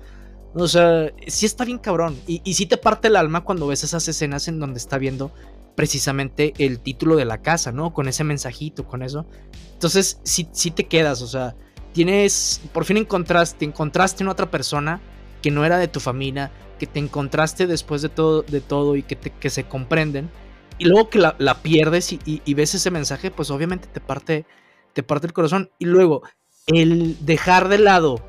O 0.54 0.68
sea, 0.68 1.12
sí 1.28 1.46
está 1.46 1.66
bien 1.66 1.80
cabrón. 1.80 2.16
Y, 2.28 2.42
y 2.44 2.54
sí 2.54 2.66
te 2.66 2.78
parte 2.78 3.08
el 3.08 3.16
alma 3.16 3.44
cuando 3.44 3.68
ves 3.68 3.84
esas 3.84 4.08
escenas 4.08 4.48
en 4.48 4.60
donde 4.60 4.78
está 4.78 4.98
viendo 4.98 5.32
precisamente 5.76 6.54
el 6.58 6.80
título 6.80 7.16
de 7.16 7.26
la 7.26 7.42
casa, 7.42 7.72
¿no? 7.72 7.94
Con 7.94 8.08
ese 8.08 8.24
mensajito, 8.24 8.86
con 8.86 9.04
eso. 9.04 9.26
Entonces, 9.74 10.20
sí, 10.24 10.48
sí 10.52 10.72
te 10.72 10.88
quedas, 10.88 11.22
o 11.22 11.28
sea, 11.28 11.56
tienes, 11.94 12.62
por 12.74 12.86
fin 12.86 12.98
encontraste, 12.98 13.66
encontraste 13.66 14.24
una 14.24 14.34
otra 14.34 14.52
persona 14.52 15.02
que 15.42 15.52
no 15.52 15.66
era 15.66 15.78
de 15.78 15.88
tu 15.88 16.00
familia, 16.00 16.52
que 16.80 16.88
te 16.88 17.00
encontraste 17.00 17.68
después 17.68 18.02
de 18.02 18.10
todo, 18.10 18.44
de 18.44 18.62
todo 18.62 18.96
y 18.96 19.04
que, 19.04 19.18
que 19.18 19.50
se 19.50 19.64
comprenden. 19.64 20.30
Y 20.78 20.86
luego 20.86 21.10
que 21.10 21.20
la, 21.20 21.62
pierdes 21.62 22.12
y, 22.12 22.54
ves 22.56 22.74
ese 22.74 22.90
mensaje, 22.90 23.30
pues 23.30 23.52
obviamente 23.52 23.88
te 23.88 24.00
parte, 24.00 24.48
te 24.94 25.04
parte 25.04 25.28
el 25.28 25.34
corazón. 25.34 25.70
Y 25.78 25.86
luego, 25.86 26.24
el 26.66 27.24
dejar 27.24 27.70
de 27.70 27.78
lado 27.78 28.20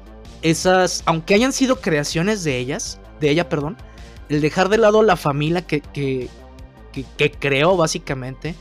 esas, 0.43 1.03
aunque 1.07 1.35
hayan 1.35 1.55
sido 1.55 1.81
creaciones 1.81 2.45
de 2.45 2.59
ellas, 2.59 3.01
de 3.21 3.31
ella, 3.31 3.49
perdón, 3.49 3.79
el 4.29 4.41
dejar 4.41 4.69
de 4.69 4.79
lado 4.79 5.03
la 5.03 5.17
familia 5.17 5.67
que, 5.67 6.29
que, 6.93 7.33
creó 7.33 7.77
básicamente, 7.77 8.55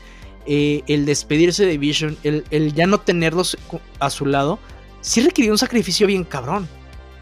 eh, 0.46 0.82
el 0.88 1.06
despedirse 1.06 1.66
de 1.66 1.78
Vision, 1.78 2.16
el, 2.24 2.74
ya 2.74 2.86
no 2.86 2.98
tenerlos 2.98 3.56
a 4.00 4.10
su 4.10 4.26
lado, 4.26 4.58
sí 5.00 5.20
requirió 5.20 5.52
un 5.52 5.58
sacrificio 5.58 6.06
bien 6.06 6.24
cabrón. 6.24 6.68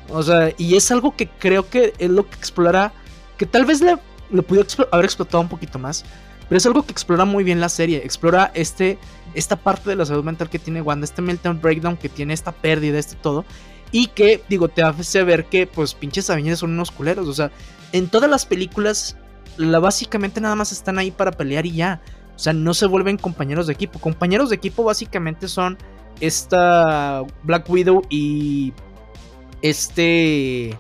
O 0.09 0.23
sea, 0.23 0.53
y 0.57 0.77
es 0.77 0.91
algo 0.91 1.15
que 1.15 1.29
creo 1.29 1.69
que 1.69 1.93
es 1.99 2.11
lo 2.11 2.29
que 2.29 2.37
explora, 2.37 2.93
que 3.37 3.47
tal 3.47 3.65
vez 3.65 3.81
le, 3.81 3.97
le 4.31 4.43
pudo 4.43 4.65
haber 4.91 5.05
explotado 5.05 5.41
un 5.41 5.49
poquito 5.49 5.79
más, 5.79 6.05
pero 6.49 6.59
es 6.59 6.67
algo 6.67 6.85
que 6.85 6.93
explora 6.93 7.25
muy 7.25 7.45
bien 7.45 7.61
la 7.61 7.69
serie, 7.69 7.99
explora 7.99 8.51
este, 8.55 8.99
esta 9.35 9.57
parte 9.57 9.91
de 9.91 9.97
la 9.97 10.05
salud 10.05 10.25
mental 10.25 10.51
que 10.51 10.59
tiene 10.59 10.83
Wanda, 10.83 11.05
este 11.05 11.23
meltdown 11.23 11.61
breakdown 11.61 11.97
que 11.97 12.09
tiene 12.09 12.35
esta 12.35 12.51
pérdida, 12.51 12.99
este 12.99 13.15
todo, 13.15 13.45
y 13.93 14.09
que, 14.09 14.43
digo, 14.49 14.69
te 14.69 14.83
hace 14.83 15.23
ver 15.23 15.47
que, 15.47 15.67
pues, 15.67 15.95
pinches 15.95 16.29
Avengers 16.31 16.61
son 16.61 16.73
unos 16.73 16.91
culeros, 16.91 17.29
o 17.29 17.35
sea, 17.35 17.51
en 17.93 18.09
todas 18.09 18.31
las 18.31 18.47
películas 18.47 19.17
la, 19.61 19.79
básicamente 19.79 20.41
nada 20.41 20.57
más 20.57 20.73
están 20.73 20.99
ahí 20.99 21.11
para 21.11 21.31
pelear 21.33 21.67
y 21.67 21.73
ya. 21.73 22.01
O 22.35 22.39
sea, 22.39 22.53
no 22.53 22.73
se 22.75 22.87
vuelven 22.87 23.19
compañeros 23.19 23.67
de 23.67 23.75
equipo. 23.75 23.99
Compañeros 23.99 24.51
de 24.51 24.57
equipo 24.57 24.83
básicamente 24.83 25.47
son 25.49 25.77
esta 26.21 27.23
Black 27.43 27.69
Widow 27.69 28.03
y 28.09 28.73
este, 29.63 30.77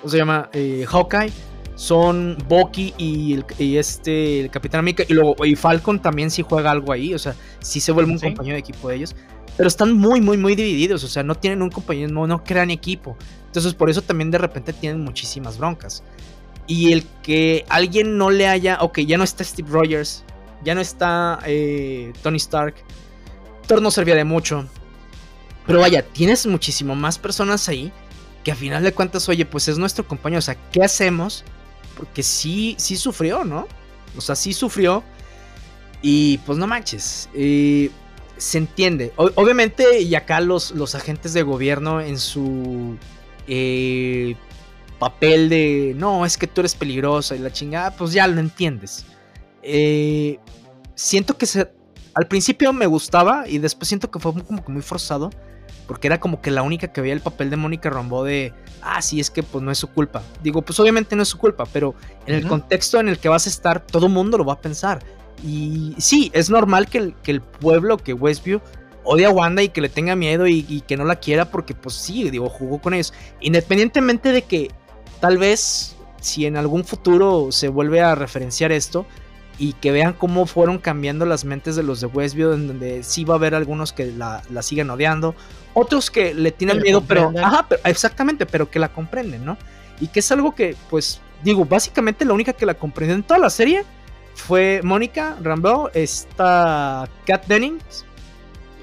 ¿cómo 0.00 0.10
se 0.10 0.16
llama? 0.16 0.48
Eh, 0.52 0.84
Hawkeye. 0.86 1.32
Son 1.74 2.36
Bucky 2.46 2.92
y, 2.98 3.42
este 3.58 4.40
el 4.40 4.50
Capitán 4.50 4.80
América 4.80 5.02
y 5.08 5.14
luego 5.14 5.34
y 5.46 5.56
Falcon 5.56 6.02
también 6.02 6.30
sí 6.30 6.42
juega 6.46 6.70
algo 6.70 6.92
ahí, 6.92 7.14
o 7.14 7.18
sea, 7.18 7.34
sí 7.60 7.80
se 7.80 7.90
vuelve 7.90 8.12
un 8.12 8.18
compañero 8.18 8.52
de 8.52 8.60
equipo 8.60 8.90
de 8.90 8.96
ellos, 8.96 9.16
pero 9.56 9.66
están 9.66 9.94
muy 9.94 10.20
muy 10.20 10.36
muy 10.36 10.54
divididos, 10.54 11.04
o 11.04 11.08
sea, 11.08 11.22
no 11.22 11.36
tienen 11.36 11.62
un 11.62 11.70
compañero, 11.70 12.12
no, 12.12 12.26
no 12.26 12.44
crean 12.44 12.70
equipo. 12.70 13.16
Entonces, 13.46 13.72
por 13.72 13.88
eso 13.88 14.02
también 14.02 14.30
de 14.30 14.36
repente 14.36 14.74
tienen 14.74 15.00
muchísimas 15.00 15.56
broncas. 15.56 16.04
Y 16.66 16.92
el 16.92 17.04
que 17.22 17.64
alguien 17.68 18.16
no 18.16 18.30
le 18.30 18.46
haya. 18.46 18.78
Ok, 18.80 19.00
ya 19.00 19.18
no 19.18 19.24
está 19.24 19.44
Steve 19.44 19.68
Rogers. 19.70 20.24
Ya 20.62 20.74
no 20.74 20.80
está 20.80 21.40
eh, 21.46 22.12
Tony 22.22 22.36
Stark. 22.36 22.74
Thor 23.66 23.82
no 23.82 23.90
servía 23.90 24.14
de 24.14 24.24
mucho. 24.24 24.66
Pero 25.66 25.80
vaya, 25.80 26.02
tienes 26.02 26.46
muchísimo 26.46 26.94
más 26.94 27.18
personas 27.18 27.68
ahí. 27.68 27.92
Que 28.44 28.52
a 28.52 28.54
final 28.54 28.82
de 28.82 28.92
cuentas, 28.92 29.28
oye, 29.28 29.44
pues 29.44 29.68
es 29.68 29.78
nuestro 29.78 30.06
compañero. 30.06 30.38
O 30.38 30.42
sea, 30.42 30.56
¿qué 30.70 30.82
hacemos? 30.82 31.44
Porque 31.96 32.22
sí, 32.22 32.74
sí 32.78 32.96
sufrió, 32.96 33.44
¿no? 33.44 33.66
O 34.16 34.20
sea, 34.20 34.34
sí 34.34 34.52
sufrió. 34.52 35.02
Y 36.02 36.38
pues 36.38 36.58
no 36.58 36.66
manches. 36.66 37.28
Eh, 37.34 37.90
se 38.40 38.58
entiende. 38.58 39.12
obviamente, 39.16 40.00
y 40.00 40.14
acá 40.14 40.40
los, 40.40 40.70
los 40.70 40.94
agentes 40.94 41.34
de 41.34 41.42
gobierno 41.42 42.00
en 42.00 42.18
su 42.18 42.96
eh, 43.46 44.34
papel 45.00 45.48
de, 45.48 45.94
no, 45.96 46.24
es 46.24 46.38
que 46.38 46.46
tú 46.46 46.60
eres 46.60 46.76
peligrosa 46.76 47.34
y 47.34 47.40
la 47.40 47.50
chingada, 47.50 47.90
pues 47.96 48.12
ya 48.12 48.28
lo 48.28 48.38
entiendes. 48.38 49.04
Eh, 49.62 50.38
siento 50.94 51.36
que 51.36 51.46
se, 51.46 51.72
al 52.14 52.28
principio 52.28 52.72
me 52.72 52.86
gustaba 52.86 53.48
y 53.48 53.58
después 53.58 53.88
siento 53.88 54.10
que 54.10 54.20
fue 54.20 54.32
como 54.44 54.64
que 54.64 54.70
muy 54.70 54.82
forzado. 54.82 55.30
Porque 55.86 56.06
era 56.06 56.20
como 56.20 56.40
que 56.40 56.52
la 56.52 56.62
única 56.62 56.92
que 56.92 57.00
veía 57.00 57.14
el 57.14 57.20
papel 57.20 57.50
de 57.50 57.56
Mónica 57.56 57.90
Rambeau 57.90 58.22
de, 58.22 58.54
ah, 58.80 59.02
sí, 59.02 59.18
es 59.18 59.28
que 59.28 59.42
pues 59.42 59.64
no 59.64 59.72
es 59.72 59.78
su 59.78 59.88
culpa. 59.88 60.22
Digo, 60.40 60.62
pues 60.62 60.78
obviamente 60.78 61.16
no 61.16 61.24
es 61.24 61.28
su 61.28 61.38
culpa, 61.38 61.64
pero 61.72 61.96
en 62.26 62.36
el 62.36 62.46
contexto 62.46 63.00
en 63.00 63.08
el 63.08 63.18
que 63.18 63.28
vas 63.28 63.46
a 63.46 63.50
estar, 63.50 63.84
todo 63.84 64.06
el 64.06 64.12
mundo 64.12 64.38
lo 64.38 64.44
va 64.44 64.52
a 64.52 64.60
pensar. 64.60 65.00
Y 65.44 65.96
sí, 65.98 66.30
es 66.32 66.48
normal 66.48 66.88
que 66.88 66.98
el, 66.98 67.14
que 67.24 67.32
el 67.32 67.40
pueblo, 67.40 67.96
que 67.96 68.12
Westview, 68.12 68.60
odia 69.02 69.28
a 69.28 69.30
Wanda 69.32 69.64
y 69.64 69.70
que 69.70 69.80
le 69.80 69.88
tenga 69.88 70.14
miedo 70.14 70.46
y, 70.46 70.64
y, 70.68 70.82
que 70.82 70.96
no 70.96 71.04
la 71.04 71.16
quiera 71.16 71.50
porque 71.50 71.74
pues 71.74 71.96
sí, 71.96 72.30
digo, 72.30 72.48
jugó 72.48 72.80
con 72.80 72.94
ellos. 72.94 73.12
Independientemente 73.40 74.30
de 74.30 74.42
que 74.42 74.70
Tal 75.20 75.38
vez 75.38 75.96
si 76.20 76.46
en 76.46 76.56
algún 76.56 76.84
futuro 76.84 77.48
se 77.50 77.68
vuelve 77.68 78.00
a 78.00 78.14
referenciar 78.14 78.72
esto 78.72 79.06
y 79.58 79.74
que 79.74 79.92
vean 79.92 80.14
cómo 80.14 80.46
fueron 80.46 80.78
cambiando 80.78 81.26
las 81.26 81.44
mentes 81.44 81.76
de 81.76 81.82
los 81.82 82.00
de 82.00 82.06
Westview, 82.06 82.52
en 82.52 82.66
donde 82.66 83.02
sí 83.02 83.24
va 83.24 83.34
a 83.34 83.36
haber 83.36 83.54
algunos 83.54 83.92
que 83.92 84.06
la, 84.06 84.42
la 84.50 84.62
siguen 84.62 84.88
odiando, 84.88 85.34
otros 85.74 86.10
que 86.10 86.32
le 86.32 86.50
tienen 86.50 86.80
miedo, 86.80 87.02
pero, 87.06 87.32
ajá, 87.42 87.66
exactamente, 87.84 88.46
pero 88.46 88.70
que 88.70 88.78
la 88.78 88.90
comprenden, 88.92 89.44
¿no? 89.44 89.58
Y 90.00 90.08
que 90.08 90.20
es 90.20 90.32
algo 90.32 90.54
que, 90.54 90.76
pues, 90.88 91.20
digo, 91.44 91.66
básicamente 91.66 92.24
la 92.24 92.32
única 92.32 92.54
que 92.54 92.64
la 92.64 92.74
comprendió 92.74 93.14
en 93.14 93.22
toda 93.22 93.38
la 93.38 93.50
serie 93.50 93.84
fue 94.34 94.80
Mónica 94.82 95.36
Rambeau, 95.42 95.90
esta 95.92 97.06
Kat 97.26 97.46
Dennings, 97.46 98.06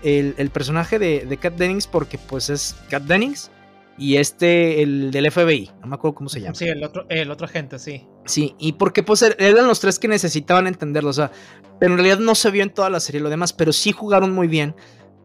el, 0.03 0.35
el 0.37 0.49
personaje 0.51 0.99
de, 0.99 1.25
de 1.25 1.37
Kat 1.37 1.55
Dennings, 1.55 1.87
porque 1.87 2.19
pues 2.19 2.51
es 2.51 2.75
Kat 2.89 3.01
Dennings 3.03 3.49
y 3.97 4.17
este, 4.17 4.81
el 4.83 5.11
del 5.11 5.31
FBI, 5.31 5.71
no 5.81 5.87
me 5.87 5.95
acuerdo 5.95 6.15
cómo 6.15 6.29
se 6.29 6.41
llama. 6.41 6.55
Sí, 6.55 6.65
el 6.65 6.83
otro, 6.83 7.05
el 7.09 7.31
otro 7.31 7.45
agente, 7.45 7.79
sí. 7.79 8.07
Sí, 8.25 8.55
y 8.59 8.73
porque 8.73 9.03
pues 9.03 9.21
er, 9.21 9.35
eran 9.39 9.67
los 9.67 9.79
tres 9.79 9.97
que 9.99 10.07
necesitaban 10.07 10.67
entenderlo, 10.67 11.09
o 11.09 11.13
sea, 11.13 11.31
pero 11.79 11.93
en 11.93 11.97
realidad 11.97 12.19
no 12.19 12.35
se 12.35 12.51
vio 12.51 12.63
en 12.63 12.69
toda 12.69 12.89
la 12.89 12.99
serie 12.99 13.21
lo 13.21 13.29
demás, 13.29 13.53
pero 13.53 13.73
sí 13.73 13.91
jugaron 13.91 14.33
muy 14.33 14.47
bien 14.47 14.75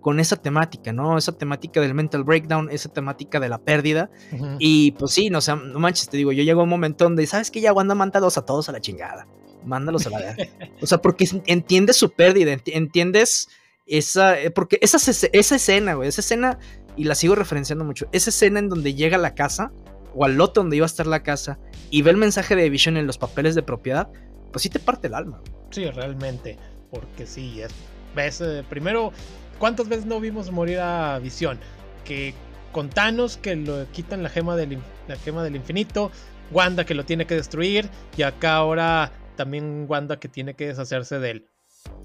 con 0.02 0.20
esa 0.20 0.36
temática, 0.36 0.92
¿no? 0.92 1.16
Esa 1.16 1.32
temática 1.32 1.80
del 1.80 1.94
mental 1.94 2.24
breakdown, 2.24 2.68
esa 2.70 2.90
temática 2.90 3.40
de 3.40 3.48
la 3.48 3.58
pérdida. 3.58 4.10
Y 4.58 4.92
pues 4.92 5.12
sí, 5.12 5.30
no, 5.30 5.38
o 5.38 5.40
sea, 5.40 5.56
no 5.56 5.78
manches, 5.78 6.08
te 6.08 6.16
digo, 6.16 6.32
yo 6.32 6.42
llego 6.42 6.60
a 6.60 6.64
un 6.64 6.70
momento 6.70 7.04
donde, 7.04 7.26
¿sabes 7.26 7.50
que 7.50 7.60
Ya 7.60 7.72
Wanda 7.72 7.94
mándalos 7.94 8.36
a 8.36 8.44
todos 8.44 8.68
a 8.68 8.72
la 8.72 8.80
chingada. 8.80 9.26
Mándalos 9.64 10.06
a 10.06 10.10
la 10.10 10.18
verga. 10.18 10.44
o 10.82 10.86
sea, 10.86 10.98
porque 10.98 11.26
entiendes 11.46 11.96
su 11.96 12.10
pérdida, 12.10 12.56
entiendes 12.66 13.48
esa, 13.86 14.40
eh, 14.40 14.50
porque 14.50 14.78
esa, 14.82 14.98
esa 14.98 15.56
escena, 15.56 15.94
güey, 15.94 16.08
esa 16.08 16.20
escena 16.20 16.58
y 16.96 17.04
la 17.04 17.14
sigo 17.14 17.34
referenciando 17.34 17.84
mucho. 17.84 18.08
Esa 18.12 18.30
escena 18.30 18.58
en 18.58 18.68
donde 18.68 18.94
llega 18.94 19.16
a 19.16 19.20
la 19.20 19.34
casa, 19.34 19.72
o 20.14 20.24
al 20.24 20.36
lote 20.36 20.60
donde 20.60 20.76
iba 20.76 20.84
a 20.84 20.86
estar 20.86 21.06
la 21.06 21.22
casa, 21.22 21.58
y 21.90 22.02
ve 22.02 22.10
el 22.10 22.16
mensaje 22.16 22.56
de 22.56 22.68
Vision 22.70 22.96
en 22.96 23.06
los 23.06 23.18
papeles 23.18 23.54
de 23.54 23.62
propiedad, 23.62 24.08
pues 24.50 24.62
sí 24.62 24.68
te 24.68 24.78
parte 24.78 25.06
el 25.08 25.14
alma. 25.14 25.40
Sí, 25.70 25.88
realmente, 25.90 26.58
porque 26.90 27.26
sí, 27.26 27.62
es 27.62 27.72
ves, 28.14 28.40
eh, 28.40 28.64
primero, 28.68 29.12
¿cuántas 29.58 29.88
veces 29.88 30.06
no 30.06 30.20
vimos 30.20 30.50
morir 30.50 30.80
a 30.80 31.18
Visión? 31.18 31.58
Que 32.04 32.34
con 32.72 32.90
Thanos 32.90 33.36
que 33.36 33.56
lo 33.56 33.86
quitan 33.92 34.22
la 34.22 34.28
gema 34.28 34.56
del, 34.56 34.78
la 35.08 35.16
gema 35.16 35.42
del 35.42 35.56
infinito, 35.56 36.10
Wanda 36.50 36.84
que 36.84 36.94
lo 36.94 37.04
tiene 37.04 37.26
que 37.26 37.34
destruir, 37.34 37.88
y 38.16 38.22
acá 38.22 38.56
ahora 38.56 39.12
también 39.36 39.86
Wanda 39.88 40.18
que 40.18 40.28
tiene 40.28 40.54
que 40.54 40.68
deshacerse 40.68 41.18
de 41.18 41.30
él. 41.30 41.48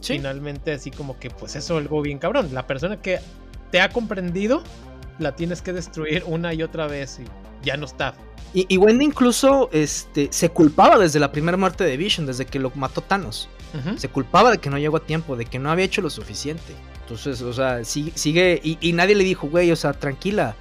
Finalmente, 0.01 0.71
así 0.71 0.89
como 0.91 1.19
que, 1.19 1.29
pues 1.29 1.55
eso 1.55 1.77
es 1.77 1.83
algo 1.83 2.01
bien 2.01 2.17
cabrón. 2.17 2.53
La 2.53 2.65
persona 2.65 2.99
que 3.01 3.19
te 3.71 3.81
ha 3.81 3.89
comprendido, 3.89 4.63
la 5.19 5.35
tienes 5.35 5.61
que 5.61 5.73
destruir 5.73 6.23
una 6.25 6.53
y 6.53 6.63
otra 6.63 6.87
vez 6.87 7.19
y 7.19 7.65
ya 7.65 7.77
no 7.77 7.85
está. 7.85 8.13
Y, 8.53 8.65
y 8.69 8.77
Wendy 8.77 9.05
incluso 9.05 9.69
este, 9.71 10.29
se 10.31 10.49
culpaba 10.49 10.97
desde 10.97 11.19
la 11.19 11.31
primera 11.31 11.57
muerte 11.57 11.83
de 11.83 11.97
Vision, 11.97 12.25
desde 12.25 12.45
que 12.45 12.59
lo 12.59 12.71
mató 12.75 13.01
Thanos. 13.01 13.49
Se 13.97 14.09
culpaba 14.09 14.49
de 14.49 14.57
que 14.57 14.71
no 14.71 14.79
llegó 14.79 14.97
a 14.97 15.01
tiempo, 15.01 15.35
de 15.35 15.45
que 15.45 15.59
no 15.59 15.69
había 15.69 15.85
hecho 15.85 16.01
lo 16.01 16.09
suficiente. 16.09 16.73
Entonces, 17.01 17.41
o 17.41 17.53
sea, 17.53 17.83
sigue, 17.83 18.59
y, 18.63 18.93
nadie 18.93 19.13
le 19.13 19.23
dijo, 19.23 19.47
güey, 19.47 19.71
o 19.71 19.75
sea, 19.75 19.93
tranquila, 19.93 20.55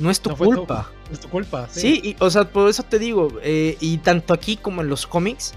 no 0.00 0.10
es 0.10 0.20
tu 0.20 0.34
culpa. 0.36 0.90
es 1.12 1.20
tu 1.20 1.28
culpa, 1.28 1.68
sí. 1.70 1.80
Sí, 1.80 2.00
y, 2.02 2.16
o 2.18 2.28
sea, 2.28 2.50
por 2.50 2.68
eso 2.68 2.82
te 2.82 2.98
digo, 2.98 3.28
eh, 3.42 3.76
y 3.80 3.98
tanto 3.98 4.34
aquí 4.34 4.56
como 4.56 4.82
en 4.82 4.88
los 4.88 5.06
cómics, 5.06 5.54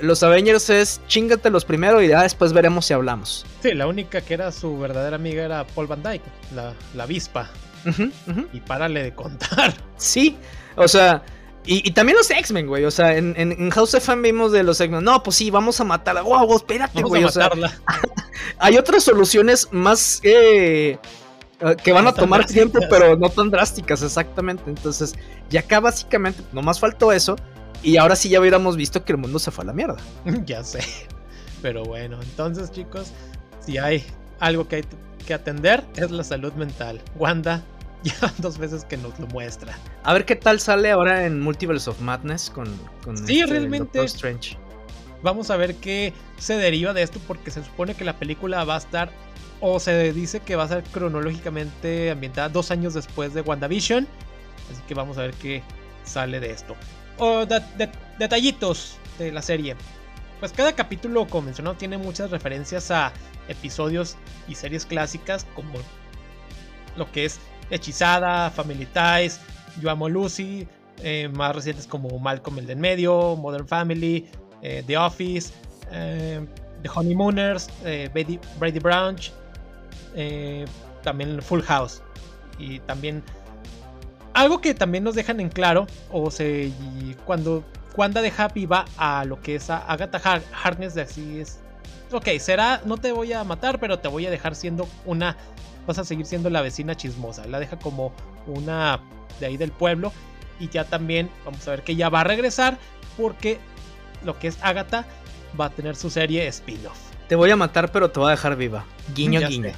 los 0.00 0.22
Avengers 0.22 0.70
es 0.70 1.00
chingate 1.06 1.50
los 1.50 1.64
primero 1.64 2.02
y 2.02 2.08
ya 2.08 2.22
después 2.22 2.52
veremos 2.52 2.86
si 2.86 2.94
hablamos. 2.94 3.44
Sí, 3.62 3.74
la 3.74 3.86
única 3.86 4.20
que 4.20 4.34
era 4.34 4.52
su 4.52 4.78
verdadera 4.78 5.16
amiga 5.16 5.44
era 5.44 5.66
Paul 5.66 5.86
Van 5.86 6.02
Dyke, 6.02 6.24
la, 6.54 6.74
la 6.94 7.02
avispa. 7.04 7.50
Y 8.52 8.60
párale 8.60 9.02
de 9.02 9.14
contar. 9.14 9.74
Sí, 9.96 10.36
o 10.76 10.86
sea, 10.86 11.24
y, 11.70 11.90
también 11.90 12.16
los 12.16 12.30
X-Men, 12.30 12.66
güey. 12.66 12.84
O 12.84 12.90
sea, 12.90 13.16
en, 13.16 13.70
House 13.70 13.94
of 13.94 14.02
Fame 14.02 14.22
vimos 14.22 14.52
de 14.52 14.62
los 14.62 14.80
X-Men. 14.80 15.04
No, 15.04 15.22
pues 15.22 15.36
sí, 15.36 15.50
vamos 15.50 15.78
a 15.80 15.84
matarla. 15.84 16.22
Wow, 16.22 16.56
espérate, 16.56 17.02
güey. 17.02 17.24
O 17.24 17.30
sea, 17.30 17.50
hay 18.58 18.78
otras 18.78 19.02
soluciones 19.02 19.68
más 19.70 20.20
eh, 20.22 20.98
que 21.82 21.92
van 21.92 22.06
a 22.06 22.14
tomar 22.14 22.46
tiempo, 22.46 22.78
pero 22.88 23.16
no 23.16 23.28
tan 23.28 23.50
drásticas, 23.50 24.02
exactamente. 24.02 24.62
Entonces, 24.66 25.14
ya 25.50 25.60
acá 25.60 25.80
básicamente 25.80 26.42
nomás 26.52 26.80
faltó 26.80 27.12
eso. 27.12 27.36
Y 27.82 27.96
ahora 27.96 28.16
sí 28.16 28.28
ya 28.28 28.40
hubiéramos 28.40 28.76
visto 28.76 29.04
que 29.04 29.12
el 29.12 29.18
mundo 29.18 29.38
se 29.38 29.50
fue 29.50 29.64
a 29.64 29.66
la 29.66 29.72
mierda. 29.72 29.96
ya 30.44 30.64
sé. 30.64 30.80
Pero 31.62 31.84
bueno, 31.84 32.20
entonces, 32.22 32.70
chicos, 32.70 33.12
si 33.60 33.78
hay 33.78 34.04
algo 34.40 34.68
que 34.68 34.76
hay 34.76 34.84
que 35.26 35.34
atender, 35.34 35.84
es 35.96 36.10
la 36.10 36.24
salud 36.24 36.52
mental. 36.54 37.00
Wanda, 37.16 37.62
ya 38.02 38.14
dos 38.38 38.58
veces 38.58 38.84
que 38.84 38.96
nos 38.96 39.18
lo 39.18 39.26
muestra. 39.28 39.76
A 40.04 40.12
ver 40.12 40.24
qué 40.24 40.36
tal 40.36 40.60
sale 40.60 40.90
ahora 40.90 41.26
en 41.26 41.40
Multiverse 41.40 41.90
of 41.90 42.00
Madness 42.00 42.50
con, 42.50 42.68
con 43.04 43.16
sí, 43.16 43.40
este 43.40 43.52
realmente, 43.52 44.04
Strange. 44.04 44.56
Vamos 45.22 45.50
a 45.50 45.56
ver 45.56 45.74
qué 45.76 46.12
se 46.38 46.56
deriva 46.56 46.92
de 46.92 47.02
esto 47.02 47.20
porque 47.26 47.50
se 47.50 47.64
supone 47.64 47.94
que 47.94 48.04
la 48.04 48.18
película 48.18 48.62
va 48.64 48.76
a 48.76 48.78
estar 48.78 49.10
o 49.60 49.80
se 49.80 50.12
dice 50.12 50.40
que 50.40 50.54
va 50.54 50.62
a 50.64 50.68
ser 50.68 50.84
cronológicamente 50.84 52.12
ambientada 52.12 52.48
dos 52.48 52.70
años 52.70 52.94
después 52.94 53.34
de 53.34 53.40
WandaVision. 53.40 54.06
Así 54.70 54.82
que 54.86 54.94
vamos 54.94 55.18
a 55.18 55.22
ver 55.22 55.34
qué 55.34 55.62
sale 56.04 56.38
de 56.38 56.52
esto. 56.52 56.76
O 57.18 57.46
detallitos 58.18 58.96
de 59.18 59.32
la 59.32 59.42
serie. 59.42 59.76
Pues 60.40 60.52
cada 60.52 60.72
capítulo, 60.72 61.26
como 61.26 61.46
mencionado, 61.46 61.76
tiene 61.76 61.98
muchas 61.98 62.30
referencias 62.30 62.90
a 62.90 63.12
episodios 63.48 64.16
y 64.46 64.54
series 64.54 64.86
clásicas 64.86 65.46
como 65.54 65.78
lo 66.96 67.10
que 67.10 67.24
es 67.24 67.40
Hechizada, 67.70 68.50
Family 68.50 68.86
Ties, 68.86 69.40
Yo 69.80 69.90
Amo 69.90 70.08
Lucy, 70.08 70.66
eh, 71.02 71.28
más 71.28 71.54
recientes 71.54 71.86
como 71.86 72.18
Malcolm 72.18 72.58
el 72.58 72.66
de 72.66 72.72
en 72.72 72.80
medio, 72.80 73.36
Modern 73.36 73.66
Family, 73.66 74.28
eh, 74.62 74.82
The 74.86 74.96
Office, 74.96 75.52
eh, 75.92 76.44
The 76.82 76.88
Honeymooners, 76.94 77.68
Brady, 78.12 78.38
Brady 78.58 78.78
Branch, 78.78 79.32
también 81.02 81.42
Full 81.42 81.62
House. 81.62 82.02
Y 82.58 82.80
también 82.80 83.22
algo 84.34 84.60
que 84.60 84.74
también 84.74 85.04
nos 85.04 85.14
dejan 85.14 85.40
en 85.40 85.48
claro, 85.48 85.86
o 86.10 86.30
se 86.30 86.72
cuando 87.24 87.64
Wanda 87.96 88.22
deja 88.22 88.48
viva 88.48 88.84
a 88.96 89.24
lo 89.24 89.40
que 89.40 89.56
es 89.56 89.70
a 89.70 89.78
Agatha 89.78 90.42
Harkness, 90.62 90.96
así 90.96 91.40
es. 91.40 91.60
Ok, 92.12 92.28
será, 92.38 92.80
no 92.84 92.96
te 92.96 93.12
voy 93.12 93.32
a 93.32 93.44
matar, 93.44 93.80
pero 93.80 93.98
te 93.98 94.08
voy 94.08 94.24
a 94.26 94.30
dejar 94.30 94.54
siendo 94.54 94.88
una 95.04 95.36
vas 95.88 95.98
a 95.98 96.04
seguir 96.04 96.26
siendo 96.26 96.50
la 96.50 96.60
vecina 96.60 96.94
chismosa. 96.94 97.46
La 97.46 97.58
deja 97.58 97.78
como 97.78 98.12
una 98.46 99.00
de 99.40 99.46
ahí 99.46 99.56
del 99.56 99.72
pueblo. 99.72 100.12
Y 100.60 100.68
ya 100.68 100.84
también 100.84 101.30
vamos 101.44 101.66
a 101.66 101.72
ver 101.72 101.82
que 101.82 101.96
ya 101.96 102.08
va 102.08 102.20
a 102.20 102.24
regresar 102.24 102.78
porque 103.16 103.58
lo 104.24 104.38
que 104.38 104.48
es 104.48 104.58
Agatha 104.62 105.06
va 105.58 105.66
a 105.66 105.70
tener 105.70 105.96
su 105.96 106.10
serie 106.10 106.46
spin-off. 106.48 106.98
Te 107.28 107.36
voy 107.36 107.50
a 107.50 107.56
matar 107.56 107.90
pero 107.90 108.10
te 108.10 108.20
voy 108.20 108.28
a 108.28 108.30
dejar 108.32 108.56
viva. 108.56 108.84
Guiño, 109.14 109.40
guiño. 109.40 109.72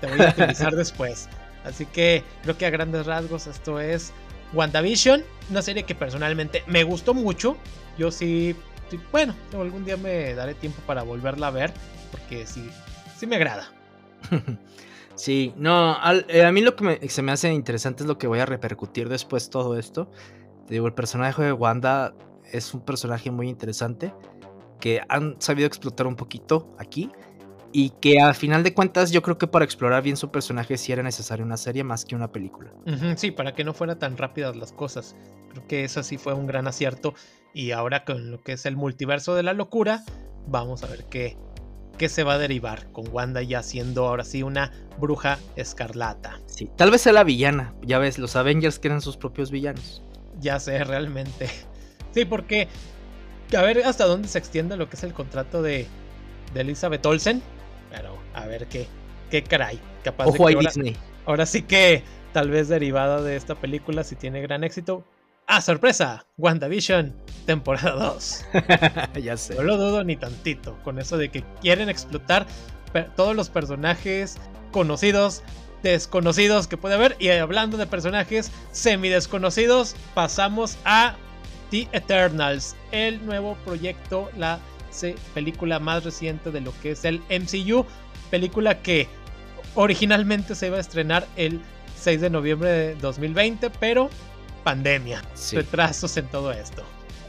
Te 0.00 0.06
voy 0.06 0.20
a 0.22 0.30
utilizar 0.30 0.74
después. 0.76 1.28
Así 1.64 1.86
que 1.86 2.24
creo 2.42 2.56
que 2.56 2.66
a 2.66 2.70
grandes 2.70 3.06
rasgos 3.06 3.46
esto 3.46 3.80
es 3.80 4.12
WandaVision. 4.52 5.22
Una 5.50 5.62
serie 5.62 5.84
que 5.84 5.94
personalmente 5.94 6.62
me 6.66 6.84
gustó 6.84 7.14
mucho. 7.14 7.56
Yo 7.98 8.10
sí, 8.10 8.56
bueno, 9.12 9.34
algún 9.52 9.84
día 9.84 9.96
me 9.96 10.34
daré 10.34 10.54
tiempo 10.54 10.80
para 10.86 11.02
volverla 11.02 11.48
a 11.48 11.50
ver. 11.50 11.72
Porque 12.10 12.46
sí, 12.46 12.68
sí 13.18 13.26
me 13.26 13.36
agrada. 13.36 13.72
Sí, 15.16 15.52
no, 15.54 15.98
eh, 16.28 16.46
a 16.46 16.50
mí 16.50 16.62
lo 16.62 16.74
que 16.74 17.06
se 17.10 17.20
me 17.20 17.30
hace 17.30 17.52
interesante 17.52 18.04
es 18.04 18.08
lo 18.08 18.16
que 18.16 18.26
voy 18.26 18.38
a 18.38 18.46
repercutir 18.46 19.10
después 19.10 19.50
todo 19.50 19.78
esto. 19.78 20.10
Te 20.66 20.72
digo, 20.72 20.86
el 20.86 20.94
personaje 20.94 21.42
de 21.42 21.52
Wanda 21.52 22.14
es 22.50 22.72
un 22.72 22.80
personaje 22.80 23.30
muy 23.30 23.50
interesante 23.50 24.14
que 24.80 25.02
han 25.10 25.36
sabido 25.38 25.66
explotar 25.66 26.06
un 26.06 26.16
poquito 26.16 26.74
aquí 26.78 27.10
y 27.72 27.90
que 28.00 28.20
a 28.20 28.34
final 28.34 28.62
de 28.62 28.74
cuentas 28.74 29.10
yo 29.10 29.22
creo 29.22 29.38
que 29.38 29.46
para 29.46 29.64
explorar 29.64 30.02
bien 30.02 30.16
su 30.16 30.30
personaje 30.30 30.76
sí 30.76 30.92
era 30.92 31.02
necesaria 31.02 31.44
una 31.44 31.56
serie 31.56 31.84
más 31.84 32.04
que 32.04 32.16
una 32.16 32.32
película. 32.32 32.72
sí, 33.16 33.30
para 33.30 33.54
que 33.54 33.64
no 33.64 33.74
fueran 33.74 33.98
tan 33.98 34.16
rápidas 34.16 34.56
las 34.56 34.72
cosas. 34.72 35.16
Creo 35.50 35.66
que 35.66 35.84
eso 35.84 36.02
sí 36.02 36.18
fue 36.18 36.34
un 36.34 36.46
gran 36.46 36.66
acierto 36.66 37.14
y 37.52 37.72
ahora 37.72 38.04
con 38.04 38.30
lo 38.30 38.42
que 38.42 38.52
es 38.52 38.66
el 38.66 38.76
multiverso 38.76 39.34
de 39.34 39.42
la 39.42 39.52
locura, 39.52 40.04
vamos 40.46 40.82
a 40.82 40.86
ver 40.86 41.04
qué, 41.04 41.36
qué 41.98 42.08
se 42.08 42.24
va 42.24 42.34
a 42.34 42.38
derivar 42.38 42.90
con 42.92 43.08
Wanda 43.12 43.42
ya 43.42 43.62
siendo 43.62 44.06
ahora 44.06 44.24
sí 44.24 44.42
una 44.42 44.72
bruja 44.98 45.38
escarlata. 45.56 46.40
Sí, 46.46 46.70
tal 46.76 46.90
vez 46.90 47.02
sea 47.02 47.12
la 47.12 47.24
villana. 47.24 47.74
Ya 47.82 47.98
ves, 47.98 48.18
los 48.18 48.36
Avengers 48.36 48.78
que 48.78 48.88
eran 48.88 49.00
sus 49.00 49.16
propios 49.16 49.50
villanos. 49.50 50.02
Ya 50.38 50.58
sé, 50.60 50.82
realmente. 50.84 51.48
Sí, 52.12 52.24
porque 52.24 52.66
a 53.56 53.62
ver 53.62 53.84
hasta 53.84 54.04
dónde 54.04 54.26
se 54.26 54.36
extiende 54.36 54.76
lo 54.76 54.90
que 54.90 54.96
es 54.96 55.04
el 55.04 55.12
contrato 55.12 55.62
de, 55.62 55.86
de 56.52 56.60
Elizabeth 56.60 57.06
Olsen. 57.06 57.40
A 58.34 58.46
ver 58.46 58.66
qué, 58.66 58.86
qué 59.30 59.42
caray. 59.42 59.80
Capaz 60.04 60.26
Ojo 60.26 60.48
de 60.48 60.54
ahora, 60.54 60.70
Disney. 60.70 60.96
Ahora 61.26 61.46
sí 61.46 61.62
que 61.62 62.02
tal 62.32 62.50
vez 62.50 62.68
derivada 62.68 63.22
de 63.22 63.36
esta 63.36 63.54
película, 63.54 64.04
si 64.04 64.16
tiene 64.16 64.40
gran 64.40 64.64
éxito, 64.64 65.04
¡Ah, 65.52 65.60
sorpresa! 65.60 66.24
WandaVision, 66.38 67.12
temporada 67.44 67.90
2. 67.90 68.44
ya 69.20 69.36
sé. 69.36 69.56
No 69.56 69.64
lo 69.64 69.76
dudo 69.78 70.04
ni 70.04 70.14
tantito 70.14 70.78
con 70.84 71.00
eso 71.00 71.18
de 71.18 71.28
que 71.28 71.42
quieren 71.60 71.88
explotar 71.88 72.46
todos 73.16 73.34
los 73.34 73.50
personajes 73.50 74.36
conocidos, 74.70 75.42
desconocidos 75.82 76.68
que 76.68 76.76
puede 76.76 76.94
haber. 76.94 77.16
Y 77.18 77.30
hablando 77.30 77.76
de 77.78 77.88
personajes 77.88 78.52
semi 78.70 79.08
desconocidos, 79.08 79.96
pasamos 80.14 80.78
a 80.84 81.16
The 81.72 81.88
Eternals, 81.90 82.76
el 82.92 83.26
nuevo 83.26 83.56
proyecto, 83.64 84.30
la 84.36 84.60
película 85.34 85.78
más 85.78 86.04
reciente 86.04 86.50
de 86.50 86.60
lo 86.60 86.72
que 86.80 86.92
es 86.92 87.04
el 87.04 87.20
MCU. 87.30 87.86
Película 88.30 88.82
que 88.82 89.08
originalmente 89.74 90.54
se 90.54 90.68
iba 90.68 90.76
a 90.76 90.80
estrenar 90.80 91.26
el 91.36 91.60
6 92.00 92.20
de 92.20 92.30
noviembre 92.30 92.70
de 92.70 92.94
2020, 92.96 93.70
pero 93.70 94.10
pandemia, 94.64 95.22
retrasos 95.52 96.16
en 96.16 96.26
todo 96.26 96.52
esto. 96.52 96.82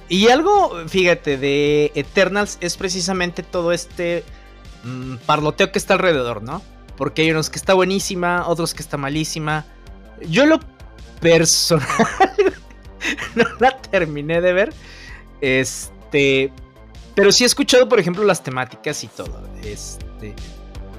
Y 0.09 0.28
algo, 0.28 0.88
fíjate, 0.88 1.38
de 1.38 1.91
Eternals 1.95 2.57
es 2.59 2.76
precisamente 2.76 3.43
todo 3.43 3.72
este 3.72 4.26
mm, 4.84 5.18
parloteo 5.26 5.72
que 5.72 5.80
está 5.80 5.93
alrededor, 5.93 6.43
¿no? 6.43 6.62
Porque 6.97 7.22
hay 7.22 7.32
unos 7.32 7.49
que 7.49 7.57
está 7.57 7.74
buenísima, 7.74 8.45
otros 8.47 8.74
que 8.74 8.82
está 8.82 8.97
malísima. 8.97 9.66
Yo 10.30 10.45
lo 10.45 10.59
personal 11.22 11.88
no 13.36 13.45
la 13.59 13.78
terminé 13.78 14.41
de 14.41 14.53
ver. 14.53 14.74
Este, 15.39 16.51
pero 17.16 17.32
sí 17.32 17.43
he 17.43 17.47
escuchado, 17.47 17.88
por 17.88 17.99
ejemplo, 17.99 18.24
las 18.24 18.43
temáticas 18.43 19.03
y 19.03 19.07
todo. 19.07 19.41
Este, 19.64 20.34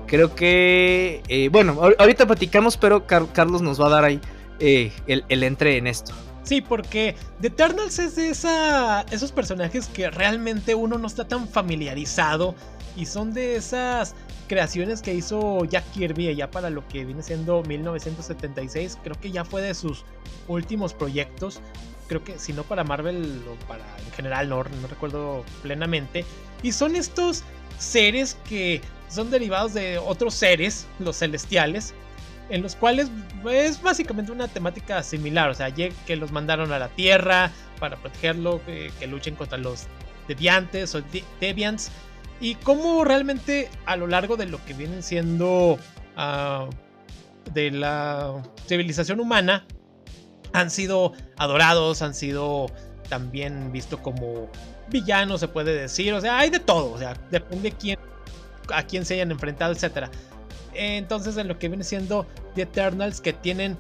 creo 0.07 0.35
que, 0.35 1.23
eh, 1.29 1.49
bueno, 1.51 1.79
ahorita 1.99 2.27
platicamos, 2.27 2.77
pero 2.77 3.07
Carlos 3.07 3.63
nos 3.63 3.81
va 3.81 3.87
a 3.87 3.91
dar 3.91 4.05
ahí 4.05 4.21
eh, 4.61 4.93
el, 5.07 5.43
entre 5.43 5.77
en 5.77 5.87
esto. 5.87 6.13
Sí, 6.43 6.61
porque 6.61 7.15
The 7.41 7.49
Eternals 7.49 7.99
es 7.99 8.17
de 8.17 8.31
esa, 8.31 9.03
esos 9.11 9.33
personajes 9.33 9.87
que 9.87 10.11
realmente 10.11 10.75
uno 10.75 10.99
no 10.99 11.07
está 11.07 11.27
tan 11.27 11.49
familiarizado 11.49 12.55
y 12.97 13.07
son 13.07 13.33
de 13.33 13.57
esas 13.57 14.15
creaciones 14.49 15.01
que 15.01 15.15
hizo 15.15 15.65
Jack 15.65 15.85
Kirby 15.93 16.35
ya 16.35 16.51
para 16.51 16.69
lo 16.69 16.87
que 16.89 17.05
viene 17.05 17.23
siendo 17.23 17.63
1976. 17.63 18.99
Creo 19.03 19.19
que 19.21 19.31
ya 19.31 19.45
fue 19.45 19.63
de 19.63 19.75
sus 19.75 20.05
últimos 20.49 20.93
proyectos. 20.93 21.61
Creo 22.13 22.25
que 22.25 22.39
si 22.39 22.53
no 22.53 22.63
para 22.63 22.85
Marvel 22.85 23.43
o 23.49 23.55
para 23.67 23.83
en 24.05 24.13
general, 24.13 24.47
no, 24.51 24.63
recuerdo 24.63 25.47
plenamente. 25.63 26.27
Y 26.63 26.73
son 26.73 26.95
estos 26.95 27.43
seres 27.79 28.37
que 28.47 28.83
son 29.09 29.31
derivados 29.31 29.73
de 29.73 29.97
otros 29.97 30.35
seres, 30.35 30.87
los 30.99 31.17
celestiales, 31.17 31.95
en 32.51 32.61
los 32.61 32.77
cuales 32.77 33.09
es 33.51 33.81
básicamente 33.81 34.31
una 34.31 34.47
temática 34.47 35.03
similar, 35.03 35.49
o 35.49 35.55
sea, 35.55 35.71
que 35.71 36.17
los 36.17 36.33
mandaron 36.33 36.71
a 36.71 36.79
la 36.79 36.89
Tierra 36.89 37.51
para 37.81 37.97
protegerlo, 37.97 38.61
que, 38.67 38.93
luchen 39.07 39.35
contra 39.35 39.57
los 39.57 39.87
deviantes 40.29 40.95
o 40.95 41.01
deviants, 41.41 41.91
y 42.43 42.57
cómo 42.57 43.07
realmente 43.07 43.71
a 43.87 43.97
lo 43.97 44.07
largo 44.07 44.37
de 44.37 44.45
lo 44.45 44.63
que 44.67 44.75
vienen 44.75 45.03
siendo 45.03 45.79
uh, 46.19 46.71
de 47.55 47.71
la 47.71 48.43
civilización 48.69 49.19
humana, 49.19 49.65
han 50.53 50.71
sido 50.71 51.13
adorados, 51.37 52.03
han 52.03 52.15
sido 52.15 52.67
también 53.09 53.73
visto 53.73 53.99
como 54.03 54.51
villanos, 54.89 55.41
se 55.41 55.49
puede 55.49 55.75
decir. 55.75 56.13
O 56.15 56.21
sea, 56.21 56.39
hay 56.39 56.51
de 56.51 56.61
todo. 56.61 56.93
O 56.93 56.99
sea, 56.99 57.15
depende 57.31 57.73
quién, 57.73 57.99
a 58.73 58.83
quién 58.83 59.05
se 59.05 59.15
hayan 59.15 59.31
enfrentado, 59.31 59.73
etc. 59.73 60.09
Entonces, 60.75 61.37
en 61.37 61.49
lo 61.49 61.59
que 61.59 61.69
viene 61.69 61.85
siendo 61.85 62.27
The 62.55 62.63
Eternals, 62.63 63.21
que 63.21 63.33
tienen 63.33 63.77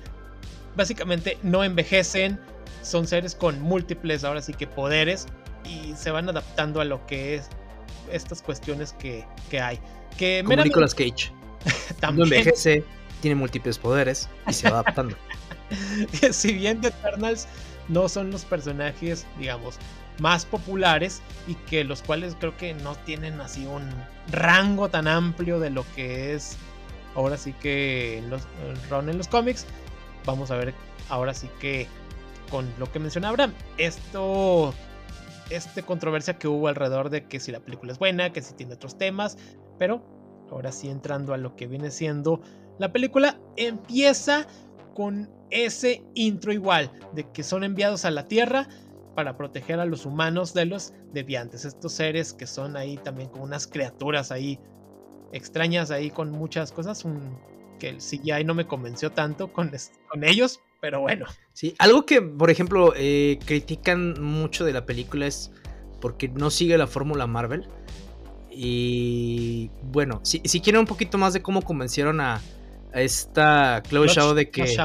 básicamente 0.77 1.39
no 1.43 1.65
envejecen, 1.65 2.39
son 2.83 3.07
seres 3.07 3.35
con 3.35 3.61
múltiples, 3.61 4.25
ahora 4.25 4.41
sí 4.43 4.55
que 4.55 4.67
poderes, 4.67 5.27
y 5.65 5.95
se 5.95 6.11
van 6.11 6.29
adaptando 6.29 6.81
a 6.81 6.85
lo 6.85 7.07
que 7.07 7.37
es 7.37 7.49
estas 8.11 8.43
cuestiones 8.43 8.93
que, 8.95 9.25
que 9.51 9.61
hay. 9.61 9.79
Que 10.17 10.43
Como 10.45 10.63
Nicolas 10.63 10.95
Cage. 10.95 11.33
también. 12.01 12.29
No 12.29 12.37
envejece, 12.37 12.85
tiene 13.21 13.35
múltiples 13.37 13.79
poderes 13.79 14.29
y 14.49 14.53
se 14.53 14.69
va 14.69 14.81
adaptando. 14.81 15.17
si 16.33 16.55
bien 16.55 16.81
The 16.81 16.89
Eternals 16.89 17.47
no 17.89 18.09
son 18.09 18.31
los 18.31 18.45
personajes, 18.45 19.27
digamos, 19.39 19.79
más 20.19 20.45
populares 20.45 21.23
y 21.47 21.55
que 21.55 21.85
los 21.85 22.03
cuales 22.03 22.37
creo 22.39 22.57
que 22.57 22.75
no 22.75 22.95
tienen 22.95 23.41
así 23.41 23.67
un 23.67 23.89
rango 24.31 24.89
tan 24.89 25.09
amplio 25.09 25.59
de 25.59 25.71
lo 25.71 25.85
que 25.95 26.35
es 26.35 26.57
ahora 27.15 27.37
sí 27.37 27.53
que 27.55 28.23
los, 28.29 28.43
Ron 28.91 29.09
en 29.09 29.19
los 29.19 29.29
cómics. 29.29 29.67
Vamos 30.25 30.51
a 30.51 30.57
ver 30.57 30.75
ahora 31.09 31.35
sí 31.35 31.49
que 31.61 31.87
con 32.51 32.73
lo 32.79 32.91
que 32.93 32.99
menciona 32.99 33.35
esto, 33.79 34.75
este 35.51 35.83
controversia 35.83 36.39
que 36.39 36.49
hubo 36.49 36.69
alrededor 36.69 37.11
de 37.11 37.27
que 37.27 37.41
si 37.41 37.51
la 37.51 37.61
película 37.61 37.93
es 37.93 37.99
buena, 37.99 38.33
que 38.33 38.43
si 38.43 38.55
tiene 38.55 38.75
otros 38.75 38.99
temas, 38.99 39.39
pero 39.79 40.05
ahora 40.51 40.71
sí 40.71 40.89
entrando 40.89 41.33
a 41.33 41.39
lo 41.39 41.57
que 41.57 41.67
viene 41.67 41.91
siendo 41.91 42.41
la 42.79 42.93
película, 42.93 43.39
empieza 43.57 44.47
con 44.95 45.31
ese 45.51 46.03
intro 46.15 46.53
igual, 46.53 46.91
de 47.13 47.31
que 47.31 47.43
son 47.43 47.65
enviados 47.65 48.05
a 48.05 48.11
la 48.11 48.27
Tierra 48.27 48.69
para 49.15 49.37
proteger 49.37 49.79
a 49.81 49.85
los 49.85 50.07
humanos 50.07 50.55
de 50.55 50.67
los 50.67 50.95
deviantes, 51.13 51.65
estos 51.65 51.93
seres 51.93 52.33
que 52.33 52.47
son 52.47 52.77
ahí 52.77 52.97
también 52.97 53.29
como 53.29 53.45
unas 53.45 53.67
criaturas 53.67 54.33
ahí 54.33 54.59
extrañas 55.33 55.91
ahí 55.91 56.11
con 56.11 56.31
muchas 56.31 56.73
cosas, 56.73 57.05
que 57.79 57.89
el 57.89 57.99
CGI 57.99 58.45
no 58.45 58.55
me 58.55 58.67
convenció 58.67 59.11
tanto 59.11 59.53
con, 59.53 59.71
con 60.09 60.25
ellos, 60.25 60.61
pero 60.81 61.01
bueno. 61.01 61.27
Sí, 61.53 61.75
algo 61.79 62.07
que, 62.07 62.23
por 62.23 62.51
ejemplo, 62.51 62.93
eh, 62.97 63.39
critican 63.45 64.23
mucho 64.23 64.65
de 64.65 64.73
la 64.73 64.87
película 64.87 65.27
es 65.27 65.51
porque 66.01 66.29
no 66.29 66.51
sigue 66.51 66.77
la 66.77 66.87
fórmula 66.87 67.27
Marvel. 67.27 67.67
Y 68.51 69.71
bueno, 69.85 70.21
si, 70.23 70.43
si 70.45 70.61
quieren 70.61 70.81
un 70.81 70.87
poquito 70.87 71.17
más 71.17 71.33
de 71.33 71.41
cómo 71.41 71.63
convencieron 71.63 72.21
a 72.21 72.41
esta 72.95 73.83
Chloe 73.89 74.09
Shao 74.09 74.35
de 74.35 74.51
que... 74.51 74.77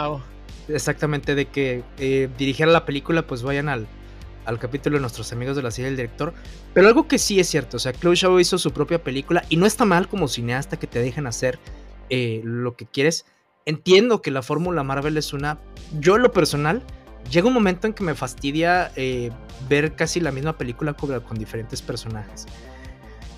Exactamente, 0.69 1.33
de 1.33 1.45
que 1.45 1.83
eh, 1.97 2.29
dirigiera 2.37 2.71
la 2.71 2.85
película, 2.85 3.25
pues 3.25 3.41
vayan 3.41 3.69
al, 3.69 3.87
al 4.45 4.59
capítulo 4.59 4.97
de 4.97 5.01
nuestros 5.01 5.31
amigos 5.31 5.55
de 5.55 5.63
la 5.63 5.71
serie 5.71 5.85
del 5.85 5.95
director. 5.95 6.33
Pero 6.73 6.87
algo 6.87 7.07
que 7.07 7.19
sí 7.19 7.39
es 7.39 7.47
cierto, 7.47 7.77
o 7.77 7.79
sea, 7.79 7.93
Chloe 7.93 8.15
Shao 8.15 8.39
hizo 8.39 8.57
su 8.57 8.71
propia 8.71 9.01
película 9.01 9.45
y 9.47 9.55
no 9.55 9.65
está 9.65 9.85
mal 9.85 10.09
como 10.09 10.27
cineasta 10.27 10.77
que 10.77 10.87
te 10.87 10.99
dejen 10.99 11.25
hacer 11.25 11.57
eh, 12.09 12.41
lo 12.43 12.75
que 12.75 12.85
quieres. 12.85 13.25
Entiendo 13.65 14.21
que 14.21 14.31
la 14.31 14.41
fórmula 14.41 14.83
Marvel 14.83 15.17
es 15.17 15.31
una... 15.31 15.57
Yo 15.99 16.17
en 16.17 16.23
lo 16.23 16.33
personal, 16.33 16.83
llega 17.31 17.47
un 17.47 17.53
momento 17.53 17.87
en 17.87 17.93
que 17.93 18.03
me 18.03 18.15
fastidia 18.15 18.91
eh, 18.95 19.31
ver 19.69 19.95
casi 19.95 20.19
la 20.19 20.31
misma 20.31 20.57
película 20.57 20.93
con 20.93 21.37
diferentes 21.37 21.81
personajes. 21.81 22.45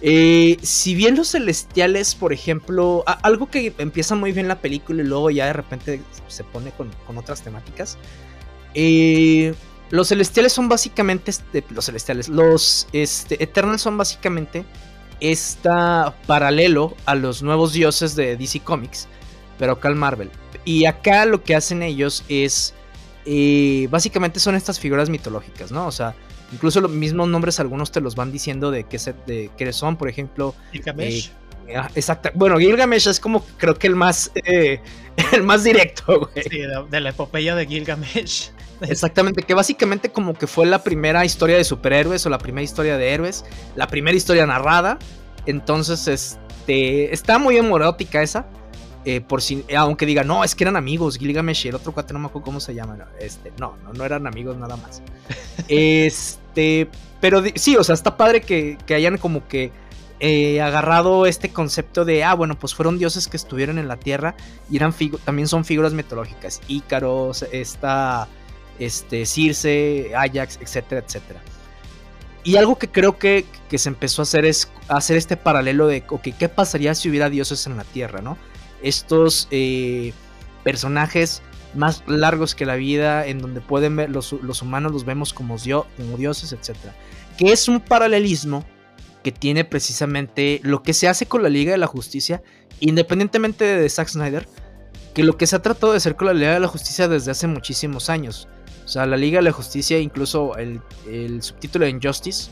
Eh, 0.01 0.57
si 0.61 0.95
bien 0.95 1.17
los 1.17 1.31
celestiales, 1.31 2.15
por 2.15 2.31
ejemplo, 2.31 3.03
algo 3.05 3.49
que 3.49 3.73
empieza 3.77 4.15
muy 4.15 4.31
bien 4.31 4.47
la 4.47 4.61
película 4.61 5.03
y 5.03 5.05
luego 5.05 5.29
ya 5.29 5.47
de 5.47 5.53
repente 5.53 6.01
se 6.27 6.43
pone 6.43 6.71
con, 6.71 6.89
otras 7.17 7.41
temáticas. 7.41 7.97
Eh, 8.73 9.53
los 9.89 10.09
celestiales 10.09 10.53
son 10.53 10.69
básicamente, 10.69 11.31
este, 11.31 11.65
los 11.71 11.85
celestiales, 11.85 12.29
los 12.29 12.87
este, 12.93 13.43
Eternals 13.43 13.81
son 13.81 13.97
básicamente 13.97 14.63
esta 15.19 16.15
paralelo 16.27 16.95
a 17.05 17.15
los 17.15 17.41
nuevos 17.41 17.73
dioses 17.73 18.15
de 18.15 18.37
DC 18.37 18.61
Comics, 18.61 19.07
pero 19.57 19.73
acá 19.73 19.89
al 19.89 19.95
Marvel. 19.95 20.29
Y 20.63 20.85
acá 20.85 21.25
lo 21.25 21.43
que 21.43 21.55
hacen 21.55 21.83
ellos 21.83 22.23
es, 22.29 22.73
eh, 23.31 23.87
básicamente 23.91 24.39
son 24.39 24.55
estas 24.55 24.79
figuras 24.79 25.09
mitológicas, 25.09 25.71
¿no? 25.71 25.85
O 25.85 25.91
sea, 25.91 26.15
Incluso 26.51 26.81
los 26.81 26.91
mismos 26.91 27.27
nombres, 27.27 27.59
algunos 27.59 27.91
te 27.91 28.01
los 28.01 28.15
van 28.15 28.31
diciendo 28.31 28.71
de 28.71 28.85
qué, 28.85 28.97
se, 28.97 29.13
de 29.27 29.51
qué 29.57 29.71
son, 29.71 29.97
por 29.97 30.09
ejemplo. 30.09 30.55
Gilgamesh. 30.71 31.31
Eh, 31.67 31.75
ah, 31.75 31.89
exacto. 31.93 32.29
Bueno, 32.33 32.57
Gilgamesh 32.57 33.07
es 33.07 33.19
como 33.19 33.45
creo 33.57 33.75
que 33.75 33.87
el 33.87 33.95
más, 33.95 34.31
eh, 34.33 34.81
el 35.31 35.43
más 35.43 35.63
directo, 35.63 36.19
güey. 36.19 36.43
Sí, 36.49 36.59
de, 36.89 36.99
la 36.99 37.09
epopeya 37.09 37.55
de 37.55 37.67
Gilgamesh. 37.67 38.51
Exactamente, 38.81 39.43
que 39.43 39.53
básicamente 39.53 40.09
como 40.09 40.33
que 40.33 40.47
fue 40.47 40.65
la 40.65 40.83
primera 40.83 41.25
historia 41.25 41.57
de 41.57 41.63
superhéroes 41.63 42.25
o 42.25 42.29
la 42.29 42.37
primera 42.37 42.63
historia 42.63 42.97
de 42.97 43.13
héroes, 43.13 43.45
la 43.75 43.87
primera 43.87 44.17
historia 44.17 44.45
narrada. 44.45 44.97
Entonces, 45.45 46.07
este, 46.07 47.13
está 47.13 47.37
muy 47.37 47.59
homorótica 47.59 48.23
esa. 48.23 48.47
Eh, 49.05 49.21
por 49.21 49.41
si, 49.41 49.65
aunque 49.75 50.05
diga, 50.05 50.23
no, 50.23 50.43
es 50.43 50.55
que 50.55 50.65
eran 50.65 50.75
amigos, 50.75 51.17
Gilgamesh 51.17 51.65
y 51.65 51.69
el 51.69 51.75
otro 51.75 51.93
cuate 51.93 52.13
no 52.13 52.19
me 52.19 52.27
acuerdo 52.27 52.45
cómo 52.45 52.59
se 52.59 52.75
llama. 52.75 52.97
Este, 53.19 53.53
no, 53.57 53.77
no, 53.83 53.93
no 53.93 54.03
eran 54.03 54.27
amigos 54.27 54.57
nada 54.57 54.75
más. 54.75 55.01
este, 55.69 56.89
pero 57.21 57.41
sí, 57.55 57.77
o 57.77 57.83
sea, 57.83 57.95
está 57.95 58.17
padre 58.17 58.41
que, 58.41 58.77
hayan 58.89 59.17
como 59.17 59.47
que 59.47 59.71
eh, 60.19 60.61
agarrado 60.61 61.25
este 61.25 61.49
concepto 61.49 62.03
de, 62.03 62.25
ah, 62.25 62.33
bueno, 62.33 62.59
pues 62.59 62.75
fueron 62.75 62.97
dioses 62.97 63.29
que 63.29 63.37
estuvieron 63.37 63.79
en 63.79 63.87
la 63.87 63.95
tierra 63.95 64.35
y 64.69 64.75
eran 64.75 64.93
también 65.23 65.47
son 65.47 65.63
figuras 65.63 65.93
mitológicas. 65.93 66.61
Ícaros, 66.67 67.43
esta, 67.53 68.27
este, 68.79 69.25
Circe, 69.25 70.11
Ajax, 70.13 70.59
etcétera, 70.61 71.03
etcétera. 71.05 71.41
Y 72.43 72.57
algo 72.57 72.77
que 72.77 72.89
creo 72.89 73.17
que, 73.17 73.45
que, 73.69 73.77
se 73.77 73.89
empezó 73.89 74.21
a 74.21 74.23
hacer 74.23 74.45
es 74.45 74.69
hacer 74.87 75.17
este 75.17 75.37
paralelo 75.37 75.87
de, 75.87 76.03
ok, 76.07 76.29
¿qué 76.37 76.49
pasaría 76.49 76.95
si 76.95 77.09
hubiera 77.09 77.29
dioses 77.29 77.65
en 77.67 77.77
la 77.77 77.83
tierra, 77.83 78.21
no? 78.21 78.37
Estos 78.83 79.47
eh, 79.51 80.13
personajes 80.63 81.41
más 81.75 82.03
largos 82.07 82.55
que 82.55 82.65
la 82.65 82.75
vida, 82.75 83.25
en 83.27 83.39
donde 83.39 83.61
pueden 83.61 83.95
ver 83.95 84.09
los, 84.09 84.31
humanos 84.61 84.91
los 84.91 85.05
vemos 85.05 85.33
como, 85.33 85.55
como 85.57 86.17
dioses, 86.17 86.51
etc. 86.53 86.77
Que 87.37 87.51
es 87.51 87.67
un 87.67 87.79
paralelismo 87.79 88.65
que 89.23 89.31
tiene 89.31 89.65
precisamente 89.65 90.61
lo 90.63 90.81
que 90.81 90.93
se 90.93 91.07
hace 91.07 91.25
con 91.25 91.43
la 91.43 91.49
Liga 91.49 91.71
de 91.71 91.77
la 91.77 91.87
Justicia, 91.87 92.41
independientemente 92.79 93.65
de 93.65 93.89
Zack 93.89 94.07
Snyder, 94.07 94.47
que 95.13 95.23
lo 95.23 95.37
que 95.37 95.47
se 95.47 95.55
ha 95.55 95.61
tratado 95.61 95.91
de 95.91 95.97
hacer 95.97 96.15
con 96.15 96.27
la 96.27 96.33
Liga 96.33 96.53
de 96.53 96.59
la 96.59 96.67
Justicia 96.67 97.07
desde 97.07 97.31
hace 97.31 97.47
muchísimos 97.47 98.09
años. 98.09 98.47
O 98.85 98.87
sea, 98.87 99.05
la 99.05 99.17
Liga 99.17 99.37
de 99.39 99.43
la 99.43 99.51
Justicia, 99.51 99.99
incluso 99.99 100.57
el, 100.57 100.81
el 101.07 101.43
subtítulo 101.43 101.85
de 101.85 101.91
Injustice, 101.91 102.49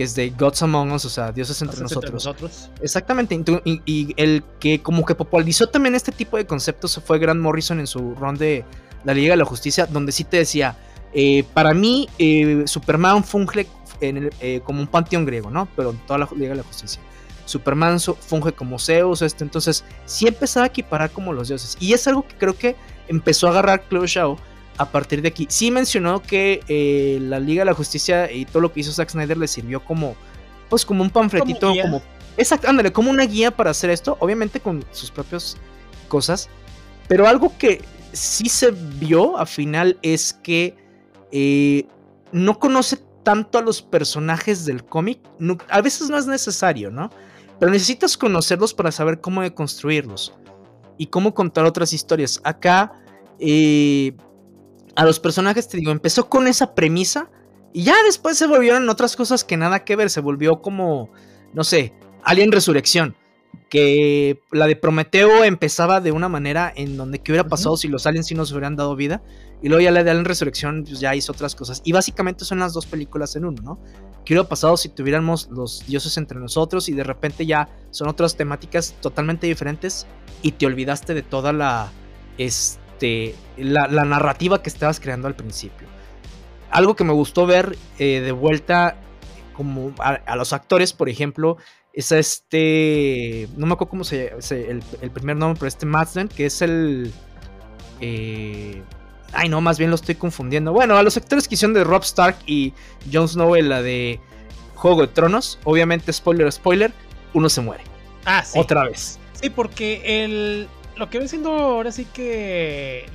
que 0.00 0.04
es 0.04 0.14
de 0.14 0.30
Gods 0.30 0.62
Among 0.62 0.92
Us, 0.92 1.04
o 1.04 1.10
sea, 1.10 1.30
dioses 1.30 1.60
entre, 1.60 1.82
nosotros. 1.82 2.70
Exactamente, 2.80 3.38
y, 3.66 4.14
el 4.16 4.42
que 4.58 4.80
como 4.80 5.04
que 5.04 5.14
popularizó 5.14 5.66
también 5.66 5.94
este 5.94 6.10
tipo 6.10 6.38
de 6.38 6.46
conceptos 6.46 6.98
fue 7.04 7.18
Grant 7.18 7.38
Morrison 7.38 7.80
en 7.80 7.86
su 7.86 8.14
run 8.14 8.38
de 8.38 8.64
la 9.04 9.12
Liga 9.12 9.34
de 9.34 9.36
la 9.36 9.44
Justicia, 9.44 9.84
donde 9.84 10.10
sí 10.12 10.24
te 10.24 10.38
decía, 10.38 10.74
eh, 11.12 11.44
para 11.52 11.74
mí 11.74 12.08
eh, 12.18 12.62
Superman 12.64 13.22
funge 13.24 13.66
en 14.00 14.30
eh, 14.40 14.62
como 14.64 14.80
un 14.80 14.86
panteón 14.86 15.26
griego, 15.26 15.50
¿no? 15.50 15.68
Pero 15.76 15.90
en 15.90 15.98
toda 16.06 16.20
la 16.20 16.28
Liga 16.34 16.52
de 16.52 16.56
la 16.56 16.62
Justicia. 16.62 17.02
Superman 17.44 18.00
funge 18.00 18.52
como 18.52 18.78
Zeus, 18.78 19.20
este, 19.20 19.44
entonces 19.44 19.84
sí 20.06 20.26
empezaba 20.26 20.64
a 20.64 20.68
equiparar 20.68 21.10
como 21.10 21.34
los 21.34 21.48
dioses. 21.48 21.76
Y 21.78 21.92
es 21.92 22.06
algo 22.06 22.26
que 22.26 22.36
creo 22.36 22.56
que 22.56 22.74
empezó 23.06 23.48
a 23.48 23.50
agarrar 23.50 23.86
Chloe 23.86 24.06
Shaw 24.06 24.38
a 24.80 24.90
partir 24.90 25.20
de 25.20 25.28
aquí. 25.28 25.46
Sí 25.50 25.70
mencionó 25.70 26.22
que 26.22 26.62
eh, 26.66 27.18
la 27.20 27.38
Liga 27.38 27.60
de 27.60 27.66
la 27.66 27.74
Justicia 27.74 28.32
y 28.32 28.46
todo 28.46 28.62
lo 28.62 28.72
que 28.72 28.80
hizo 28.80 28.90
Zack 28.90 29.10
Snyder 29.10 29.36
le 29.36 29.46
sirvió 29.46 29.84
como, 29.84 30.16
pues 30.70 30.86
como 30.86 31.02
un 31.02 31.10
panfletito, 31.10 31.70
como, 31.82 32.00
exacto, 32.38 32.66
ándale, 32.66 32.90
como 32.90 33.10
una 33.10 33.26
guía 33.26 33.50
para 33.50 33.72
hacer 33.72 33.90
esto, 33.90 34.16
obviamente 34.20 34.58
con 34.58 34.82
sus 34.90 35.10
propias 35.10 35.58
cosas, 36.08 36.48
pero 37.08 37.28
algo 37.28 37.52
que 37.58 37.82
sí 38.12 38.48
se 38.48 38.70
vio 38.70 39.36
al 39.36 39.46
final 39.46 39.98
es 40.00 40.32
que 40.32 40.74
eh, 41.30 41.84
no 42.32 42.58
conoce 42.58 43.00
tanto 43.22 43.58
a 43.58 43.62
los 43.62 43.82
personajes 43.82 44.64
del 44.64 44.82
cómic, 44.82 45.20
a 45.68 45.82
veces 45.82 46.08
no 46.08 46.16
es 46.16 46.26
necesario, 46.26 46.90
¿no? 46.90 47.10
Pero 47.58 47.70
necesitas 47.70 48.16
conocerlos 48.16 48.72
para 48.72 48.90
saber 48.90 49.20
cómo 49.20 49.42
construirlos 49.54 50.32
y 50.96 51.08
cómo 51.08 51.34
contar 51.34 51.66
otras 51.66 51.92
historias. 51.92 52.40
Acá 52.44 52.94
eh, 53.38 54.14
a 54.96 55.04
los 55.04 55.20
personajes, 55.20 55.68
te 55.68 55.76
digo, 55.76 55.92
empezó 55.92 56.28
con 56.28 56.46
esa 56.46 56.74
premisa 56.74 57.30
y 57.72 57.84
ya 57.84 57.94
después 58.04 58.36
se 58.36 58.46
volvieron 58.46 58.88
otras 58.88 59.16
cosas 59.16 59.44
que 59.44 59.56
nada 59.56 59.84
que 59.84 59.96
ver, 59.96 60.10
se 60.10 60.20
volvió 60.20 60.60
como, 60.60 61.10
no 61.52 61.64
sé, 61.64 61.92
Alien 62.24 62.52
Resurrección, 62.52 63.14
que 63.68 64.40
la 64.50 64.66
de 64.66 64.74
Prometeo 64.74 65.44
empezaba 65.44 66.00
de 66.00 66.10
una 66.10 66.28
manera 66.28 66.72
en 66.74 66.96
donde 66.96 67.20
qué 67.20 67.32
hubiera 67.32 67.48
pasado 67.48 67.76
si 67.76 67.86
los 67.86 68.06
aliens 68.06 68.26
sí 68.26 68.34
nos 68.34 68.50
hubieran 68.50 68.74
dado 68.74 68.96
vida, 68.96 69.22
y 69.62 69.68
luego 69.68 69.82
ya 69.82 69.92
la 69.92 70.02
de 70.02 70.10
Alien 70.10 70.24
Resurrección 70.24 70.84
pues, 70.84 70.98
ya 70.98 71.14
hizo 71.14 71.32
otras 71.32 71.54
cosas. 71.54 71.80
Y 71.84 71.92
básicamente 71.92 72.44
son 72.44 72.58
las 72.58 72.72
dos 72.72 72.86
películas 72.86 73.36
en 73.36 73.44
uno, 73.44 73.62
¿no? 73.62 73.78
¿Qué 74.24 74.34
hubiera 74.34 74.48
pasado 74.48 74.76
si 74.76 74.88
tuviéramos 74.88 75.48
los 75.50 75.86
dioses 75.86 76.16
entre 76.16 76.40
nosotros 76.40 76.88
y 76.88 76.94
de 76.94 77.04
repente 77.04 77.46
ya 77.46 77.68
son 77.90 78.08
otras 78.08 78.36
temáticas 78.36 78.94
totalmente 79.00 79.46
diferentes 79.46 80.06
y 80.42 80.52
te 80.52 80.66
olvidaste 80.66 81.14
de 81.14 81.22
toda 81.22 81.52
la, 81.52 81.92
este, 82.38 82.79
la, 83.56 83.86
narrativa 83.88 84.62
que 84.62 84.68
estabas 84.68 85.00
creando 85.00 85.28
al 85.28 85.34
principio? 85.34 85.86
Algo 86.70 86.94
que 86.94 87.04
me 87.04 87.12
gustó 87.12 87.46
ver 87.46 87.76
eh, 87.98 88.20
de 88.20 88.32
vuelta 88.32 88.96
como 89.54 89.92
a, 89.98 90.36
los 90.36 90.52
actores, 90.52 90.92
por 90.92 91.08
ejemplo, 91.08 91.56
es 91.92 92.12
este, 92.12 93.48
no 93.56 93.66
me 93.66 93.74
acuerdo 93.74 93.90
cómo 93.90 94.04
se, 94.04 94.32
el, 94.50 94.82
el, 95.00 95.10
primer 95.10 95.36
nombre, 95.36 95.58
pero 95.58 95.68
este 95.68 95.86
Madsden, 95.86 96.28
que 96.28 96.46
es 96.46 96.62
el... 96.62 97.12
Eh, 98.00 98.82
Ay, 99.32 99.48
no, 99.48 99.60
más 99.60 99.78
bien 99.78 99.90
lo 99.90 99.96
estoy 99.96 100.14
confundiendo. 100.16 100.72
Bueno, 100.72 100.96
a 100.96 101.02
los 101.02 101.16
actores 101.16 101.46
que 101.46 101.54
hicieron 101.54 101.74
de 101.74 101.84
Rob 101.84 102.02
Stark 102.02 102.36
y 102.46 102.72
Jon 103.12 103.28
Snow 103.28 103.54
en 103.56 103.68
la 103.68 103.82
de 103.82 104.20
Juego 104.74 105.02
de 105.02 105.08
Tronos, 105.08 105.58
obviamente, 105.64 106.12
spoiler, 106.12 106.50
spoiler, 106.50 106.92
uno 107.34 107.48
se 107.48 107.60
muere. 107.60 107.84
Ah, 108.24 108.44
sí. 108.44 108.58
Otra 108.58 108.84
vez. 108.84 109.18
Sí, 109.40 109.50
porque 109.50 110.24
el, 110.24 110.68
lo 110.96 111.10
que 111.10 111.18
ven 111.18 111.28
siendo 111.28 111.50
ahora 111.50 111.92
sí 111.92 112.04
que 112.04 113.06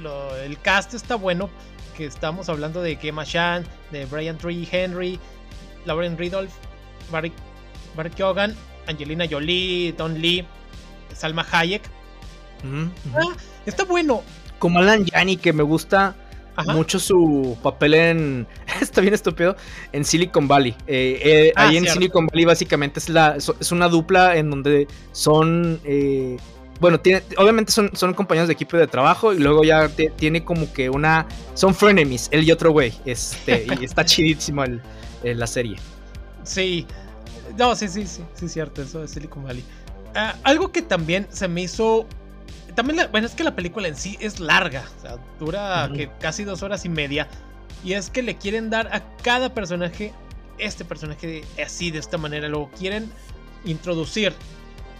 el 0.43 0.59
cast 0.61 0.93
está 0.93 1.15
bueno. 1.15 1.49
Que 1.95 2.05
estamos 2.05 2.49
hablando 2.49 2.81
de 2.81 2.97
Gemma 2.97 3.25
Chan, 3.25 3.65
de 3.91 4.05
Brian 4.05 4.37
Tree 4.37 4.67
Henry, 4.69 5.17
Lauren 5.85 6.17
Ridolph, 6.17 6.51
Barry, 7.09 7.31
Barry 7.95 8.09
Keoghan, 8.09 8.53
Angelina 8.85 9.25
Jolie, 9.29 9.93
Don 9.93 10.19
Lee, 10.21 10.45
Salma 11.13 11.45
Hayek. 11.49 11.83
Ah, 13.13 13.31
está 13.65 13.85
bueno 13.85 14.23
como 14.59 14.79
Alan 14.79 15.05
Yanni, 15.05 15.37
que 15.37 15.53
me 15.53 15.63
gusta 15.63 16.15
mucho 16.73 16.99
su 16.99 17.57
papel 17.61 17.93
en. 17.93 18.47
está 18.81 19.01
bien 19.01 19.13
estúpido. 19.13 19.55
En 19.91 20.05
Silicon 20.05 20.47
Valley. 20.47 20.75
Eh, 20.87 21.19
eh, 21.23 21.53
ah, 21.55 21.67
ahí 21.67 21.77
en 21.77 21.87
Silicon 21.87 22.27
Valley, 22.27 22.45
básicamente, 22.45 22.99
es, 22.99 23.09
la, 23.09 23.35
es 23.37 23.71
una 23.71 23.89
dupla 23.89 24.37
en 24.37 24.49
donde 24.49 24.87
son. 25.11 25.79
Eh, 25.83 26.37
bueno, 26.79 26.99
tiene, 26.99 27.23
obviamente 27.37 27.71
son, 27.71 27.91
son 27.95 28.13
compañeros 28.13 28.47
de 28.47 28.53
equipo 28.53 28.77
de 28.77 28.87
trabajo 28.87 29.33
y 29.33 29.39
luego 29.39 29.63
ya 29.63 29.89
tiene 30.17 30.43
como 30.43 30.71
que 30.73 30.89
una. 30.89 31.25
Son 31.53 31.73
frenemies, 31.73 32.29
él 32.31 32.43
y 32.43 32.51
otro 32.51 32.71
güey. 32.71 32.93
Este, 33.05 33.65
y 33.79 33.83
está 33.85 34.05
chidísimo 34.05 34.63
el, 34.63 34.81
la 35.23 35.47
serie. 35.47 35.77
Sí. 36.43 36.85
No, 37.57 37.75
sí, 37.75 37.87
sí, 37.87 38.05
sí, 38.05 38.21
sí, 38.33 38.49
cierto, 38.49 38.81
eso 38.81 39.01
de 39.01 39.07
Silicon 39.07 39.43
Valley. 39.43 39.63
Ah, 40.13 40.35
algo 40.43 40.71
que 40.71 40.81
también 40.81 41.27
se 41.29 41.47
me 41.47 41.61
hizo 41.61 42.05
también, 42.75 43.07
bueno, 43.11 43.25
es 43.25 43.33
que 43.33 43.43
la 43.43 43.55
película 43.55 43.87
en 43.87 43.95
sí 43.95 44.17
es 44.19 44.39
larga, 44.39 44.83
o 44.97 45.01
sea, 45.01 45.17
dura 45.39 45.89
que 45.95 46.09
casi 46.19 46.43
dos 46.43 46.61
horas 46.61 46.85
y 46.85 46.89
media. 46.89 47.27
Y 47.83 47.93
es 47.93 48.09
que 48.09 48.21
le 48.21 48.35
quieren 48.35 48.69
dar 48.69 48.93
a 48.93 49.01
cada 49.23 49.53
personaje 49.53 50.13
este 50.57 50.85
personaje 50.85 51.43
así, 51.63 51.91
de 51.91 51.99
esta 51.99 52.17
manera. 52.17 52.47
Lo 52.49 52.69
quieren 52.71 53.11
introducir. 53.63 54.33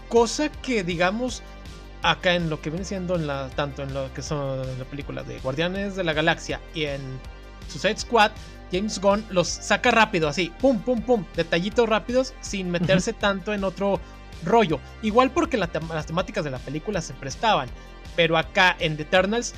Cosa 0.08 0.50
que, 0.50 0.84
digamos, 0.84 1.42
acá 2.02 2.34
en 2.34 2.50
lo 2.50 2.60
que 2.60 2.70
viene 2.70 2.84
siendo 2.84 3.16
en 3.16 3.26
la, 3.26 3.48
tanto 3.50 3.82
en 3.82 3.92
lo 3.94 4.12
que 4.14 4.22
son 4.22 4.78
la 4.78 4.84
película 4.84 5.22
de 5.22 5.38
Guardianes 5.40 5.96
de 5.96 6.04
la 6.04 6.12
Galaxia 6.12 6.60
y 6.74 6.84
en 6.84 7.00
Suicide 7.68 7.98
Squad, 7.98 8.30
James 8.72 9.00
Gunn 9.00 9.24
los 9.30 9.48
saca 9.48 9.90
rápido, 9.90 10.28
así, 10.28 10.52
pum, 10.60 10.78
pum, 10.80 11.00
pum, 11.00 11.24
detallitos 11.34 11.88
rápidos, 11.88 12.34
sin 12.40 12.70
meterse 12.70 13.12
tanto 13.12 13.52
en 13.52 13.64
otro 13.64 14.00
rollo. 14.44 14.80
Igual 15.02 15.30
porque 15.30 15.56
las 15.56 15.70
temáticas 16.06 16.44
de 16.44 16.50
la 16.50 16.58
película 16.58 17.00
se 17.00 17.14
prestaban. 17.14 17.68
Pero 18.16 18.36
acá 18.36 18.76
en 18.78 18.96
The 18.96 19.02
Eternals, 19.02 19.54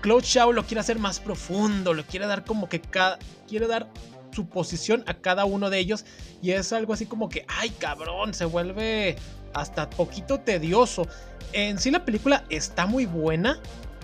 Claude 0.00 0.24
Shaw 0.24 0.52
lo 0.52 0.64
quiere 0.64 0.80
hacer 0.80 0.98
más 0.98 1.20
profundo, 1.20 1.94
lo 1.94 2.04
quiere 2.04 2.26
dar 2.26 2.44
como 2.44 2.68
que 2.68 2.80
cada. 2.80 3.18
quiere 3.48 3.66
dar 3.66 3.88
su 4.32 4.46
posición 4.46 5.04
a 5.06 5.14
cada 5.14 5.44
uno 5.44 5.70
de 5.70 5.78
ellos. 5.78 6.04
Y 6.42 6.52
es 6.52 6.72
algo 6.72 6.92
así 6.92 7.06
como 7.06 7.28
que, 7.28 7.44
ay 7.48 7.70
cabrón, 7.70 8.34
se 8.34 8.44
vuelve 8.44 9.16
hasta 9.54 9.88
poquito 9.90 10.40
tedioso. 10.40 11.06
En 11.52 11.78
sí 11.78 11.90
la 11.90 12.04
película 12.04 12.44
está 12.48 12.86
muy 12.86 13.06
buena 13.06 13.58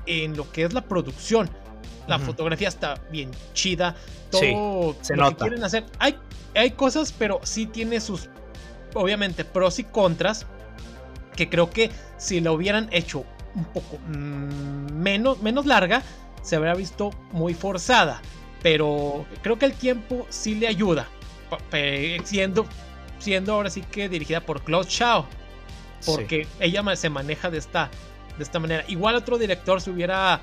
en 0.07 0.37
lo 0.37 0.51
que 0.51 0.65
es 0.65 0.73
la 0.73 0.83
producción. 0.83 1.51
La 2.07 2.19
fotografía 2.21 2.69
está 2.69 3.01
bien 3.11 3.31
chida. 3.53 3.97
Todo 4.31 4.97
se 5.01 5.17
lo 5.17 5.25
nota. 5.25 5.37
que 5.37 5.49
quieren 5.49 5.65
hacer. 5.65 5.85
Hay, 5.99 6.17
hay 6.55 6.71
cosas, 6.71 7.13
pero 7.13 7.41
sí 7.43 7.67
tiene 7.67 8.01
sus 8.01 8.29
obviamente 8.95 9.45
pros 9.45 9.79
y 9.79 9.85
contras, 9.85 10.47
que 11.35 11.49
creo 11.49 11.71
que 11.71 11.91
si 12.17 12.41
la 12.41 12.53
hubieran 12.53 12.89
hecho 12.93 13.25
un 13.55 13.65
poco 13.65 13.99
mm, 14.09 14.93
menos, 14.93 15.43
menos 15.43 15.67
larga, 15.67 16.03
se 16.43 16.57
habría 16.57 16.75
visto 16.75 17.11
muy 17.33 17.55
forzada. 17.55 18.23
Pero 18.63 19.27
creo 19.43 19.59
que 19.59 19.67
el 19.67 19.75
tiempo 19.75 20.27
sí 20.31 20.55
le 20.55 20.69
ayuda. 20.69 21.09
Siendo, 22.25 22.67
siendo 23.19 23.55
ahora 23.55 23.71
sí 23.71 23.83
que 23.83 24.09
dirigida 24.09 24.41
por 24.41 24.62
Claude 24.62 24.89
Shaw. 24.89 25.25
Porque 26.05 26.47
ella 26.61 26.85
se 26.97 27.11
maneja 27.11 27.51
de 27.51 27.59
esta, 27.59 27.91
de 28.37 28.45
esta 28.45 28.59
manera. 28.59 28.85
Igual 28.87 29.17
otro 29.17 29.39
director 29.39 29.81
se 29.81 29.91
hubiera 29.91 30.41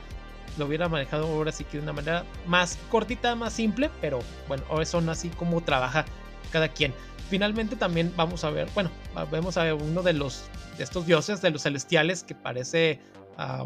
lo 0.57 0.67
hubiera 0.67 0.87
manejado 0.87 1.25
ahora 1.25 1.51
sí 1.51 1.63
que 1.63 1.77
de 1.77 1.83
una 1.83 1.93
manera 1.93 2.25
más 2.45 2.77
cortita, 2.91 3.33
más 3.33 3.53
simple, 3.53 3.89
pero 4.01 4.19
bueno, 4.47 4.63
ahora 4.69 4.85
son 4.85 5.09
así 5.09 5.29
como 5.29 5.61
trabaja 5.61 6.05
cada 6.51 6.67
quien 6.67 6.93
finalmente 7.33 7.75
también 7.75 8.13
vamos 8.15 8.43
a 8.43 8.51
ver, 8.51 8.67
bueno, 8.75 8.91
vemos 9.31 9.57
a 9.57 9.73
uno 9.73 10.03
de 10.03 10.13
los 10.13 10.43
de 10.77 10.83
estos 10.83 11.07
dioses, 11.07 11.41
de 11.41 11.49
los 11.49 11.63
celestiales, 11.63 12.23
que 12.23 12.35
parece 12.35 12.99
a 13.37 13.65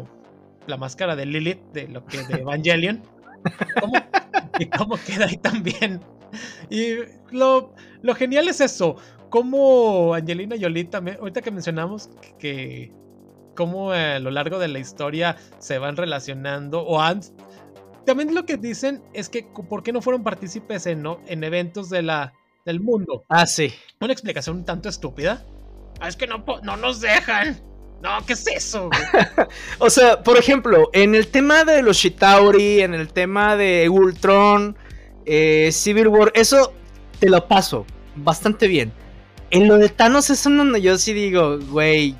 la 0.66 0.76
máscara 0.78 1.14
de 1.16 1.26
Lilith, 1.26 1.60
de 1.74 1.86
lo 1.88 2.04
que 2.06 2.24
de 2.24 2.34
Evangelion. 2.40 3.02
y 4.58 4.66
cómo 4.66 4.96
queda 5.06 5.26
ahí 5.26 5.36
también. 5.36 6.00
Y 6.70 6.96
lo, 7.30 7.74
lo 8.02 8.14
genial 8.14 8.48
es 8.48 8.60
eso, 8.60 8.96
como 9.30 10.14
Angelina 10.14 10.56
Jolie 10.60 10.84
también, 10.84 11.18
ahorita 11.20 11.42
que 11.42 11.50
mencionamos 11.50 12.10
que, 12.38 12.92
cómo 13.54 13.92
a 13.92 14.18
lo 14.18 14.30
largo 14.30 14.58
de 14.58 14.68
la 14.68 14.78
historia 14.78 15.36
se 15.58 15.78
van 15.78 15.96
relacionando 15.96 16.82
o 16.82 17.00
han 17.00 17.20
también 18.06 18.34
lo 18.34 18.46
que 18.46 18.56
dicen 18.56 19.02
es 19.12 19.28
que 19.28 19.42
por 19.68 19.82
qué 19.82 19.92
no 19.92 20.00
fueron 20.00 20.22
partícipes 20.22 20.86
en, 20.86 21.04
en 21.26 21.44
eventos 21.44 21.90
de 21.90 22.02
la 22.02 22.32
del 22.64 22.80
mundo. 22.80 23.24
Ah, 23.28 23.46
sí. 23.46 23.74
Una 24.00 24.12
explicación 24.12 24.56
un 24.58 24.64
tanto 24.64 24.88
estúpida. 24.88 25.44
Ah, 26.00 26.08
es 26.08 26.16
que 26.16 26.26
no, 26.26 26.44
no 26.62 26.76
nos 26.76 27.00
dejan. 27.00 27.60
No, 28.02 28.10
¿qué 28.26 28.34
es 28.34 28.46
eso? 28.46 28.90
o 29.78 29.90
sea, 29.90 30.22
por 30.22 30.38
ejemplo, 30.38 30.88
en 30.92 31.14
el 31.14 31.28
tema 31.28 31.64
de 31.64 31.82
los 31.82 31.96
Shitauri, 31.96 32.80
en 32.80 32.94
el 32.94 33.12
tema 33.12 33.56
de 33.56 33.88
Ultron, 33.88 34.76
eh, 35.28 35.70
Civil 35.72 36.08
War, 36.08 36.32
eso 36.34 36.72
te 37.20 37.28
lo 37.28 37.46
paso 37.46 37.84
bastante 38.16 38.66
bien. 38.66 38.92
En 39.50 39.68
lo 39.68 39.76
de 39.78 39.88
Thanos 39.88 40.30
es 40.30 40.42
donde 40.42 40.80
yo 40.80 40.96
sí 40.98 41.12
digo, 41.12 41.58
güey, 41.58 42.16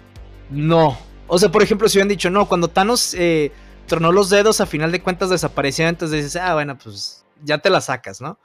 no. 0.51 0.97
O 1.27 1.39
sea, 1.39 1.51
por 1.51 1.63
ejemplo, 1.63 1.89
si 1.89 1.99
hubieran 1.99 2.09
dicho, 2.09 2.31
no, 2.31 2.47
cuando 2.47 2.69
Thanos 2.69 3.15
eh, 3.15 3.51
tronó 3.87 4.13
los 4.13 4.31
dedos, 4.31 4.61
a 4.61 4.67
final 4.67 4.93
de 4.93 5.03
cuentas 5.03 5.31
desapareció, 5.31 5.89
entonces 5.89 6.25
dices, 6.25 6.41
ah, 6.43 6.55
bueno, 6.55 6.79
pues 6.79 7.25
ya 7.45 7.59
te 7.59 7.71
la 7.71 7.81
sacas, 7.81 8.21
¿no? 8.21 8.39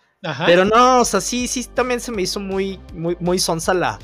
Pero 0.46 0.64
no, 0.64 1.02
o 1.02 1.06
sea, 1.06 1.20
sí, 1.20 1.48
sí, 1.48 1.66
también 1.66 2.00
se 2.00 2.10
me 2.12 2.22
hizo 2.22 2.40
muy, 2.40 2.80
muy, 2.94 3.18
muy 3.20 3.40
sonsa 3.40 3.74
la, 3.74 4.00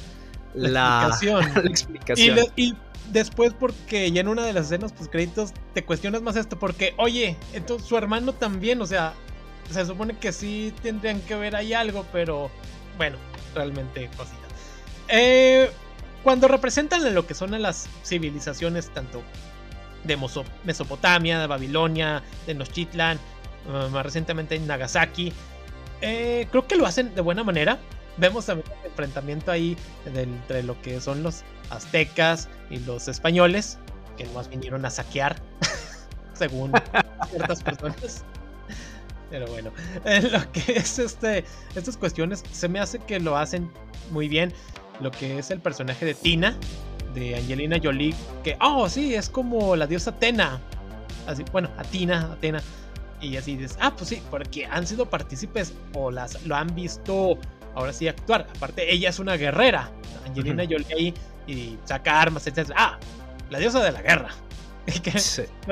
la, 0.54 1.18
explicación. 1.64 2.38
Y, 2.58 2.76
después, 3.10 3.54
porque 3.58 4.12
ya 4.12 4.22
en 4.22 4.28
una 4.28 4.46
de 4.46 4.54
las 4.54 4.66
escenas, 4.66 4.92
pues 4.92 5.10
créditos, 5.10 5.52
te 5.74 5.84
cuestionas 5.84 6.22
más 6.22 6.36
esto, 6.36 6.60
porque, 6.60 6.94
oye, 6.98 7.38
entonces 7.54 7.88
su 7.88 7.98
hermano 7.98 8.34
también, 8.34 8.82
o 8.82 8.86
sea, 8.86 9.14
se 9.72 9.86
supone 9.86 10.18
que 10.18 10.32
sí 10.32 10.74
tendrían 10.82 11.22
que 11.22 11.36
ver 11.36 11.56
ahí 11.56 11.74
algo, 11.74 12.06
pero 12.12 12.50
bueno, 12.98 13.18
realmente 13.56 14.10
cositas. 14.18 14.50
Eh, 15.08 15.70
cuando 16.24 16.48
representan 16.48 17.14
lo 17.14 17.26
que 17.26 17.34
son 17.34 17.60
las 17.62 17.88
civilizaciones, 18.04 18.90
tanto 18.94 19.24
de 20.04 20.18
Mesopotamia, 20.64 21.40
de 21.40 21.48
Babilonia, 21.48 22.24
de 22.46 22.56
Nochitlan, 22.56 23.18
uh, 23.68 23.90
más 23.90 24.04
recientemente 24.04 24.56
en 24.56 24.68
Nagasaki, 24.68 25.34
eh, 26.02 26.48
creo 26.52 26.68
que 26.68 26.76
lo 26.76 26.86
hacen 26.86 27.14
de 27.16 27.22
buena 27.22 27.44
manera. 27.44 27.80
Vemos 28.18 28.46
también 28.46 28.70
el 28.82 28.90
enfrentamiento 28.90 29.52
ahí 29.52 29.78
entre 30.06 30.64
lo 30.64 30.82
que 30.82 31.00
son 31.00 31.24
los 31.24 31.44
aztecas 31.70 32.50
y 32.70 32.80
los 32.80 33.08
españoles, 33.08 33.78
que 34.18 34.26
más 34.28 34.50
vinieron 34.50 34.86
a 34.86 34.90
saquear, 34.90 35.38
según 36.34 36.74
ciertas 37.30 37.64
personas. 37.64 38.26
Pero 39.30 39.48
bueno, 39.48 39.72
lo 40.32 40.52
que 40.52 40.74
es 40.74 41.00
este, 41.00 41.46
estas 41.76 41.98
cuestiones, 41.98 42.44
se 42.52 42.68
me 42.68 42.80
hace 42.80 43.00
que 43.00 43.20
lo 43.20 43.38
hacen 43.38 43.70
muy 44.12 44.28
bien. 44.28 44.54
Lo 45.00 45.12
que 45.12 45.40
es 45.40 45.50
el 45.52 45.60
personaje 45.60 46.06
de 46.06 46.14
Tina, 46.14 46.56
de 47.14 47.36
Angelina 47.36 47.78
Jolie, 47.82 48.14
que, 48.44 48.58
oh, 48.60 48.90
sí, 48.90 49.16
es 49.16 49.30
como 49.30 49.76
la 49.76 49.88
diosa 49.88 50.12
Atena. 50.12 50.60
Así, 51.28 51.44
bueno, 51.52 51.70
Atina, 51.78 52.34
Atena. 52.34 52.62
Y 53.22 53.38
así 53.38 53.56
dices, 53.56 53.78
ah, 53.82 53.94
pues 53.96 54.10
sí, 54.10 54.22
porque 54.30 54.66
han 54.66 54.88
sido 54.88 55.10
partícipes 55.10 55.74
o 55.94 56.10
las 56.10 56.42
lo 56.46 56.56
han 56.56 56.74
visto 56.74 57.38
ahora 57.76 57.94
sí 57.94 58.08
actuar. 58.08 58.48
Aparte, 58.56 58.92
ella 58.92 59.10
es 59.10 59.20
una 59.20 59.36
guerrera. 59.36 59.92
Angelina 60.26 60.64
Jolie 60.64 60.94
ahí 60.94 61.14
y 61.48 61.78
saca 61.86 62.22
armas, 62.22 62.46
etc. 62.48 62.72
Ah, 62.76 62.98
la 63.50 63.60
diosa 63.60 63.84
de 63.84 63.92
la 63.92 64.02
guerra. 64.02 64.30
que 65.04 65.14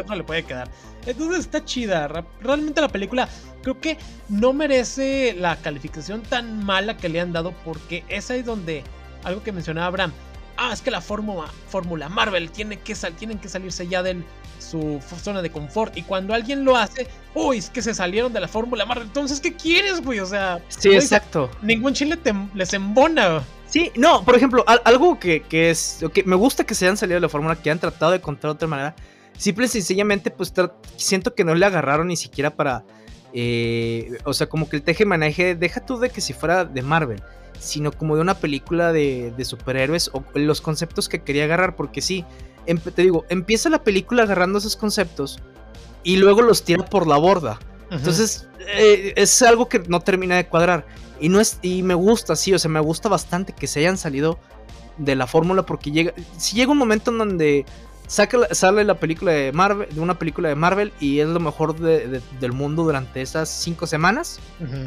no 0.06 0.16
le 0.16 0.24
puede 0.24 0.44
quedar. 0.44 0.70
Entonces 1.08 1.40
está 1.40 1.64
chida. 1.64 2.08
Realmente 2.42 2.82
la 2.82 2.90
película 2.90 3.28
creo 3.62 3.80
que 3.80 3.98
no 4.30 4.54
merece 4.54 5.36
la 5.38 5.56
calificación 5.58 6.22
tan 6.22 6.64
mala 6.66 6.98
que 6.98 7.10
le 7.10 7.20
han 7.20 7.34
dado 7.34 7.54
porque 7.66 8.04
es 8.10 8.30
ahí 8.30 8.44
donde 8.44 8.84
algo 9.24 9.44
que 9.44 9.52
mencionaba 9.52 9.88
Abraham. 9.88 10.12
Ah, 10.58 10.72
es 10.74 10.82
que 10.82 10.90
la 10.90 11.02
fórmula, 11.02 11.50
fórmula 11.70 12.10
Marvel 12.10 12.50
tiene 12.50 12.80
que 12.80 12.96
tienen 13.18 13.38
que 13.38 13.48
salirse 13.48 13.88
ya 13.88 14.02
de 14.02 14.24
su 14.60 15.00
zona 15.22 15.42
de 15.42 15.52
confort. 15.52 15.96
Y 15.96 16.02
cuando 16.02 16.34
alguien 16.34 16.66
lo 16.66 16.76
hace, 16.76 17.08
uy, 17.36 17.58
es 17.58 17.70
que 17.70 17.82
se 17.82 17.94
salieron 17.94 18.34
de 18.34 18.40
la 18.40 18.48
fórmula 18.48 18.86
Marvel. 18.86 19.08
Entonces, 19.08 19.40
¿qué 19.40 19.54
quieres, 19.54 20.02
güey? 20.02 20.20
O 20.20 20.26
sea, 20.26 20.60
sí, 20.70 20.90
exacto. 20.90 21.52
Ningún 21.62 21.94
chile 21.94 22.18
les 22.56 22.74
embona. 22.74 23.44
Sí, 23.68 23.92
no, 23.96 24.24
por 24.24 24.36
ejemplo, 24.36 24.64
algo 24.86 25.20
que, 25.20 25.42
que 25.42 25.70
es. 25.70 26.00
Que 26.14 26.24
me 26.24 26.36
gusta 26.36 26.64
que 26.64 26.74
se 26.74 26.86
hayan 26.86 26.98
salido 26.98 27.18
de 27.18 27.22
la 27.22 27.30
fórmula, 27.30 27.56
que 27.56 27.70
han 27.70 27.80
tratado 27.80 28.12
de 28.14 28.22
contar 28.22 28.50
de 28.50 28.56
otra 28.56 28.68
manera. 28.68 28.96
Simple 29.38 29.66
y 29.66 29.70
sencillamente, 29.70 30.32
pues 30.32 30.54
siento 30.96 31.36
que 31.36 31.44
no 31.44 31.54
le 31.56 31.66
agarraron 31.66 32.08
ni 32.08 32.18
siquiera 32.18 32.56
para. 32.56 32.84
Eh, 33.34 34.18
o 34.24 34.34
sea, 34.34 34.48
como 34.48 34.68
que 34.68 34.78
el 34.78 34.82
teje 34.84 35.06
maneje, 35.06 35.56
deja 35.56 35.86
tú 35.86 36.00
de 36.00 36.10
que 36.10 36.22
si 36.22 36.34
fuera 36.34 36.66
de 36.66 36.82
Marvel, 36.82 37.22
sino 37.60 37.92
como 37.92 38.16
de 38.16 38.22
una 38.22 38.36
película 38.36 38.92
de, 38.92 39.34
superhéroes 39.44 40.10
o 40.14 40.24
los 40.34 40.62
conceptos 40.62 41.08
que 41.08 41.22
quería 41.22 41.44
agarrar, 41.44 41.76
porque 41.76 42.02
sí, 42.02 42.26
te 42.96 43.02
digo, 43.02 43.26
empieza 43.30 43.70
la 43.70 43.84
película 43.84 44.24
agarrando 44.24 44.60
esos 44.60 44.76
conceptos 44.76 45.40
y 46.04 46.18
luego 46.18 46.42
los 46.42 46.64
tira 46.64 46.86
por 46.86 47.06
la 47.06 47.18
borda. 47.18 47.60
Entonces, 47.92 48.48
eh, 48.76 49.14
es 49.16 49.42
algo 49.42 49.70
que 49.70 49.80
no 49.88 50.02
termina 50.02 50.36
de 50.36 50.48
cuadrar. 50.48 50.86
Y, 51.20 51.30
no 51.30 51.40
es, 51.40 51.60
y 51.62 51.84
me 51.84 51.94
gusta, 51.94 52.36
sí, 52.36 52.54
o 52.54 52.60
sea, 52.60 52.70
me 52.70 52.80
gusta 52.80 53.10
bastante 53.10 53.54
que 53.54 53.68
se 53.68 53.80
hayan 53.80 53.98
salido 53.98 54.40
de 54.98 55.16
la 55.16 55.28
fórmula 55.28 55.64
porque 55.64 55.92
llega, 55.92 56.14
si 56.38 56.56
llega 56.56 56.72
un 56.72 56.78
momento 56.78 57.12
en 57.12 57.18
donde 57.18 57.66
sale 58.08 58.84
la 58.84 58.96
película 58.96 59.32
de 59.32 59.52
Marvel, 59.52 59.88
de 59.90 60.00
una 60.00 60.18
película 60.18 60.50
de 60.50 60.56
Marvel 60.56 60.94
y 61.00 61.20
es 61.20 61.28
lo 61.28 61.40
mejor 61.40 61.78
del 61.78 62.54
mundo 62.54 62.84
durante 62.84 63.22
esas 63.22 63.50
cinco 63.50 63.86
semanas 63.86 64.40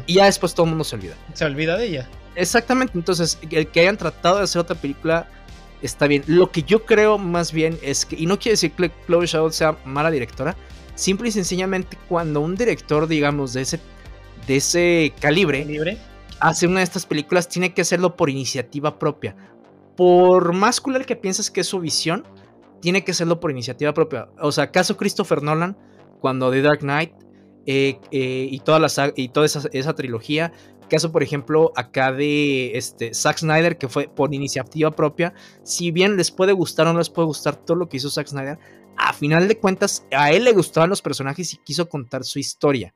y 0.07 0.15
ya 0.15 0.25
después 0.25 0.53
todo 0.53 0.65
el 0.65 0.71
mundo 0.71 0.83
se 0.83 0.95
olvida. 0.95 1.15
Se 1.33 1.45
olvida 1.45 1.77
de 1.77 1.85
ella. 1.85 2.09
Exactamente, 2.35 2.93
entonces 2.95 3.37
el 3.49 3.67
que 3.67 3.81
hayan 3.81 3.97
tratado 3.97 4.37
de 4.37 4.43
hacer 4.43 4.61
otra 4.61 4.75
película 4.75 5.27
está 5.81 6.07
bien. 6.07 6.23
Lo 6.27 6.51
que 6.51 6.63
yo 6.63 6.85
creo 6.85 7.17
más 7.17 7.51
bien 7.51 7.77
es 7.81 8.05
que, 8.05 8.15
y 8.15 8.25
no 8.25 8.39
quiere 8.39 8.53
decir 8.53 8.71
que 8.71 8.91
Chloe 9.05 9.25
Shadow 9.25 9.51
sea 9.51 9.77
mala 9.85 10.11
directora, 10.11 10.55
simple 10.95 11.29
y 11.29 11.31
sencillamente 11.31 11.97
cuando 12.07 12.41
un 12.41 12.55
director, 12.55 13.07
digamos, 13.07 13.53
de 13.53 13.61
ese, 13.61 13.79
de 14.47 14.57
ese 14.57 15.13
calibre, 15.19 15.97
hace 16.39 16.67
una 16.67 16.79
de 16.79 16.83
estas 16.83 17.05
películas, 17.05 17.49
tiene 17.49 17.73
que 17.73 17.81
hacerlo 17.81 18.15
por 18.15 18.29
iniciativa 18.29 18.97
propia. 18.97 19.35
Por 19.95 20.53
más 20.53 20.79
cool 20.79 21.05
que 21.05 21.15
piensas 21.15 21.51
que 21.51 21.61
es 21.61 21.67
su 21.67 21.79
visión, 21.79 22.23
tiene 22.81 23.03
que 23.03 23.11
hacerlo 23.11 23.39
por 23.39 23.51
iniciativa 23.51 23.93
propia. 23.93 24.29
O 24.39 24.51
sea, 24.51 24.71
caso 24.71 24.97
Christopher 24.97 25.41
Nolan, 25.41 25.77
cuando 26.19 26.51
The 26.51 26.61
Dark 26.61 26.79
Knight 26.79 27.13
eh, 27.65 27.99
eh, 28.11 28.47
y 28.49 28.59
toda, 28.59 28.87
y 29.15 29.29
toda 29.29 29.45
esa, 29.45 29.93
trilogía, 29.93 30.51
caso 30.89 31.11
por 31.11 31.23
ejemplo 31.23 31.71
acá 31.75 32.11
de 32.11 32.77
este, 32.77 33.13
Zack 33.13 33.37
Snyder, 33.37 33.77
que 33.77 33.87
fue 33.87 34.07
por 34.07 34.33
iniciativa 34.33 34.91
propia, 34.91 35.33
si 35.63 35.91
bien 35.91 36.17
les 36.17 36.31
puede 36.31 36.53
gustar 36.53 36.87
o 36.87 36.93
no 36.93 36.99
les 36.99 37.09
puede 37.09 37.27
gustar 37.27 37.55
todo 37.55 37.77
lo 37.77 37.87
que 37.87 37.97
hizo 37.97 38.09
Zack 38.09 38.27
Snyder, 38.27 38.59
a 38.97 39.13
final 39.13 39.47
de 39.47 39.57
cuentas 39.57 40.05
a 40.11 40.31
él 40.31 40.43
le 40.43 40.53
gustaban 40.53 40.89
los 40.89 41.01
personajes 41.01 41.53
y 41.53 41.57
quiso 41.57 41.87
contar 41.87 42.23
su 42.23 42.39
historia. 42.39 42.93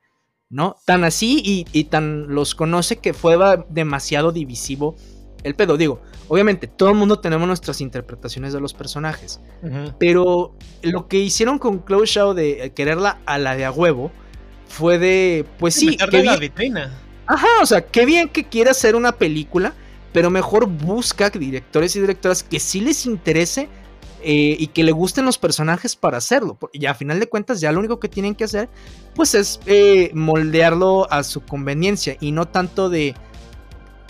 ¿No? 0.48 0.76
Tan 0.84 1.02
así 1.02 1.42
y, 1.44 1.66
y 1.72 1.84
tan 1.84 2.32
los 2.32 2.54
conoce 2.54 2.98
que 2.98 3.12
fue 3.12 3.36
demasiado 3.68 4.30
divisivo 4.30 4.94
el 5.46 5.54
pedo. 5.54 5.76
Digo, 5.76 6.02
obviamente 6.28 6.66
todo 6.66 6.90
el 6.90 6.96
mundo 6.96 7.20
tenemos 7.20 7.46
nuestras 7.46 7.80
interpretaciones 7.80 8.52
de 8.52 8.60
los 8.60 8.74
personajes, 8.74 9.40
pero 9.98 10.54
lo 10.82 11.08
que 11.08 11.18
hicieron 11.18 11.58
con 11.58 11.84
Chloe 11.84 12.06
Shaw 12.06 12.34
de 12.34 12.72
quererla 12.74 13.20
a 13.26 13.38
la 13.38 13.56
de 13.56 13.64
a 13.64 13.70
huevo 13.70 14.10
fue 14.68 14.98
de, 14.98 15.46
pues 15.58 15.74
sí, 15.74 15.96
que 15.96 16.24
la 16.24 16.36
vitrina. 16.36 16.92
Ajá, 17.26 17.48
o 17.62 17.66
sea, 17.66 17.84
qué 17.86 18.04
bien 18.04 18.28
que 18.28 18.44
quiera 18.44 18.72
hacer 18.72 18.96
una 18.96 19.12
película, 19.12 19.72
pero 20.12 20.30
mejor 20.30 20.66
busca 20.66 21.30
directores 21.30 21.94
y 21.96 22.00
directoras 22.00 22.42
que 22.42 22.60
sí 22.60 22.80
les 22.80 23.06
interese 23.06 23.68
eh, 24.22 24.56
y 24.58 24.68
que 24.68 24.82
le 24.82 24.90
gusten 24.90 25.24
los 25.24 25.38
personajes 25.38 25.94
para 25.94 26.18
hacerlo. 26.18 26.58
Y 26.72 26.86
a 26.86 26.94
final 26.94 27.20
de 27.20 27.28
cuentas, 27.28 27.60
ya 27.60 27.70
lo 27.70 27.78
único 27.78 28.00
que 28.00 28.08
tienen 28.08 28.34
que 28.34 28.44
hacer, 28.44 28.68
pues 29.14 29.34
es 29.36 29.60
eh, 29.66 30.10
moldearlo 30.14 31.06
a 31.12 31.22
su 31.22 31.42
conveniencia 31.42 32.16
y 32.20 32.32
no 32.32 32.46
tanto 32.46 32.88
de 32.88 33.14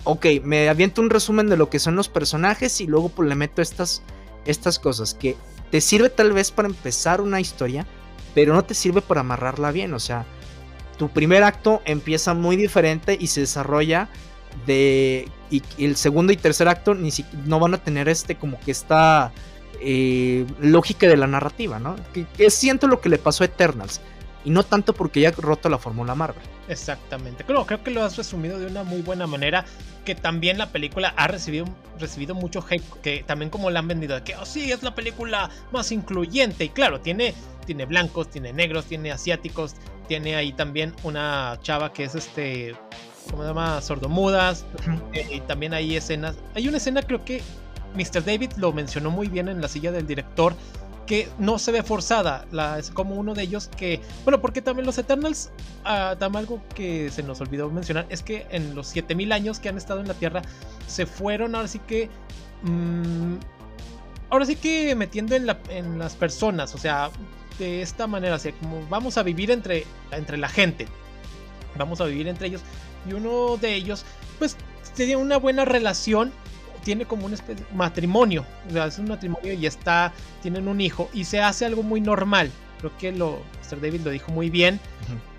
ok, 0.07 0.27
me 0.45 0.69
aviento 0.69 1.03
un 1.03 1.11
resumen 1.11 1.49
de 1.49 1.57
lo 1.57 1.69
que 1.69 1.81
son 1.81 1.97
los 1.97 2.09
personajes 2.09 2.81
y 2.81 2.87
luego 2.87 3.09
pues 3.09 3.29
le 3.29 3.35
meto 3.35 3.61
estas, 3.61 4.03
estas 4.45 4.79
cosas 4.79 5.15
que 5.15 5.37
te 5.71 5.81
sirve 5.81 6.11
tal 6.11 6.33
vez 6.33 6.53
para 6.53 6.69
empezar 6.69 7.21
una 7.21 7.41
historia, 7.41 7.87
pero 8.35 8.55
no 8.55 8.65
te 8.65 8.75
sirve 8.75 9.03
para 9.03 9.21
amarrarla 9.23 9.73
bien, 9.73 9.93
o 9.95 9.99
sea, 9.99 10.25
tu 10.97 11.09
primer 11.09 11.43
acto 11.43 11.83
empieza 11.85 12.35
muy 12.35 12.57
diferente 12.57 13.19
y 13.21 13.27
se 13.27 13.41
desarrolla 13.41 14.09
de 14.65 15.29
y, 15.51 15.63
el 15.79 15.97
segundo 15.97 16.33
y 16.33 16.37
tercer 16.37 16.69
acto 16.69 16.95
ni 16.95 17.11
no 17.45 17.59
van 17.59 17.75
a 17.75 17.79
tener 17.79 18.09
este 18.09 18.37
como 18.37 18.59
que 18.61 18.71
esta 18.71 19.33
eh, 19.81 20.47
lógica 20.61 21.09
de 21.09 21.17
la 21.17 21.27
narrativa, 21.27 21.79
¿no? 21.79 21.97
Que, 22.15 22.27
que 22.37 22.49
siento 22.49 22.87
lo 22.87 23.01
que 23.01 23.09
le 23.09 23.19
pasó 23.19 23.43
a 23.43 23.47
Eternals 23.47 24.01
y 24.47 24.51
no 24.51 24.63
tanto 24.63 24.95
porque 24.95 25.21
ya 25.21 25.33
roto 25.33 25.69
la 25.69 25.77
fórmula 25.77 26.15
Marvel. 26.15 26.43
Exactamente, 26.69 27.45
creo, 27.45 27.67
creo 27.67 27.83
que 27.83 27.91
lo 27.91 28.05
has 28.05 28.17
resumido 28.17 28.61
de 28.61 28.67
una 28.67 28.85
muy 28.85 29.03
buena 29.03 29.27
manera, 29.27 29.65
que 30.05 30.15
también 30.15 30.57
la 30.57 30.71
película 30.71 31.13
ha 31.17 31.27
recibido, 31.27 31.67
recibido 31.99 32.33
mucho 32.37 32.65
hate, 32.71 32.85
que 33.03 33.25
también 33.27 33.51
como 33.51 33.71
la 33.71 33.81
han 33.81 33.89
vendido, 33.89 34.23
que 34.23 34.37
oh, 34.37 34.47
sí, 34.47 34.71
es 34.71 34.85
la 34.85 34.95
película 34.95 35.51
más 35.73 35.91
incluyente, 35.91 36.65
y 36.65 36.69
claro, 36.69 37.01
tiene, 37.01 37.35
tiene 37.67 37.87
blancos, 37.87 38.31
tiene 38.31 38.53
negros, 38.53 38.85
tiene 38.85 39.11
asiáticos, 39.11 39.75
tiene 40.07 40.37
ahí 40.37 40.53
también 40.53 40.95
una 41.03 41.59
chava 41.63 41.93
que 41.93 42.05
es 42.05 42.15
este, 42.15 42.77
¿cómo 43.29 43.43
se 43.43 43.49
llama? 43.49 43.83
Sordomudas, 43.83 44.65
eh, 45.13 45.27
y 45.29 45.41
también 45.41 45.75
hay 45.75 45.97
escenas, 45.97 46.37
hay 46.55 46.69
una 46.69 46.77
escena 46.77 47.03
creo 47.03 47.25
que 47.25 47.43
Mr. 47.97 48.25
David 48.25 48.53
lo 48.59 48.73
mencionó 48.73 49.11
muy 49.11 49.27
bien 49.27 49.49
en 49.49 49.61
la 49.61 49.67
silla 49.67 49.91
del 49.91 50.07
director, 50.07 50.55
que 51.07 51.29
no 51.39 51.59
se 51.59 51.73
ve 51.73 51.83
forzada. 51.83 52.47
Es 52.79 52.91
como 52.91 53.15
uno 53.15 53.35
de 53.35 53.43
ellos 53.43 53.71
que. 53.77 54.01
Bueno, 54.25 54.41
porque 54.41 54.61
también 54.63 54.87
los 54.87 54.99
Eternals. 54.99 55.51
Uh, 55.85 56.17
también 56.17 56.37
algo 56.37 56.61
que 56.75 57.11
se 57.11 57.23
nos 57.23 57.41
olvidó 57.41 57.71
mencionar 57.71 58.07
es 58.09 58.23
que 58.23 58.47
en 58.51 58.75
los 58.75 58.89
7000 58.89 59.33
años 59.33 59.61
que 59.61 59.69
han 59.69 59.77
estado 59.77 60.01
en 60.01 60.09
la 60.09 60.15
Tierra, 60.15 60.43
se 60.87 61.07
fueron 61.07 61.55
ahora 61.55 61.69
sí 61.69 61.79
que. 61.79 62.11
Mm, 62.63 63.37
ahora 64.31 64.45
sí 64.47 64.57
que 64.57 64.95
metiendo 64.95 65.35
en, 65.37 65.47
la, 65.47 65.59
en 65.71 65.99
las 65.99 66.15
personas. 66.15 66.75
O 66.75 66.79
sea, 66.79 67.11
de 67.59 67.83
esta 67.83 68.07
manera. 68.07 68.35
O 68.35 68.39
sea, 68.39 68.53
como 68.53 68.87
vamos 68.89 69.17
a 69.17 69.23
vivir 69.23 69.51
entre, 69.51 69.87
entre 70.11 70.37
la 70.37 70.49
gente. 70.49 70.87
Vamos 71.79 72.01
a 72.01 72.05
vivir 72.07 72.29
entre 72.29 72.49
ellos. 72.49 72.63
Y 73.09 73.13
uno 73.13 73.57
de 73.57 73.75
ellos, 73.75 74.05
pues, 74.39 74.57
tiene 74.97 75.17
una 75.17 75.37
buena 75.37 75.65
relación 75.65 76.33
tiene 76.87 77.05
como 77.05 77.27
un 77.27 77.35
especie 77.35 77.67
matrimonio, 77.75 78.47
o 78.69 78.73
sea, 78.73 78.87
es 78.87 78.97
un 79.01 79.09
matrimonio 79.09 79.53
y 79.53 79.67
está, 79.67 80.13
tienen 80.41 80.69
un 80.69 80.81
hijo 80.81 81.11
y 81.13 81.25
se 81.25 81.41
hace 81.41 81.67
algo 81.67 81.83
muy 81.83 82.01
normal. 82.01 82.49
Creo 82.79 82.97
que 82.97 83.11
lo, 83.11 83.41
Mr. 83.61 83.81
David 83.81 84.03
lo 84.05 84.11
dijo 84.13 84.31
muy 84.31 84.51
bien, 84.51 84.79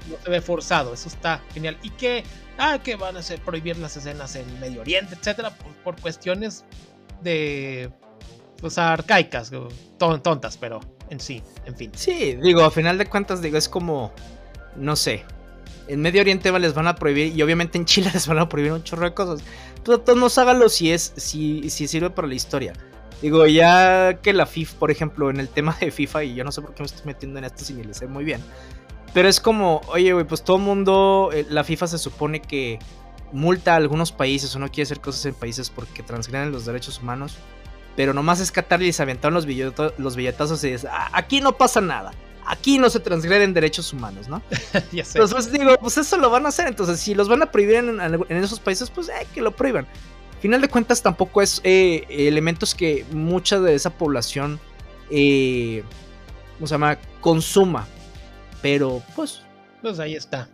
no 0.10 0.18
se 0.22 0.30
ve 0.30 0.42
forzado, 0.42 0.94
eso 0.94 1.08
está 1.08 1.42
genial. 1.54 1.78
Y 1.84 1.92
que, 1.92 2.26
ah, 2.58 2.80
que 2.84 2.98
van 2.98 3.16
a 3.16 3.22
prohibir 3.46 3.78
las 3.78 3.96
escenas 3.96 4.36
en 4.36 4.60
Medio 4.60 4.82
Oriente, 4.82 5.16
etcétera, 5.16 5.54
por, 5.86 5.96
cuestiones 6.02 6.66
de, 7.22 7.92
pues, 8.60 8.78
arcaicas, 8.78 9.50
tontas, 9.98 10.58
pero 10.58 10.82
en 11.10 11.22
sí, 11.22 11.42
en 11.66 11.78
fin. 11.78 11.92
Sí, 11.96 12.36
digo, 12.44 12.66
a 12.66 12.72
final 12.72 12.98
de 12.98 13.06
cuentas, 13.06 13.42
digo, 13.42 13.58
es 13.58 13.70
como, 13.70 14.12
no 14.76 14.98
sé, 14.98 15.24
en 15.88 16.02
Medio 16.02 16.22
Oriente 16.22 16.52
les 16.60 16.74
van 16.74 16.88
a 16.88 16.96
prohibir 16.96 17.36
y 17.36 17.42
obviamente 17.42 17.78
en 17.78 17.86
Chile 17.86 18.10
les 18.14 18.28
van 18.28 18.40
a 18.40 18.50
prohibir 18.50 18.74
un 18.74 18.84
chorro 18.84 19.06
de 19.06 19.14
cosas. 19.14 19.42
Todos 19.96 20.38
hágalo 20.38 20.68
si 20.68 20.92
es 20.92 21.14
si, 21.16 21.70
si 21.70 21.88
sirve 21.88 22.10
para 22.10 22.28
la 22.28 22.36
historia. 22.36 22.74
Digo, 23.22 23.48
ya 23.48 24.20
que 24.22 24.34
la 24.34 24.46
FIFA, 24.46 24.80
por 24.80 24.92
ejemplo, 24.92 25.30
en 25.30 25.40
el 25.40 25.48
tema 25.48 25.76
de 25.80 25.92
FIFA, 25.92 26.24
y 26.26 26.36
yo 26.36 26.44
no 26.44 26.52
sé 26.52 26.62
por 26.62 26.74
qué 26.74 26.84
me 26.84 26.88
estoy 26.88 27.06
metiendo 27.06 27.40
en 27.40 27.46
esto 27.46 27.64
si 27.64 27.74
ni 27.74 27.84
le 27.84 27.94
sé 27.94 28.06
muy 28.08 28.24
bien. 28.24 28.42
Pero 29.14 29.30
es 29.30 29.40
como, 29.40 29.82
oye, 29.88 30.14
güey, 30.14 30.26
pues 30.26 30.44
todo 30.44 30.58
mundo, 30.58 31.30
eh, 31.34 31.46
la 31.50 31.64
FIFA 31.64 31.88
se 31.88 31.98
supone 31.98 32.42
que 32.42 32.80
multa 33.32 33.74
a 33.74 33.78
algunos 33.78 34.12
países 34.12 34.56
o 34.56 34.60
no 34.60 34.68
quiere 34.68 34.84
hacer 34.84 35.00
cosas 35.00 35.26
en 35.26 35.34
países 35.34 35.70
porque 35.70 36.04
transgreden 36.04 36.52
los 36.52 36.66
derechos 36.66 37.00
humanos. 37.02 37.38
Pero 37.96 38.14
nomás 38.14 38.40
es 38.42 38.52
Qatar 38.52 38.84
y 38.84 38.94
se 38.94 39.02
aventaron 39.02 39.34
los, 39.34 39.48
billetazos 39.48 40.64
y 40.64 40.72
dices, 40.72 40.88
ah, 40.92 41.10
aquí 41.14 41.42
no 41.42 41.58
pasa 41.58 41.82
nada 41.82 42.12
aquí 42.48 42.78
no 42.78 42.90
se 42.90 43.00
transgreden 43.00 43.54
derechos 43.54 43.94
humanos, 43.94 44.28
¿no? 44.28 44.42
ya 44.92 45.06
sé. 45.06 45.20
Entonces 45.20 45.52
digo, 45.52 45.76
pues 45.80 45.98
eso 45.98 46.18
lo 46.18 46.30
van 46.30 46.46
a 46.46 46.50
hacer. 46.50 46.68
Entonces, 46.68 47.00
si 47.00 47.14
los 47.14 47.28
van 47.28 47.42
a 47.42 47.52
prohibir 47.52 47.76
en, 47.76 48.24
esos 48.30 48.60
países, 48.60 48.90
pues 48.90 49.10
eh, 49.10 49.28
que 49.34 49.42
lo 49.42 49.56
prohíban. 49.56 49.86
Final 50.40 50.62
de 50.62 50.70
cuentas, 50.70 51.02
tampoco 51.02 51.42
es 51.42 51.62
eh, 51.64 52.06
elementos 52.10 52.74
que 52.74 53.06
mucha 53.12 53.60
de 53.60 53.76
esa 53.76 53.90
población, 53.90 54.60
eh, 55.10 55.84
¿cómo 56.56 56.68
se 56.68 56.76
llama? 56.76 56.98
Consuma. 57.22 57.88
Pero, 58.62 59.02
pues. 59.16 59.42
Pues 59.82 60.00
ahí 60.00 60.16
está. 60.16 60.50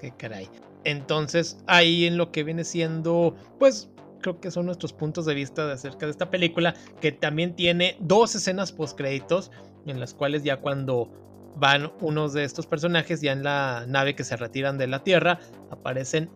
Qué 0.00 0.12
caray. 0.16 0.48
Entonces, 0.84 1.58
ahí 1.66 2.06
en 2.06 2.16
lo 2.16 2.32
que 2.32 2.42
viene 2.42 2.64
siendo, 2.64 3.36
pues 3.58 3.90
creo 4.22 4.40
que 4.40 4.50
son 4.50 4.66
nuestros 4.66 4.92
puntos 4.92 5.26
de 5.26 5.34
vista 5.34 5.66
de 5.66 5.74
acerca 5.74 6.06
de 6.06 6.12
esta 6.12 6.30
película, 6.30 6.74
que 7.00 7.12
también 7.12 7.54
tiene 7.54 7.96
dos 8.00 8.34
escenas 8.34 8.72
post 8.72 8.96
créditos 8.96 9.50
en 9.86 10.00
las 10.00 10.14
cuales 10.14 10.42
ya 10.42 10.58
cuando 10.58 11.10
van 11.56 11.92
unos 12.00 12.32
de 12.32 12.44
estos 12.44 12.66
personajes 12.66 13.20
ya 13.20 13.32
en 13.32 13.42
la 13.42 13.84
nave 13.86 14.14
que 14.14 14.24
se 14.24 14.36
retiran 14.36 14.78
de 14.78 14.86
la 14.86 15.02
Tierra, 15.02 15.38
aparecen 15.70 16.30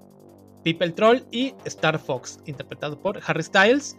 People 0.63 0.91
Troll 0.91 1.23
y 1.31 1.55
Star 1.65 1.99
Fox, 1.99 2.41
interpretado 2.47 3.01
por 3.01 3.21
Harry 3.27 3.43
Styles, 3.43 3.97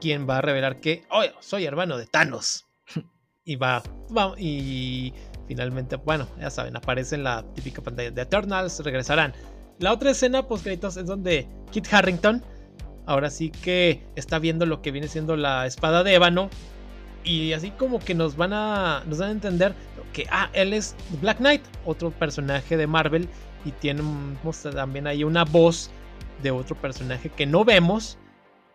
quien 0.00 0.28
va 0.28 0.38
a 0.38 0.40
revelar 0.42 0.80
que, 0.80 1.04
oh, 1.10 1.22
soy 1.40 1.64
hermano 1.64 1.96
de 1.96 2.06
Thanos. 2.06 2.66
y 3.44 3.56
va, 3.56 3.82
va, 4.16 4.34
y 4.36 5.14
finalmente, 5.46 5.96
bueno, 5.96 6.26
ya 6.40 6.50
saben, 6.50 6.76
aparece 6.76 7.14
en 7.14 7.24
la 7.24 7.44
típica 7.54 7.82
pantalla 7.82 8.10
de 8.10 8.22
Eternals, 8.22 8.80
regresarán. 8.80 9.32
La 9.78 9.92
otra 9.92 10.10
escena 10.10 10.46
post 10.46 10.64
créditos 10.64 10.96
es 10.96 11.06
donde 11.06 11.48
Kit 11.70 11.92
Harrington 11.92 12.44
ahora 13.06 13.30
sí 13.30 13.50
que 13.50 14.04
está 14.16 14.38
viendo 14.38 14.66
lo 14.66 14.82
que 14.82 14.90
viene 14.90 15.08
siendo 15.08 15.36
la 15.36 15.66
espada 15.66 16.04
de 16.04 16.14
ébano 16.14 16.50
y 17.24 17.52
así 17.52 17.70
como 17.70 17.98
que 17.98 18.14
nos 18.14 18.36
van 18.36 18.52
a 18.52 19.02
nos 19.06 19.18
van 19.18 19.28
a 19.28 19.32
entender 19.32 19.74
que 20.12 20.26
ah 20.30 20.50
él 20.52 20.72
es 20.72 20.94
Black 21.20 21.38
Knight 21.38 21.62
otro 21.84 22.10
personaje 22.10 22.76
de 22.76 22.86
Marvel 22.86 23.28
y 23.64 23.70
tenemos 23.72 24.62
también 24.62 25.06
ahí 25.06 25.24
una 25.24 25.44
voz 25.44 25.90
de 26.42 26.50
otro 26.50 26.76
personaje 26.80 27.28
que 27.30 27.46
no 27.46 27.64
vemos 27.64 28.18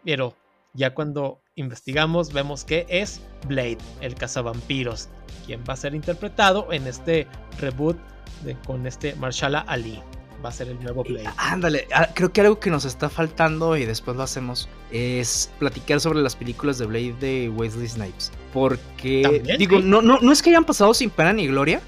pero 0.06 0.36
ya 0.74 0.94
cuando 0.94 1.42
investigamos 1.56 2.32
vemos 2.32 2.64
que 2.64 2.86
es 2.90 3.22
Blade 3.48 3.80
el 4.02 4.16
cazavampiros 4.16 5.10
quien 5.46 5.64
va 5.68 5.74
a 5.74 5.78
ser 5.78 5.94
interpretado 5.94 6.72
en 6.72 6.88
este 6.88 7.28
reboot 7.60 7.98
de, 8.44 8.56
con 8.66 8.86
este 8.88 9.16
Marshala 9.16 9.60
Ali 9.60 10.02
va 10.44 10.50
a 10.50 10.52
ser 10.52 10.70
el 10.70 10.82
nuevo 10.82 11.04
Blade. 11.04 11.30
Ándale, 11.38 11.88
ah, 11.94 12.10
creo 12.14 12.32
que 12.32 12.42
algo 12.42 12.60
que 12.60 12.70
nos 12.70 12.86
está 12.86 13.10
faltando 13.10 13.76
y 13.78 13.86
después 13.86 14.18
lo 14.18 14.24
hacemos 14.24 14.70
es 14.92 15.50
platicar 15.60 16.00
sobre 16.00 16.20
las 16.20 16.36
películas 16.36 16.78
de 16.78 16.86
Blade 16.86 17.16
de 17.20 17.50
Wesley 17.50 17.88
Snipes. 17.88 18.32
Porque, 18.54 19.44
digo, 19.58 19.80
no, 19.80 20.02
no, 20.02 20.20
no 20.20 20.32
es 20.32 20.42
que 20.42 20.50
hayan 20.50 20.66
pasado 20.66 20.94
sin 20.94 21.10
pena 21.10 21.34
ni 21.34 21.48
gloria, 21.48 21.82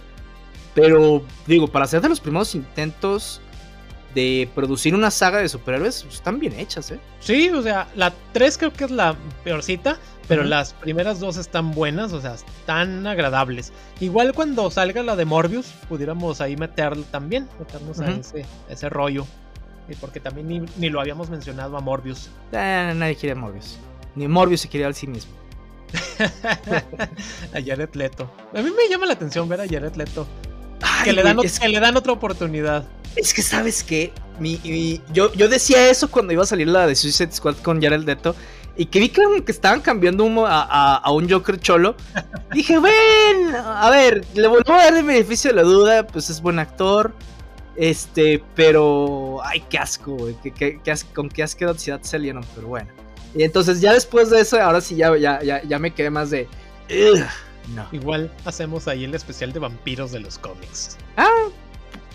pero 0.73 1.23
digo, 1.47 1.67
para 1.67 1.87
ser 1.87 2.01
de 2.01 2.09
los 2.09 2.19
primeros 2.19 2.55
intentos 2.55 3.41
de 4.15 4.49
producir 4.55 4.95
una 4.95 5.11
saga 5.11 5.39
de 5.39 5.49
superhéroes, 5.49 6.03
pues, 6.03 6.15
están 6.15 6.39
bien 6.39 6.53
hechas, 6.59 6.91
¿eh? 6.91 6.99
Sí, 7.19 7.49
o 7.49 7.61
sea, 7.61 7.87
la 7.95 8.13
3 8.33 8.57
creo 8.57 8.73
que 8.73 8.85
es 8.85 8.91
la 8.91 9.15
peorcita, 9.43 9.99
pero 10.29 10.43
las 10.43 10.73
primeras 10.73 11.19
dos 11.19 11.37
están 11.37 11.71
buenas, 11.71 12.13
o 12.13 12.21
sea, 12.21 12.35
están 12.35 13.05
agradables. 13.07 13.73
Igual 13.99 14.33
cuando 14.33 14.69
salga 14.69 15.01
la 15.01 15.15
de 15.15 15.25
Morbius, 15.25 15.71
pudiéramos 15.89 16.39
ahí 16.39 16.55
meterla 16.55 17.03
también, 17.09 17.49
meternos 17.57 17.99
a 17.99 18.11
ese, 18.11 18.45
ese 18.69 18.89
rollo. 18.89 19.25
Y 19.89 19.95
porque 19.95 20.19
también 20.19 20.67
ni, 20.77 20.89
lo 20.89 21.01
habíamos 21.01 21.31
mencionado 21.31 21.75
a 21.75 21.81
Morbius. 21.81 22.29
Eh, 22.51 22.93
nadie 22.95 23.15
quiere 23.15 23.33
a 23.33 23.41
Morbius. 23.41 23.79
Ni 24.13 24.27
Morbius 24.27 24.61
se 24.61 24.69
quiere 24.69 24.85
al 24.85 24.93
sí 24.93 25.07
mismo. 25.07 25.33
a 26.19 27.61
Jared 27.65 27.89
Leto. 27.95 28.31
A 28.53 28.61
mí 28.61 28.69
me 28.69 28.87
llama 28.87 29.07
la 29.07 29.13
atención 29.13 29.49
ver 29.49 29.61
a 29.61 29.67
Jared 29.67 29.95
Leto. 29.95 30.27
que, 31.03 31.11
le 31.11 31.23
dan, 31.23 31.37
que 31.37 31.69
le 31.69 31.79
dan 31.79 31.97
otra 31.97 32.13
oportunidad. 32.13 32.85
Es 33.15 33.33
que, 33.33 33.41
¿sabes 33.41 33.83
qué? 33.83 34.13
Mi, 34.39 35.01
yo, 35.11 35.33
yo 35.33 35.49
decía 35.49 35.89
eso 35.89 36.11
cuando 36.11 36.31
iba 36.33 36.43
a 36.43 36.45
salir 36.45 36.67
la 36.67 36.85
de 36.85 36.95
Suicide 36.95 37.31
Squad 37.31 37.57
con 37.57 37.81
Jared 37.81 38.03
Leto. 38.03 38.35
Y 38.79 38.85
que 38.85 39.01
vi 39.01 39.09
que, 39.09 39.51
estaban 39.51 39.81
cambiando 39.81 40.25
a, 40.47 41.11
un 41.11 41.29
Joker 41.29 41.59
cholo. 41.59 41.97
Dije, 42.53 42.79
ven, 42.79 43.53
a 43.53 43.89
ver, 43.89 44.23
le 44.35 44.47
voy 44.47 44.61
a 44.65 44.71
dar 44.71 44.95
el 44.95 45.03
beneficio 45.03 45.49
de 45.49 45.57
la 45.57 45.63
duda. 45.63 46.07
Pues 46.07 46.29
es 46.29 46.41
buen 46.41 46.59
actor. 46.59 47.13
Este, 47.75 48.41
pero. 48.55 49.41
Ay, 49.43 49.65
qué 49.69 49.79
asco, 49.79 50.13
güey. 50.13 50.37
con 51.13 51.27
qué 51.27 51.43
asquerosidad 51.43 51.99
salieron, 52.03 52.45
pero 52.55 52.67
bueno. 52.69 52.89
Y 53.35 53.43
entonces 53.43 53.81
ya 53.81 53.91
después 53.91 54.29
de 54.29 54.39
eso, 54.39 54.57
ahora 54.61 54.79
sí 54.79 54.95
ya, 54.95 55.13
ya, 55.17 55.41
ya, 55.41 55.77
me 55.79 55.93
quedé 55.93 56.09
más 56.09 56.29
de. 56.29 56.47
no. 57.75 57.85
Igual 57.91 58.31
hacemos 58.45 58.87
ahí 58.87 59.03
el 59.03 59.13
especial 59.13 59.51
de 59.51 59.59
vampiros 59.59 60.13
de 60.13 60.21
los 60.21 60.37
cómics. 60.37 60.95
Ah, 61.17 61.49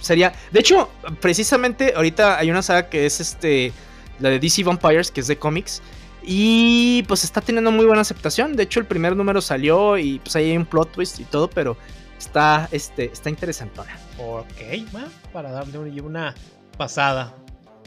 sería. 0.00 0.32
De 0.50 0.60
hecho, 0.60 0.88
precisamente 1.20 1.92
ahorita 1.94 2.38
hay 2.38 2.50
una 2.50 2.62
saga 2.62 2.88
que 2.88 3.04
es 3.04 3.20
este. 3.20 3.70
La 4.18 4.30
de 4.30 4.38
DC 4.38 4.64
Vampires, 4.64 5.10
que 5.10 5.20
es 5.20 5.26
de 5.26 5.36
cómics. 5.36 5.82
Y 6.26 7.02
pues 7.04 7.24
está 7.24 7.40
teniendo 7.40 7.70
muy 7.70 7.86
buena 7.86 8.02
aceptación. 8.02 8.56
De 8.56 8.62
hecho, 8.62 8.80
el 8.80 8.86
primer 8.86 9.16
número 9.16 9.40
salió 9.40 9.98
y 9.98 10.18
pues 10.20 10.34
ahí 10.36 10.50
hay 10.50 10.56
un 10.56 10.66
plot 10.66 10.92
twist 10.92 11.20
y 11.20 11.24
todo, 11.24 11.48
pero 11.48 11.76
está, 12.18 12.68
este, 12.72 13.06
está 13.06 13.30
interesantona. 13.30 13.96
Ok, 14.18 14.90
bueno, 14.92 15.08
para 15.32 15.50
darle 15.50 16.00
una 16.00 16.34
pasada. 16.78 17.34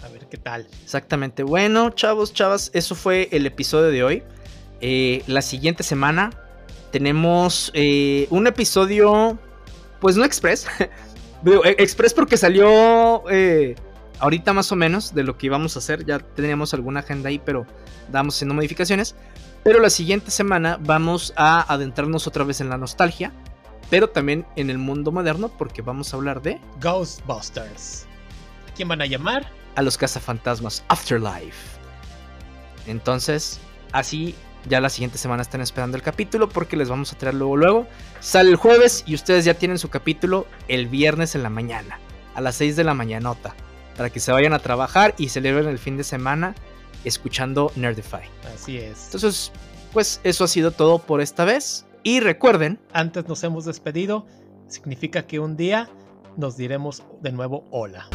A 0.03 0.09
ver 0.09 0.27
qué 0.29 0.37
tal. 0.37 0.67
Exactamente. 0.83 1.43
Bueno, 1.43 1.89
chavos, 1.89 2.33
chavas, 2.33 2.69
eso 2.73 2.93
fue 2.93 3.29
el 3.31 3.45
episodio 3.45 3.89
de 3.89 4.03
hoy. 4.03 4.23
Eh, 4.79 5.23
la 5.25 5.41
siguiente 5.41 5.81
semana 5.81 6.29
tenemos 6.91 7.71
eh, 7.73 8.27
un 8.29 8.45
episodio, 8.45 9.39
pues 9.99 10.15
no 10.15 10.23
express, 10.23 10.67
E, 11.45 11.75
Express 11.77 12.13
porque 12.13 12.37
salió 12.37 13.23
eh, 13.29 13.75
ahorita 14.19 14.53
más 14.53 14.71
o 14.71 14.75
menos 14.75 15.13
de 15.13 15.23
lo 15.23 15.37
que 15.37 15.47
íbamos 15.47 15.75
a 15.75 15.79
hacer. 15.79 16.05
Ya 16.05 16.19
teníamos 16.19 16.73
alguna 16.73 17.01
agenda 17.01 17.29
ahí, 17.29 17.39
pero 17.39 17.65
damos 18.11 18.35
haciendo 18.35 18.55
modificaciones. 18.55 19.15
Pero 19.63 19.79
la 19.79 19.89
siguiente 19.89 20.31
semana 20.31 20.77
vamos 20.79 21.33
a 21.35 21.71
adentrarnos 21.73 22.27
otra 22.27 22.43
vez 22.43 22.61
en 22.61 22.69
la 22.69 22.77
nostalgia, 22.77 23.33
pero 23.89 24.09
también 24.09 24.45
en 24.55 24.69
el 24.69 24.77
mundo 24.77 25.11
moderno 25.11 25.49
porque 25.49 25.81
vamos 25.81 26.13
a 26.13 26.17
hablar 26.17 26.41
de 26.41 26.59
Ghostbusters. 26.81 28.05
¿A 28.69 28.73
quién 28.73 28.87
van 28.87 29.01
a 29.01 29.05
llamar? 29.05 29.51
A 29.75 29.81
los 29.81 29.97
cazafantasmas 29.97 30.83
Afterlife. 30.87 31.77
Entonces, 32.85 33.59
así 33.91 34.35
ya 34.67 34.81
la 34.81 34.89
siguiente 34.89 35.17
semana 35.17 35.41
están 35.41 35.61
esperando 35.61 35.97
el 35.97 36.03
capítulo 36.03 36.49
porque 36.49 36.77
les 36.77 36.89
vamos 36.89 37.13
a 37.13 37.17
traer 37.17 37.35
luego 37.35 37.57
luego. 37.57 37.87
Sale 38.19 38.49
el 38.49 38.55
jueves 38.55 39.03
y 39.05 39.15
ustedes 39.15 39.45
ya 39.45 39.53
tienen 39.53 39.79
su 39.79 39.89
capítulo 39.89 40.47
el 40.67 40.87
viernes 40.87 41.35
en 41.35 41.43
la 41.43 41.49
mañana, 41.49 41.99
a 42.35 42.41
las 42.41 42.55
6 42.55 42.75
de 42.75 42.83
la 42.83 42.93
mañanota, 42.93 43.55
para 43.97 44.09
que 44.09 44.19
se 44.19 44.31
vayan 44.31 44.53
a 44.53 44.59
trabajar 44.59 45.13
y 45.17 45.29
celebren 45.29 45.67
el 45.67 45.79
fin 45.79 45.97
de 45.97 46.03
semana 46.03 46.55
escuchando 47.03 47.71
Nerdify. 47.75 48.23
Así 48.53 48.77
es. 48.77 49.05
Entonces, 49.05 49.51
pues 49.91 50.21
eso 50.23 50.43
ha 50.43 50.47
sido 50.47 50.71
todo 50.71 50.99
por 50.99 51.19
esta 51.19 51.43
vez. 51.43 51.85
Y 52.03 52.19
recuerden, 52.19 52.79
antes 52.93 53.27
nos 53.27 53.43
hemos 53.43 53.65
despedido, 53.65 54.25
significa 54.67 55.25
que 55.25 55.39
un 55.39 55.57
día 55.57 55.89
nos 56.37 56.55
diremos 56.55 57.03
de 57.21 57.31
nuevo 57.31 57.65
hola. 57.71 58.07